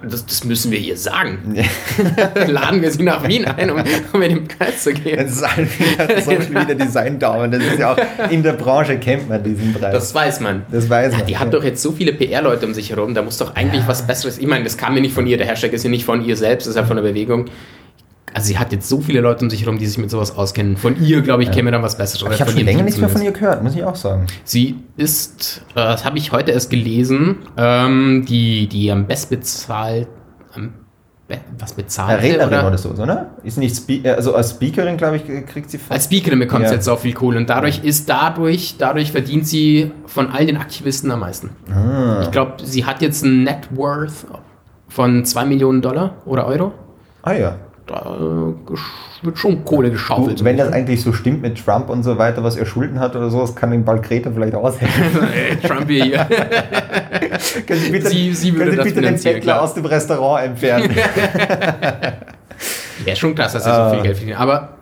[0.03, 1.55] Das, das müssen wir ihr sagen.
[2.47, 5.29] Laden wir sie nach Wien ein, um, um in den Preis zu gehen.
[5.29, 9.73] Salfingen Social Media Design Daumen, das ist ja auch in der Branche kennt man diesen
[9.73, 9.93] Preis.
[9.93, 10.63] Das weiß man.
[10.71, 11.25] Das weiß man.
[11.27, 14.05] Die hat doch jetzt so viele PR-Leute um sich herum, da muss doch eigentlich was
[14.05, 14.37] Besseres.
[14.37, 16.35] Ich meine, das kam mir nicht von ihr, der Hashtag ist ja nicht von ihr
[16.35, 17.45] selbst, das ist ja von der Bewegung.
[18.33, 20.77] Also sie hat jetzt so viele Leute um sich herum, die sich mit sowas auskennen.
[20.77, 22.21] Von ihr, glaube ich, käme dann was Besseres.
[22.21, 24.27] Aber Oder ich habe schon länger nichts mehr von ihr gehört, muss ich auch sagen.
[24.43, 30.07] Sie ist, äh, das habe ich heute erst gelesen, ähm, die, die am best bezahlt,
[30.53, 30.73] am
[31.27, 33.29] be was bezahlt Rednerin oder, so, oder?
[33.43, 35.91] Ist nicht Spe äh, also als Speakerin, glaube ich, kriegt sie fast.
[35.91, 36.75] Als Speakerin bekommt sie Ja.
[36.75, 41.11] jetzt auch viel Kohle und dadurch ist dadurch, dadurch verdient sie von all den Aktivisten
[41.11, 41.51] am meisten.
[41.71, 42.21] Ah.
[42.23, 44.25] Ich glaube, sie hat jetzt ein Net Worth
[44.87, 46.73] von 2 Millionen Dollar oder Euro.
[47.21, 47.55] ah ja.
[47.89, 50.43] Da äh, wird schon Kohle geschaufelt.
[50.43, 53.29] Wenn das eigentlich so stimmt mit Trump und so weiter, was er Schulden hat oder
[53.31, 55.27] so, das kann ihm bald Greta vielleicht aushelfen.
[55.33, 56.25] Ey, Trump hier.
[57.67, 59.61] können Sie bitte, Sie- Sie würde können Sie das bitte den Bettler klar.
[59.63, 60.95] aus dem Restaurant entfernen?
[63.05, 64.37] Ja, schon krass, dass sie so viel Geld verdienen.
[64.37, 64.73] Aber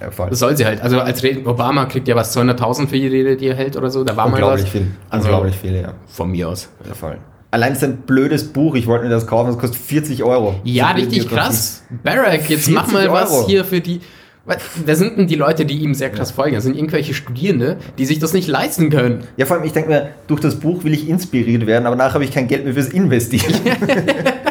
[0.00, 0.80] ja, das soll sie halt.
[0.82, 3.88] Also als Rede, Obama kriegt ja was 200.000 für die Rede, die er hält oder
[3.88, 4.02] so.
[4.02, 4.40] Da war mal was.
[4.42, 4.86] Unglaublich viel.
[5.08, 5.92] Also Unglaublich viel, ja.
[6.08, 6.68] von mir aus.
[6.86, 6.92] ja.
[6.94, 7.18] Voll.
[7.50, 10.56] Allein ist ein blödes Buch, ich wollte mir das kaufen, das kostet 40 Euro.
[10.64, 11.82] Ja, richtig krass.
[12.02, 13.46] Barack, jetzt mach 40 mal was Euro.
[13.46, 14.00] hier für die.
[14.44, 16.54] Was- Wer sind denn die Leute, die ihm sehr krass folgen?
[16.54, 19.24] Das sind irgendwelche Studierende, die sich das nicht leisten können.
[19.36, 22.14] Ja, vor allem, ich denke mir, durch das Buch will ich inspiriert werden, aber nachher
[22.14, 23.54] habe ich kein Geld mehr fürs Investieren.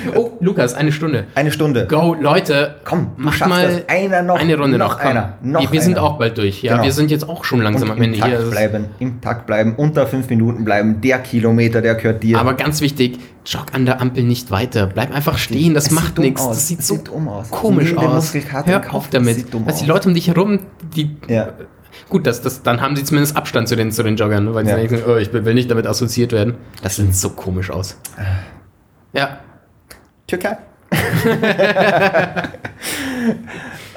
[0.16, 1.24] Oh, Lukas, eine Stunde.
[1.34, 1.86] Eine Stunde.
[1.86, 3.84] Go, Leute, Komm, schaffst mal.
[3.88, 5.00] Einer noch, eine Runde noch noch.
[5.00, 6.02] einer, noch wir wir sind einer.
[6.06, 6.62] auch bald durch.
[6.62, 6.84] Ja, Genau.
[6.84, 8.50] wir sind jetzt auch schon langsam Und am im Ende Takt hier.
[8.50, 12.38] Bleiben, im Takt bleiben, unter fünf Minuten bleiben, der Kilometer, der gehört dir.
[12.38, 14.86] Aber ganz wichtig, jog an der Ampel nicht weiter.
[14.86, 16.46] Bleib einfach stehen, das Es macht nichts.
[16.46, 17.50] Das sieht so sieht dumm aus.
[17.50, 18.34] komisch aus.
[18.34, 19.44] Im Hör auf damit.
[19.66, 19.86] Was die.
[19.86, 20.60] Leute um dich herum,
[20.94, 21.16] die.
[21.28, 21.48] Ja.
[22.08, 24.54] Gut, das, das, dann haben sie zumindest Abstand zu den, zu den Joggern, ne?
[24.54, 24.76] weil Ja.
[24.78, 26.54] sie denken, oh, ich will will nicht damit assoziiert werden.
[26.82, 27.96] Das sieht so komisch aus.
[29.12, 29.40] Ja.
[30.30, 30.56] Türkei.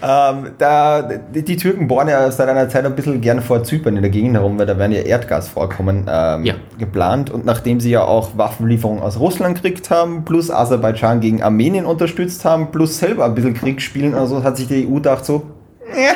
[0.01, 1.01] ähm, da,
[1.34, 4.36] die, Türken bohren ja seit einer Zeit ein bisschen gern vor Zypern in der Gegend
[4.36, 6.55] herum, weil da werden ja Erdgasvorkommen ähm, Ja.
[6.77, 7.29] geplant.
[7.31, 12.45] Und nachdem sie ja auch Waffenlieferungen aus Russland gekriegt haben, plus Aserbaidschan gegen Armenien unterstützt
[12.45, 15.43] haben, plus selber ein bisschen Krieg spielen, also hat sich die EU gedacht so,
[15.95, 16.13] ja,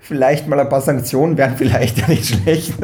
[0.00, 2.74] vielleicht mal ein paar Sanktionen wären vielleicht ja nicht schlecht.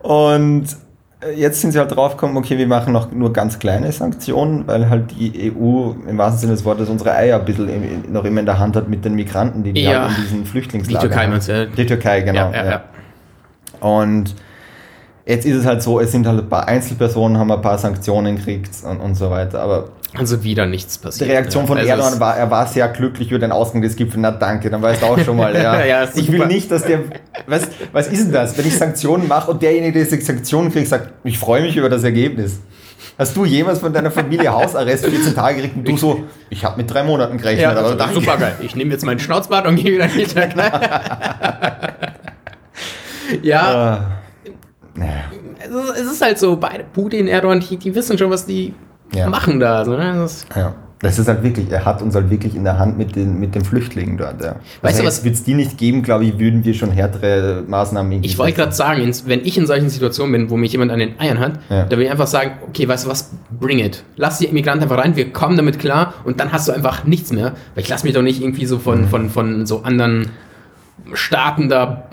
[0.00, 0.85] Und äh,
[1.34, 5.12] jetzt sind sie halt draufgekommen, okay, wir machen noch nur ganz kleine Sanktionen, weil halt
[5.18, 8.58] die EU im wahrsten Sinne des Wortes unsere Eier ein bisschen noch immer in der
[8.58, 10.02] Hand hat mit den Migranten, die die Ja.
[10.08, 11.30] halt in diesen Die Flüchtlingslagern Türkei haben.
[11.32, 11.52] meinst du?
[11.52, 11.64] ja?
[11.66, 12.52] Die Türkei, genau.
[12.52, 12.84] ja, ja.
[13.80, 14.34] Und
[15.24, 18.36] jetzt ist es halt so, es sind halt ein paar Einzelpersonen, haben ein paar Sanktionen
[18.36, 19.60] gekriegt und, und so weiter.
[19.60, 19.88] Aber
[20.18, 21.30] Also wieder nichts die passiert.
[21.30, 21.66] Reaktion ja.
[21.68, 24.16] von Also Erdogan war, er war sehr glücklich über den Ausgang des Gipfels.
[24.20, 25.54] Na danke, dann weißt du auch schon mal.
[25.54, 25.84] Ja.
[25.86, 27.00] Ja, ich will nicht, dass der.
[27.46, 30.88] Was, was ist denn das, wenn ich Sanktionen mache und derjenige, der diese Sanktionen kriegt,
[30.88, 32.60] sagt, ich freue mich über das Ergebnis.
[33.18, 36.76] Hast du jemals von deiner Familie Hausarrest 14 Tage gekriegt und du so, ich habe
[36.76, 38.14] mit drei Monaten gerechnet, Ja, aber danke.
[38.14, 38.56] super geil.
[38.60, 40.70] Ich nehme jetzt meinen Schnauzbart und gehe wieder in die Türkei.
[43.42, 44.00] ja, Ah.
[44.94, 45.12] Naja.
[45.58, 48.74] es ist, es ist halt so, beide Putin, Erdogan, die, die wissen schon, was die
[49.14, 49.28] Ja.
[49.28, 49.84] machen da.
[49.84, 50.14] So, ne?
[50.14, 50.74] das ist, Ja.
[51.00, 53.54] Das ist halt wirklich, er hat uns halt wirklich in der Hand mit den, mit
[53.54, 54.42] den Flüchtlingen dort.
[54.42, 54.52] Ja.
[54.80, 57.64] Weißt also du, was- Wird es die nicht geben, glaube ich, würden wir schon härtere
[57.68, 60.98] Maßnahmen Ich wollte gerade sagen, wenn ich in solchen Situationen bin, wo mich jemand an
[60.98, 61.84] den Eiern hat, Ja.
[61.84, 63.30] da will ich einfach sagen, okay, weißt du was,
[63.60, 64.04] bring it.
[64.16, 67.30] Lass die Immigranten einfach rein, wir kommen damit klar und dann hast du einfach nichts
[67.30, 67.52] mehr.
[67.74, 68.80] Weil ich lasse mich doch nicht irgendwie so Mhm.
[68.80, 70.30] von, von, von so anderen
[71.12, 72.04] Staaten da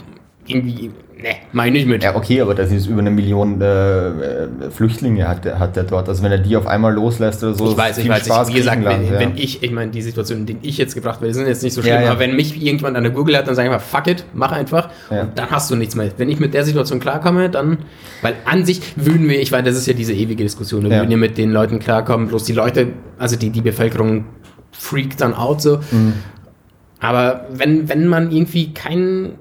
[0.45, 0.91] irgendwie,
[1.24, 2.03] ne, mach ich nicht mit.
[2.03, 5.84] Ja, okay, aber das ist über eine Million äh, äh, Flüchtlinge hat der, hat der
[5.84, 6.09] dort.
[6.09, 8.55] Also wenn er die auf einmal loslässt oder so, Ich weiß, ich weiß, Spaß ich,
[8.55, 9.19] wie gesagt, wenn, ja.
[9.19, 11.74] wenn ich, ich meine, die Situation, in denen ich jetzt gebracht werde, sind jetzt nicht
[11.74, 12.11] so schlimm, Ja, ja.
[12.11, 14.51] aber wenn mich irgendjemand an der Google hat, dann sage ich einfach, fuck it, mach
[14.51, 16.11] einfach und dann hast du nichts mehr.
[16.17, 17.78] Wenn ich mit der Situation klarkomme, dann,
[18.21, 21.11] weil an sich würden wir, ich meine, das ist ja diese ewige Diskussion, wir würden
[21.11, 24.26] ja mit den Leuten klarkommen, bloß die Leute, also die, die Bevölkerung
[24.71, 25.78] freakt dann out so.
[25.91, 26.13] Mhm.
[26.99, 29.34] Aber wenn, wenn man irgendwie keinen,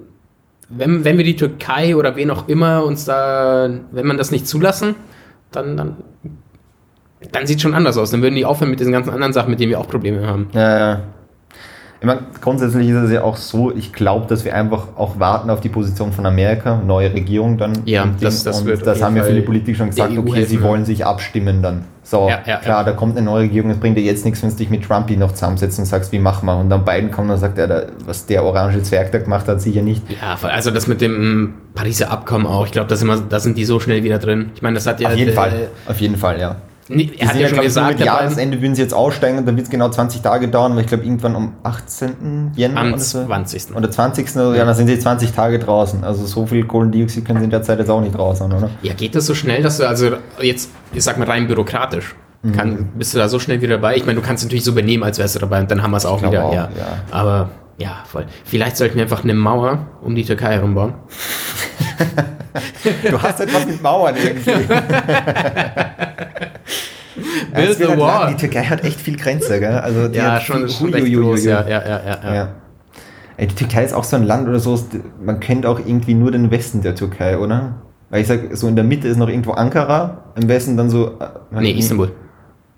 [0.76, 4.46] wenn, wenn wir die Türkei oder wen auch immer uns da, wenn man das nicht
[4.46, 4.94] zulassen,
[5.50, 5.96] dann, dann,
[7.30, 8.10] dann sieht schon anders aus.
[8.10, 10.48] Dann würden die aufhören mit diesen ganzen anderen Sachen, mit denen wir auch Probleme haben.
[10.52, 11.00] Ja, ja.
[12.02, 15.50] Ich meine, grundsätzlich ist es ja auch so, ich glaube, dass wir einfach auch warten
[15.50, 17.74] auf die Position von Amerika, neue Regierung dann.
[17.84, 20.50] Ja, Und das- das und das haben ja viele Politiker schon gesagt, EU okay, helfen,
[20.50, 21.84] sie wollen sich abstimmen dann.
[22.02, 22.82] So, Ja, ja, klar, ja.
[22.82, 25.16] da kommt eine neue Regierung, es bringt dir jetzt nichts, wenn du dich mit Trumpy
[25.16, 26.56] noch zusammensetzt und sagst, wie machen wir?
[26.58, 29.62] Und dann Biden kommt und sagt, ja, da, was der orange Zwerg da gemacht hat,
[29.62, 30.02] sicher nicht.
[30.20, 32.66] Ja, also das mit dem Pariser Abkommen auch.
[32.66, 34.50] Ich glaube, da sind, wir- da sind die so schnell wieder drin.
[34.56, 35.08] Ich meine, das hat ja.
[35.10, 36.56] auf jeden äh, Fall, auf jeden Fall, ja.
[36.94, 39.56] Nee, er hat sind ja schon gesagt, Biden, Jahresende würden sie jetzt aussteigen und dann
[39.56, 42.52] wird es genau 20 Tage dauern, weil ich glaube, irgendwann am 18.
[42.54, 43.24] Jänner am oder so.
[43.24, 43.74] 20.
[43.74, 44.36] Oder 20.
[44.36, 46.04] Oder, ja, dann sind sie 20 Tage draußen.
[46.04, 48.70] Also so viel Kohlendioxid können sie in der Zeit jetzt auch nicht raus haben, oder?
[48.82, 52.14] Ja, geht das so schnell, dass du also jetzt, ich sag mal rein bürokratisch,
[52.44, 52.52] Mhm.
[52.56, 53.94] kann, bist du da so schnell wieder dabei?
[53.96, 55.96] Ich meine, du kannst natürlich so benehmen, als wärst du dabei und dann haben wir
[55.98, 56.44] es auch wieder.
[56.44, 56.68] auch, ja.
[56.76, 56.86] ja.
[57.12, 58.26] Aber ja, voll.
[58.44, 60.94] Vielleicht sollten wir einfach eine Mauer um die Türkei herumbauen.
[63.08, 64.50] Du hast etwas mit Mauern irgendwie.
[67.52, 68.28] Ja, Build das the wall.
[68.30, 69.72] Die Türkei hat echt viel Grenze, gell?
[69.78, 71.44] Also die Ja, hat schon, viel- schon recht groß.
[71.44, 72.18] Ja, ja, ja, ja.
[72.24, 72.34] ja.
[72.34, 72.48] Ja.
[73.36, 74.78] Ey, die Türkei ist auch so ein Land oder so,
[75.24, 77.74] man kennt auch irgendwie nur den Westen der Türkei, oder?
[78.10, 81.18] Weil ich sag, so in der Mitte ist noch irgendwo Ankara, im Westen dann so.
[81.18, 82.12] äh, Nee, Istanbul.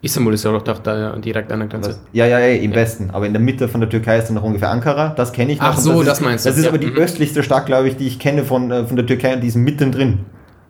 [0.00, 1.98] Istanbul ist ja doch da direkt an der Grenze.
[2.12, 3.08] Ja, ja, ja, im Westen.
[3.12, 5.08] Aber in der Mitte von der Türkei ist dann noch ungefähr Ankara.
[5.16, 5.68] Das kenne ich noch.
[5.68, 6.50] Ach so, ist, das meinst du.
[6.50, 6.98] Das ist Ja, aber die mhm.
[6.98, 9.56] östlichste Stadt, glaube ich, die ich kenne von, äh, von der Türkei und die ist
[9.56, 10.20] mittendrin.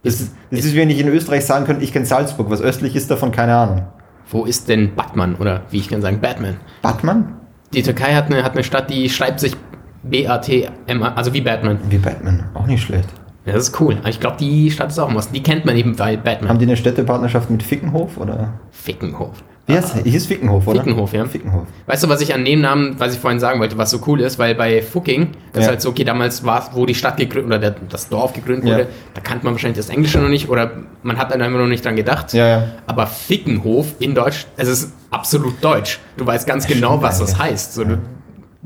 [0.05, 2.51] Das ist, das ist, wenn ich in Österreich sagen könnte, ich kenne Salzburg.
[2.51, 3.83] Was östlich ist davon, keine Ahnung.
[4.29, 5.35] Wo ist denn Batman?
[5.37, 6.59] Oder wie ich kann sagen, Batman?
[6.83, 7.41] Batman?
[7.73, 9.57] Die Türkei hat eine, hat eine Stadt, die schreibt sich
[10.03, 11.79] B-A-T-M-A, also wie Batman.
[11.89, 12.45] Wie Batman.
[12.55, 13.09] Auch nicht schlecht.
[13.47, 13.99] Ja, das ist cool.
[14.09, 15.31] Ich glaube, die Stadt ist auch was.
[15.31, 16.51] Die kennt man eben bei Batman.
[16.51, 18.17] Haben die eine Städtepartnerschaft mit Fickenhof?
[18.19, 18.55] Oder?
[18.71, 19.43] Fickenhof.
[19.67, 20.81] Wie heißt Ich ist Fickenhof, oder?
[20.83, 21.25] Fickenhof, ja.
[21.25, 21.63] Fickenhof.
[21.87, 24.21] Weißt du, was ich an dem Namen, was ich vorhin sagen wollte, was so cool
[24.21, 25.71] ist, weil bei Fucking, das ist Ja.
[25.71, 28.69] halt so, okay, damals war es, wo die Stadt gegründet oder der, das Dorf gegründet
[28.69, 28.75] Ja.
[28.75, 30.71] wurde, da kannte man wahrscheinlich das Englische noch nicht oder
[31.03, 32.35] man hat dann einfach noch nicht dran gedacht.
[32.35, 32.65] Ja, ja.
[32.87, 35.99] Aber Fickenhof in Deutsch, es ist absolut deutsch.
[36.19, 37.73] Du weißt ganz genau, was das heißt.
[37.75, 37.99] So, du,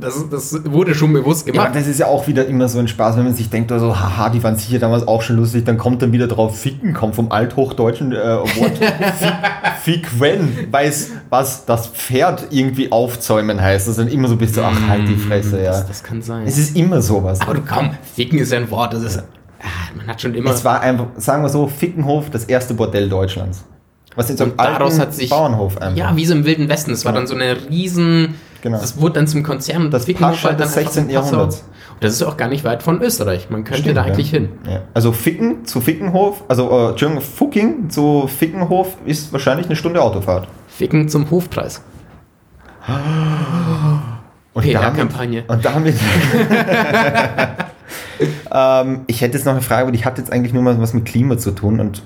[0.01, 1.69] das, das wurde schon bewusst Ja, gemacht.
[1.71, 3.99] aber das ist ja auch wieder immer so ein Spaß, wenn man sich denkt, also,
[3.99, 7.15] haha, die waren sicher damals auch schon lustig, dann kommt dann wieder drauf, Ficken kommt
[7.17, 8.79] vom althochdeutschen äh, Wort
[9.19, 9.33] Fick,
[9.83, 13.87] Fickwen, weiß, was das Pferd irgendwie aufzäumen heißt.
[13.87, 15.71] Das ist dann immer so ein bisschen, ach, halt die Fresse, ja.
[15.73, 16.47] das, das kann sein.
[16.47, 17.41] Es ist immer sowas.
[17.41, 19.19] Aber du komm, Ficken ist ja ein Wort, das ist.
[19.61, 19.65] Ah,
[19.97, 20.51] man hat schon immer.
[20.51, 23.65] Es war einfach, sagen wir so, Fickenhof, das erste Bordell Deutschlands.
[24.15, 24.47] Was in so
[25.11, 25.97] sich- Bauernhof einfach.
[25.97, 26.91] Ja, wie so im Wilden Westen.
[26.91, 28.35] Das war dann so eine riesen.
[28.63, 28.81] Genau.
[28.81, 31.09] Das wurde dann zum Konzern Das Fickenhof Pascha des einfach 16.
[31.09, 31.31] in Passau.
[31.33, 31.61] Jahrhunderts.
[31.95, 33.51] Und das ist auch gar nicht weit von Österreich.
[33.51, 34.39] Man könnte Stimmt, da eigentlich ja.
[34.41, 34.49] hin.
[34.69, 34.81] Ja.
[34.95, 40.49] Also Ficken zu Fickenhof, also äh, Entschuldigung, Fucking zu Fickenhof ist wahrscheinlich eine Stunde Autofahrt.
[40.69, 41.83] Ficken zum Hofpreis.
[44.55, 45.45] Und PR-Kampagne.
[45.47, 45.95] Und damit.
[48.53, 50.95] ähm, ich hätte jetzt noch eine Frage, aber die hat jetzt eigentlich nur mal was
[50.95, 51.79] mit Klima zu tun.
[51.81, 52.03] Und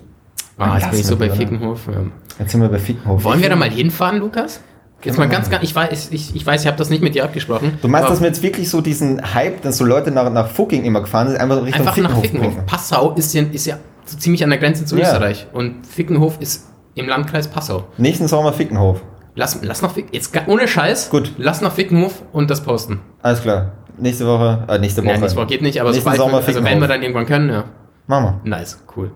[0.58, 1.30] Ah, jetzt bin ich so bei?
[1.30, 1.86] Fickenhof.
[1.86, 1.94] Ja.
[2.38, 3.24] jetzt sind wir bei Fickenhof.
[3.24, 4.60] Wollen wir da Ich- mal hinfahren, Lukas?
[5.04, 7.24] Jetzt mal ganz, ganz, ich weiß, ich, ich weiß, ich habe das nicht mit dir
[7.24, 7.78] abgesprochen.
[7.82, 10.84] Du meinst, dass wir jetzt wirklich so diesen Hype, dass so Leute nach, nach Fucking
[10.84, 12.52] immer gefahren sind, einfach Richtung einfach nach Fickenhof Fickenhof.
[12.54, 12.66] bringen?
[12.66, 15.02] Passau ist ja, ist ja so ziemlich an der Grenze zu Ja.
[15.08, 15.46] Österreich.
[15.52, 17.84] Und Fickenhof ist im Landkreis Passau.
[17.98, 19.02] Nächsten Sommer Fickenhof.
[19.34, 21.32] Lass, lass noch, Fick- jetzt ohne Scheiß, Gut.
[21.38, 23.00] lass nach Fickenhof und das posten.
[23.22, 23.72] Alles klar.
[23.98, 25.12] Nächste Woche, äh, nächste Woche.
[25.14, 26.80] Ja, nächste Woche geht nicht, aber Nächsten sobald Sommer wir, also wenn Fickenhof.
[26.82, 27.64] wir dann irgendwann können, ja.
[28.06, 28.50] Machen wir.
[28.50, 29.10] Nice, cool.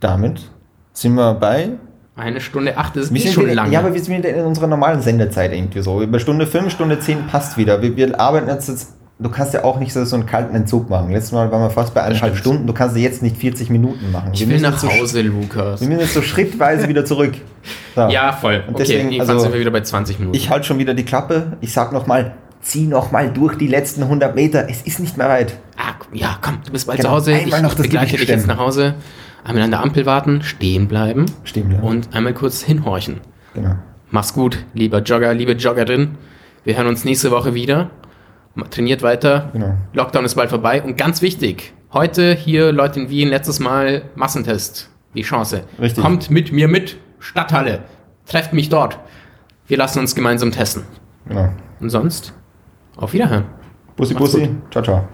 [0.00, 0.50] Damit
[0.92, 1.70] sind wir bei
[2.16, 3.72] Eine Stunde acht ist eh schon lange.
[3.72, 6.00] Ja, aber wir sind wieder in unserer normalen Sendezeit irgendwie so.
[6.02, 7.82] Über Stunde 5, Stunde 10 passt wieder.
[7.82, 10.88] Wir, wir arbeiten jetzt, jetzt, du kannst ja auch nicht so, so einen kalten Entzug
[10.88, 11.10] machen.
[11.12, 12.34] Letztes Mal waren wir fast bei eineinhalb.
[12.38, 12.66] Stunden.
[12.66, 14.30] Du kannst ja jetzt nicht 40 Minuten machen.
[14.32, 15.82] ich wir will nach jetzt so, Hause, Lukas.
[15.82, 17.34] Wir müssen jetzt so schrittweise wieder zurück.
[17.94, 18.08] So.
[18.08, 18.64] Ja, voll.
[18.66, 20.36] Und okay, deswegen, irgendwann also, sind wir wieder bei 20 Minuten.
[20.38, 21.58] Ich halte schon wieder die Klappe.
[21.60, 22.32] Ich sag nochmal,
[22.62, 24.68] zieh nochmal durch die letzten 100 Meter.
[24.70, 25.52] Es ist nicht mehr weit.
[25.76, 27.34] ah, ja, komm, du bist bald Genau, zu Hause.
[27.34, 28.94] einmal ich noch das begleite dich jetzt nach Hause.
[29.46, 31.84] Einmal an der Ampel warten, stehen bleiben Stehen bleiben.
[31.84, 33.20] und einmal kurz hinhorchen.
[33.54, 33.76] Genau.
[34.10, 36.16] Mach's gut, lieber Jogger, liebe Joggerin.
[36.64, 37.90] Wir hören uns nächste Woche wieder.
[38.70, 39.50] Trainiert weiter.
[39.52, 39.74] Genau.
[39.92, 40.82] Lockdown ist bald vorbei.
[40.82, 44.90] Und ganz wichtig, heute hier Leute in Wien, letztes Mal Massentest.
[45.14, 45.62] Die Chance.
[45.80, 46.02] Richtig.
[46.02, 46.96] Kommt mit mir mit.
[47.20, 47.84] Stadthalle.
[48.26, 48.98] Trefft mich dort.
[49.68, 50.82] Wir lassen uns gemeinsam testen.
[51.28, 51.50] Genau.
[51.80, 52.32] Und sonst,
[52.96, 53.44] auf Wiederhören.
[53.96, 54.50] Bussi, Macht's Bussi.
[54.70, 55.08] Ciao, ciao.